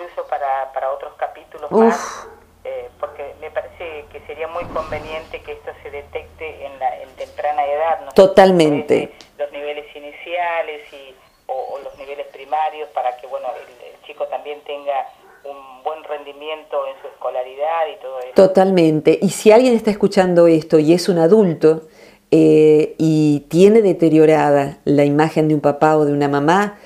Incluso 0.00 0.26
para, 0.28 0.72
para 0.72 0.90
otros 0.90 1.12
capítulos 1.16 1.70
más, 1.70 2.26
eh, 2.64 2.88
porque 2.98 3.34
me 3.40 3.50
parece 3.50 4.04
que 4.12 4.20
sería 4.26 4.48
muy 4.48 4.64
conveniente 4.66 5.40
que 5.42 5.52
esto 5.52 5.70
se 5.82 5.90
detecte 5.90 6.66
en, 6.66 6.78
la, 6.78 7.00
en 7.00 7.08
temprana 7.10 7.64
edad. 7.64 8.00
¿no? 8.04 8.12
Totalmente. 8.12 9.12
Los 9.38 9.50
niveles 9.52 9.84
iniciales 9.94 10.92
y, 10.92 11.14
o, 11.46 11.78
los 11.82 11.96
niveles 11.98 12.26
primarios 12.28 12.88
para 12.90 13.16
que 13.16 13.26
bueno 13.26 13.48
el, 13.56 14.06
chico 14.06 14.26
también 14.26 14.60
tenga 14.62 15.06
un 15.44 15.82
buen 15.84 16.02
rendimiento 16.04 16.86
en 16.86 17.00
su 17.00 17.08
escolaridad 17.08 17.86
y 17.92 18.00
todo 18.00 18.18
eso. 18.20 18.32
Totalmente. 18.34 19.18
Y 19.22 19.30
si 19.30 19.52
alguien 19.52 19.74
está 19.74 19.90
escuchando 19.90 20.46
esto 20.46 20.78
y 20.78 20.92
es 20.92 21.08
un 21.08 21.18
adulto 21.18 21.82
eh, 22.30 22.94
y 22.98 23.46
tiene 23.48 23.82
deteriorada 23.82 24.78
la 24.84 25.04
imagen 25.04 25.48
de 25.48 25.54
un 25.54 25.60
papá 25.60 25.96
o 25.96 26.04
de 26.04 26.12
una 26.12 26.28
mamá, 26.28 26.78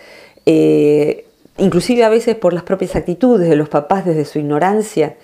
eh, 0.46 1.26
inclusive 1.58 2.04
a 2.04 2.08
veces 2.08 2.36
por 2.36 2.52
las 2.52 2.62
propias 2.62 2.96
actitudes 2.96 3.48
de 3.48 3.56
los 3.56 3.68
papás 3.68 4.04
desde 4.04 4.24
su 4.24 4.38
ignorancia, 4.38 5.16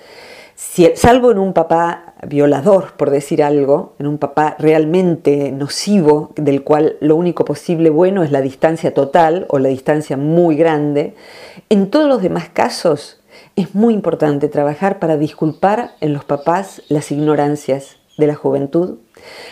salvo 0.95 1.31
en 1.31 1.39
un 1.39 1.53
papá 1.53 2.15
violador, 2.27 2.93
por 2.93 3.11
decir 3.11 3.43
algo, 3.43 3.95
en 3.99 4.07
un 4.07 4.19
papá 4.19 4.57
realmente 4.59 5.53
nocivo, 5.53 6.33
del 6.37 6.63
cual 6.63 6.97
lo 7.01 7.17
único 7.17 7.45
posible 7.45 7.91
bueno 7.91 8.23
es 8.23 8.31
la 8.31 8.43
distancia 8.43 8.93
total 8.93 9.47
o 9.49 9.59
la 9.59 9.71
distancia 9.71 10.17
muy 10.17 10.57
grande, 10.57 11.15
en 11.71 11.91
todos 11.91 12.09
los 12.09 12.23
demás 12.23 12.49
casos 12.51 13.21
es 13.57 13.75
muy 13.75 13.95
importante 13.95 14.49
trabajar 14.49 14.99
para 14.99 15.17
disculpar 15.17 15.93
en 16.01 16.13
los 16.13 16.25
papás 16.25 16.83
las 16.89 17.11
ignorancias 17.11 17.97
de 18.19 18.27
la 18.27 18.35
juventud, 18.35 18.99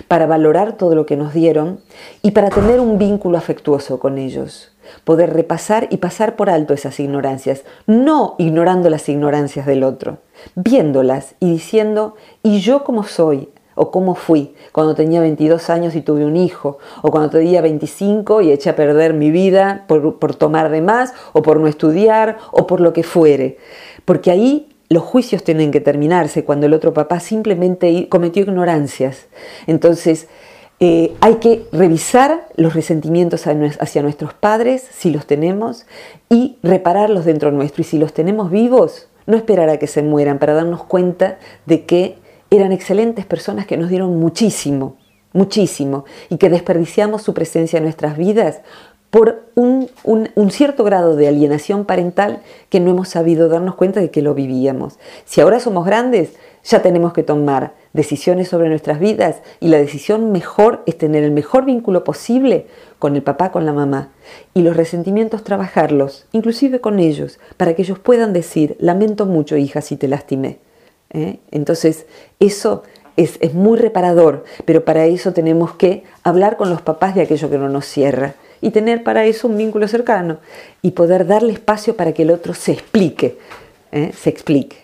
para 0.08 0.26
valorar 0.26 0.76
todo 0.76 0.94
lo 0.94 1.06
que 1.06 1.16
nos 1.16 1.32
dieron 1.34 1.80
y 2.22 2.32
para 2.32 2.50
tener 2.50 2.80
un 2.80 2.98
vínculo 2.98 3.38
afectuoso 3.38 3.98
con 3.98 4.18
ellos 4.18 4.72
poder 5.04 5.32
repasar 5.32 5.88
y 5.90 5.98
pasar 5.98 6.36
por 6.36 6.50
alto 6.50 6.74
esas 6.74 6.98
ignorancias, 7.00 7.64
no 7.86 8.34
ignorando 8.38 8.90
las 8.90 9.08
ignorancias 9.08 9.66
del 9.66 9.84
otro, 9.84 10.18
viéndolas 10.54 11.34
y 11.40 11.50
diciendo, 11.50 12.14
¿y 12.42 12.60
yo 12.60 12.84
cómo 12.84 13.04
soy? 13.04 13.50
o 13.80 13.92
cómo 13.92 14.16
fui 14.16 14.56
cuando 14.72 14.96
tenía 14.96 15.20
22 15.20 15.70
años 15.70 15.94
y 15.94 16.00
tuve 16.00 16.24
un 16.24 16.36
hijo, 16.36 16.78
o 17.00 17.12
cuando 17.12 17.30
tenía 17.30 17.62
25 17.62 18.40
y 18.40 18.50
eché 18.50 18.70
a 18.70 18.74
perder 18.74 19.14
mi 19.14 19.30
vida 19.30 19.84
por, 19.86 20.18
por, 20.18 20.34
tomar 20.34 20.68
de 20.70 20.82
más, 20.82 21.14
o 21.32 21.42
por 21.42 21.60
no 21.60 21.68
estudiar, 21.68 22.38
o 22.50 22.66
por 22.66 22.80
lo 22.80 22.92
que 22.92 23.04
fuere. 23.04 23.58
Porque 24.04 24.32
ahí 24.32 24.68
los 24.88 25.02
juicios 25.02 25.44
tienen 25.44 25.70
que 25.70 25.80
terminarse 25.80 26.44
cuando 26.44 26.66
el 26.66 26.74
otro 26.74 26.94
papá 26.94 27.20
simplemente 27.20 28.08
cometió 28.08 28.42
ignorancias. 28.42 29.26
Entonces, 29.66 30.28
eh, 30.80 31.14
hay 31.20 31.36
que 31.36 31.66
revisar 31.72 32.46
los 32.56 32.74
resentimientos 32.74 33.46
hacia 33.46 34.02
nuestros 34.02 34.32
padres, 34.34 34.86
si 34.90 35.10
los 35.10 35.26
tenemos, 35.26 35.86
y 36.30 36.56
repararlos 36.62 37.24
dentro 37.24 37.50
nuestro. 37.50 37.82
Y 37.82 37.84
si 37.84 37.98
los 37.98 38.12
tenemos 38.12 38.50
vivos, 38.50 39.08
no 39.26 39.36
esperar 39.36 39.68
a 39.68 39.78
que 39.78 39.86
se 39.86 40.02
mueran 40.02 40.38
para 40.38 40.54
darnos 40.54 40.84
cuenta 40.84 41.38
de 41.66 41.84
que 41.84 42.16
eran 42.50 42.72
excelentes 42.72 43.26
personas 43.26 43.66
que 43.66 43.76
nos 43.76 43.90
dieron 43.90 44.18
muchísimo, 44.18 44.96
muchísimo, 45.32 46.06
y 46.30 46.38
que 46.38 46.48
desperdiciamos 46.48 47.22
su 47.22 47.34
presencia 47.34 47.76
en 47.76 47.82
nuestras 47.82 48.16
vidas 48.16 48.62
por 49.10 49.46
un, 49.54 49.88
cierto 50.50 50.84
grado 50.84 51.16
de 51.16 51.28
alienación 51.28 51.84
parental 51.84 52.40
que 52.68 52.80
no 52.80 52.90
hemos 52.90 53.08
sabido 53.08 53.48
darnos 53.48 53.74
cuenta 53.74 54.00
de 54.00 54.10
que 54.10 54.22
lo 54.22 54.34
vivíamos. 54.34 54.98
Si 55.24 55.40
ahora 55.40 55.60
somos 55.60 55.86
grandes, 55.86 56.32
ya 56.62 56.82
tenemos 56.82 57.12
que 57.12 57.22
tomar 57.22 57.72
decisiones 57.94 58.48
sobre 58.48 58.68
nuestras 58.68 59.00
vidas 59.00 59.36
y 59.60 59.68
la 59.68 59.78
decisión 59.78 60.30
mejor 60.30 60.82
es 60.86 60.98
tener 60.98 61.24
el 61.24 61.30
mejor 61.30 61.64
vínculo 61.64 62.04
posible 62.04 62.66
con 62.98 63.16
el 63.16 63.22
papá, 63.22 63.50
con 63.50 63.64
la 63.64 63.72
mamá 63.72 64.10
y 64.52 64.62
los 64.62 64.76
resentimientos 64.76 65.42
trabajarlos, 65.42 66.26
inclusive 66.32 66.80
con 66.80 66.98
ellos, 66.98 67.38
para 67.56 67.74
que 67.74 67.82
ellos 67.82 67.98
puedan 67.98 68.32
decir, 68.32 68.76
lamento 68.78 69.24
mucho 69.24 69.56
hija 69.56 69.80
si 69.80 69.96
te 69.96 70.08
lastimé. 70.08 70.58
¿eh? 71.10 71.38
Entonces, 71.50 72.04
eso 72.40 72.82
es, 73.16 73.38
es 73.40 73.54
muy 73.54 73.78
reparador, 73.78 74.44
pero 74.66 74.84
para 74.84 75.06
eso 75.06 75.32
tenemos 75.32 75.72
que 75.72 76.04
hablar 76.22 76.58
con 76.58 76.68
los 76.68 76.82
papás 76.82 77.14
de 77.14 77.22
aquello 77.22 77.48
que 77.48 77.58
no 77.58 77.70
nos 77.70 77.86
cierra 77.86 78.34
y 78.60 78.70
tener 78.70 79.02
para 79.02 79.24
eso 79.24 79.48
un 79.48 79.56
vínculo 79.56 79.88
cercano 79.88 80.38
y 80.82 80.92
poder 80.92 81.26
darle 81.26 81.52
espacio 81.52 81.96
para 81.96 82.12
que 82.12 82.22
el 82.22 82.30
otro 82.30 82.54
se 82.54 82.72
explique, 82.72 83.38
¿eh? 83.92 84.12
se 84.12 84.30
explique. 84.30 84.76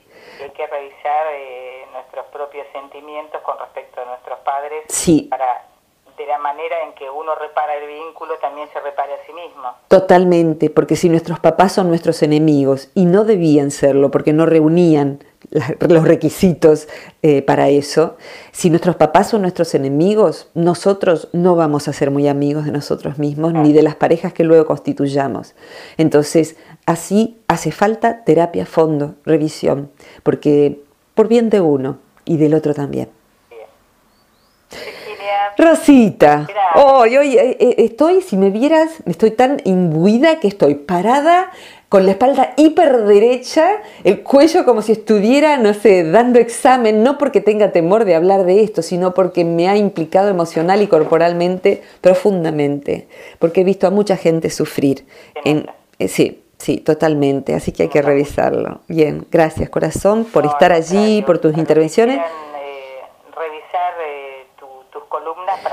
Hay 0.42 0.50
que 0.50 0.66
revisar 0.66 1.26
eh, 1.32 1.84
nuestros 1.92 2.26
propios 2.26 2.66
sentimientos 2.72 3.40
con 3.42 3.58
respecto 3.58 4.00
a 4.00 4.04
nuestros 4.04 4.38
padres 4.40 4.84
sí. 4.88 5.28
para 5.30 5.66
de 6.16 6.26
la 6.26 6.38
manera 6.38 6.76
en 6.86 6.94
que 6.94 7.10
uno 7.10 7.34
repara 7.34 7.74
el 7.74 7.88
vínculo 7.88 8.34
también 8.40 8.68
se 8.72 8.80
repare 8.80 9.14
a 9.14 9.26
sí 9.26 9.32
mismo. 9.32 9.68
Totalmente, 9.88 10.70
porque 10.70 10.96
si 10.96 11.08
nuestros 11.08 11.40
papás 11.40 11.72
son 11.72 11.88
nuestros 11.88 12.22
enemigos 12.22 12.90
y 12.94 13.06
no 13.06 13.24
debían 13.24 13.70
serlo 13.70 14.10
porque 14.10 14.32
no 14.32 14.46
reunían 14.46 15.24
los 15.88 16.04
requisitos 16.04 16.88
eh, 17.22 17.42
para 17.42 17.68
eso. 17.68 18.16
Si 18.52 18.70
nuestros 18.70 18.96
papás 18.96 19.30
son 19.30 19.42
nuestros 19.42 19.74
enemigos, 19.74 20.48
nosotros 20.54 21.28
no 21.32 21.54
vamos 21.54 21.88
a 21.88 21.92
ser 21.92 22.10
muy 22.10 22.28
amigos 22.28 22.64
de 22.64 22.72
nosotros 22.72 23.18
mismos 23.18 23.54
ni 23.54 23.72
de 23.72 23.82
las 23.82 23.94
parejas 23.94 24.32
que 24.32 24.44
luego 24.44 24.66
constituyamos. 24.66 25.54
Entonces, 25.96 26.56
así 26.86 27.38
hace 27.48 27.70
falta 27.70 28.24
terapia 28.24 28.64
a 28.64 28.66
fondo, 28.66 29.14
revisión, 29.24 29.90
porque 30.22 30.82
por 31.14 31.28
bien 31.28 31.50
de 31.50 31.60
uno 31.60 31.98
y 32.24 32.36
del 32.36 32.54
otro 32.54 32.74
también. 32.74 33.08
Rosita, 35.56 36.48
hoy, 36.74 37.16
hoy 37.16 37.38
eh, 37.38 37.56
eh, 37.60 37.74
estoy, 37.78 38.22
si 38.22 38.36
me 38.36 38.50
vieras, 38.50 38.90
estoy 39.06 39.30
tan 39.30 39.60
imbuida 39.64 40.40
que 40.40 40.48
estoy 40.48 40.74
parada 40.74 41.52
con 41.94 42.06
la 42.06 42.10
espalda 42.10 42.54
hiper 42.56 43.04
derecha, 43.04 43.68
el 44.02 44.24
cuello 44.24 44.64
como 44.64 44.82
si 44.82 44.90
estuviera, 44.90 45.58
no 45.58 45.74
sé, 45.74 46.02
dando 46.02 46.40
examen, 46.40 47.04
no 47.04 47.18
porque 47.18 47.40
tenga 47.40 47.70
temor 47.70 48.04
de 48.04 48.16
hablar 48.16 48.46
de 48.46 48.64
esto, 48.64 48.82
sino 48.82 49.14
porque 49.14 49.44
me 49.44 49.68
ha 49.68 49.76
implicado 49.76 50.28
emocional 50.28 50.82
y 50.82 50.88
corporalmente 50.88 51.82
profundamente, 52.00 53.06
porque 53.38 53.60
he 53.60 53.64
visto 53.64 53.86
a 53.86 53.90
mucha 53.90 54.16
gente 54.16 54.50
sufrir. 54.50 55.06
En, 55.44 55.66
eh, 56.00 56.08
sí, 56.08 56.42
sí, 56.58 56.78
totalmente, 56.78 57.54
así 57.54 57.70
que 57.70 57.84
hay 57.84 57.88
que 57.90 58.02
revisarlo. 58.02 58.80
Bien, 58.88 59.24
gracias 59.30 59.70
corazón 59.70 60.24
por 60.24 60.46
estar 60.46 60.72
allí, 60.72 61.22
por 61.22 61.38
tus 61.38 61.56
intervenciones. 61.56 62.18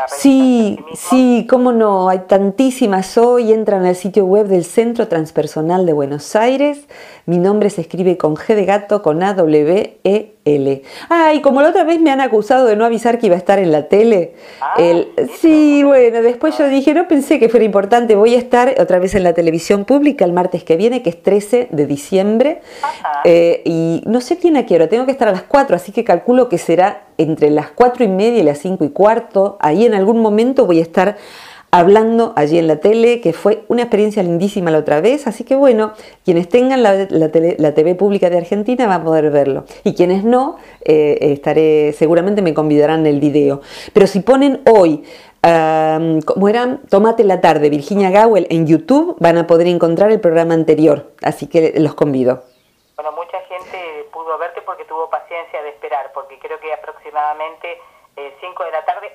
Sí, 0.08 0.80
sí, 0.94 1.48
cómo 1.50 1.72
no, 1.72 2.10
hay 2.10 2.20
tantísimas 2.20 3.18
hoy, 3.18 3.52
entran 3.54 3.86
al 3.86 3.96
sitio 3.96 4.26
web 4.26 4.48
del 4.48 4.66
Centro 4.66 5.08
Transpersonal 5.08 5.86
de 5.86 5.94
Buenos 5.94 6.36
Aires, 6.36 6.88
mi 7.26 7.38
nombre 7.38 7.70
se 7.70 7.82
escribe 7.82 8.18
con 8.18 8.36
G 8.36 8.56
de 8.56 8.66
gato, 8.66 9.02
con 9.02 9.22
A, 9.24 9.34
W, 9.34 9.98
E, 10.04 10.34
L. 10.44 10.82
Ah, 11.10 11.34
y 11.34 11.42
como 11.42 11.62
la 11.62 11.70
otra 11.70 11.84
vez 11.84 12.00
me 12.00 12.10
han 12.10 12.22
acusado 12.22 12.66
de 12.66 12.76
no 12.76 12.86
avisar 12.86 13.20
que 13.20 13.28
iba 13.28 13.36
a 13.36 13.38
estar 13.38 13.60
en 13.60 13.72
la 13.72 13.88
tele, 13.88 14.34
ah, 14.60 14.74
el, 14.80 15.10
sí, 15.40 15.84
bueno, 15.84 16.22
después 16.22 16.58
yo 16.58 16.68
dije, 16.68 16.94
no 16.94 17.08
pensé 17.08 17.40
que 17.40 17.48
fuera 17.50 17.66
importante, 17.66 18.16
voy 18.16 18.36
a 18.36 18.40
estar 18.40 18.74
otra 18.80 19.00
vez 19.00 19.14
en 19.16 19.24
la 19.24 19.34
televisión 19.34 19.86
pública 19.86 20.26
el 20.26 20.34
martes 20.34 20.64
que 20.64 20.78
viene, 20.78 21.04
que 21.04 21.12
es 21.12 21.22
13 21.22 21.68
de 21.72 21.86
diciembre, 21.86 22.62
eh, 23.24 23.62
y 23.66 24.04
no 24.08 24.22
sé 24.22 24.38
quién 24.38 24.58
a 24.58 24.66
qué 24.66 24.76
hora, 24.76 24.88
tengo 24.88 25.06
que 25.06 25.12
estar 25.12 25.28
a 25.28 25.32
las 25.32 25.44
4, 25.44 25.76
así 25.76 25.92
que 25.92 26.04
calculo 26.04 26.50
que 26.50 26.58
será 26.58 27.04
entre 27.18 27.52
las 27.52 27.70
4 27.70 28.04
y 28.04 28.08
media 28.08 28.40
y 28.40 28.44
las 28.44 28.58
5 28.60 28.84
y 28.84 28.90
cuarto, 28.90 29.58
ahí 29.60 29.86
en 29.86 29.94
algún 29.94 30.20
momento 30.22 30.66
voy 30.66 30.80
a 30.80 30.82
estar 30.82 31.18
hablando 31.72 32.34
allí 32.36 32.58
en 32.58 32.68
la 32.68 32.78
tele, 32.78 33.22
que 33.22 33.34
fue 33.34 33.64
una 33.68 33.84
experiencia 33.84 34.22
lindísima 34.24 34.72
la 34.72 34.80
otra 34.80 35.02
vez, 35.02 35.28
así 35.28 35.44
que 35.44 35.56
bueno, 35.56 35.94
quienes 36.26 36.50
tengan 36.50 36.84
la, 36.84 37.72
TV 37.74 37.96
pública 37.96 38.30
de 38.30 38.38
Argentina 38.38 38.88
van 38.88 39.02
a 39.02 39.04
poder 39.04 39.32
verlo, 39.32 39.66
y 39.84 39.96
quienes 39.96 40.24
no, 40.24 40.58
eh, 40.84 41.18
estaré, 41.22 41.94
seguramente 41.94 42.42
me 42.42 42.54
convidarán 42.54 43.06
el 43.08 43.20
video. 43.20 43.62
Pero 43.94 44.08
si 44.08 44.20
ponen 44.20 44.62
hoy 44.70 45.04
como 45.42 46.50
eran 46.50 46.82
Tomate 46.88 47.24
la 47.24 47.42
tarde, 47.42 47.70
Virginia 47.70 48.12
Gowell 48.12 48.46
en 48.52 48.68
YouTube, 48.68 49.16
van 49.20 49.38
a 49.38 49.48
poder 49.48 49.68
encontrar 49.68 50.12
el 50.12 50.20
programa 50.22 50.54
anterior, 50.54 51.14
así 51.24 51.48
que 51.48 51.74
los 51.80 51.96
convido. 51.96 52.44
Bueno, 52.96 53.12
mucha 53.14 53.40
gente 53.50 54.06
pudo 54.14 54.38
verte 54.38 54.62
porque 54.62 54.86
tuvo 54.86 55.10
paciencia 55.10 55.64
de 55.64 55.70
esperar, 55.70 56.12
porque 56.14 56.38
creo 56.38 56.60
que 56.60 56.72
aproximadamente 56.72 57.80
5 58.16 58.64
eh, 58.64 58.66
de 58.68 58.72
la 58.72 58.86
tarde 58.86 59.08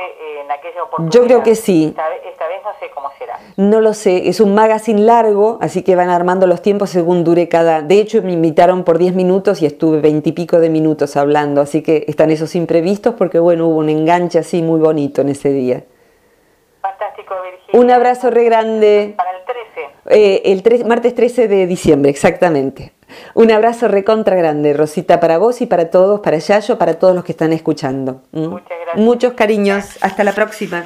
entraste 0.00 0.40
en 0.40 0.50
aquella 0.50 0.82
oportunidad. 0.82 1.12
Yo 1.12 1.24
creo 1.24 1.42
que 1.42 1.54
sí. 1.54 1.86
Esta, 1.88 2.08
vez 2.48 2.62
no 2.62 2.70
sé 2.78 2.90
cómo 2.94 3.10
será. 3.18 3.38
No 3.56 3.80
lo 3.80 3.94
sé, 3.94 4.28
es 4.28 4.40
un 4.40 4.54
magazine 4.54 5.00
largo, 5.00 5.58
así 5.60 5.82
que 5.82 5.96
van 5.96 6.08
armando 6.08 6.46
los 6.46 6.62
tiempos 6.62 6.90
según 6.90 7.24
dure 7.24 7.48
cada... 7.48 7.82
De 7.82 8.00
hecho, 8.00 8.22
me 8.22 8.32
invitaron 8.32 8.84
por 8.84 8.98
10 8.98 9.14
minutos 9.14 9.62
y 9.62 9.66
estuve 9.66 10.00
20 10.00 10.28
y 10.28 10.32
pico 10.32 10.58
de 10.58 10.70
minutos 10.70 11.16
hablando, 11.16 11.60
así 11.60 11.82
que 11.82 12.04
están 12.08 12.30
esos 12.30 12.54
imprevistos 12.54 13.14
porque, 13.14 13.38
bueno, 13.38 13.68
hubo 13.68 13.78
un 13.78 13.88
enganche 13.88 14.38
así 14.38 14.62
muy 14.62 14.80
bonito 14.80 15.20
en 15.20 15.30
ese 15.30 15.50
día. 15.50 15.84
Fantástico, 16.80 17.34
Virginia. 17.42 17.80
Un 17.80 17.90
abrazo 17.90 18.30
re 18.30 18.44
grande. 18.44 19.14
Para 19.16 19.30
el 19.30 19.44
13. 19.44 19.60
Eh, 20.06 20.42
el 20.46 20.86
martes 20.86 21.14
13 21.14 21.48
de 21.48 21.66
diciembre, 21.66 22.10
exactamente. 22.10 22.92
Un 23.34 23.50
abrazo 23.50 23.88
recontra 23.88 24.36
grande, 24.36 24.72
Rosita, 24.72 25.20
para 25.20 25.38
vos 25.38 25.60
y 25.60 25.66
para 25.66 25.90
todos, 25.90 26.20
para 26.20 26.38
Yayo, 26.38 26.78
para 26.78 26.98
todos 26.98 27.14
los 27.14 27.24
que 27.24 27.32
están 27.32 27.52
escuchando. 27.52 28.22
Muchas 28.32 28.68
gracias. 28.68 28.96
Muchos 28.96 29.32
cariños. 29.34 29.98
Hasta 30.00 30.24
la 30.24 30.32
próxima. 30.32 30.84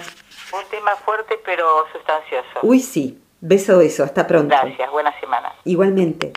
Un 0.53 0.71
tema 0.71 0.95
fuerte 1.05 1.39
pero 1.45 1.65
sustancioso. 1.93 2.61
Uy, 2.63 2.81
sí. 2.81 3.21
Beso, 3.41 3.79
beso. 3.79 4.05
Hasta 4.05 4.27
pronto. 4.27 4.49
Gracias. 4.49 4.91
Buena 4.91 5.13
semana. 5.21 5.53
Igualmente. 5.65 6.33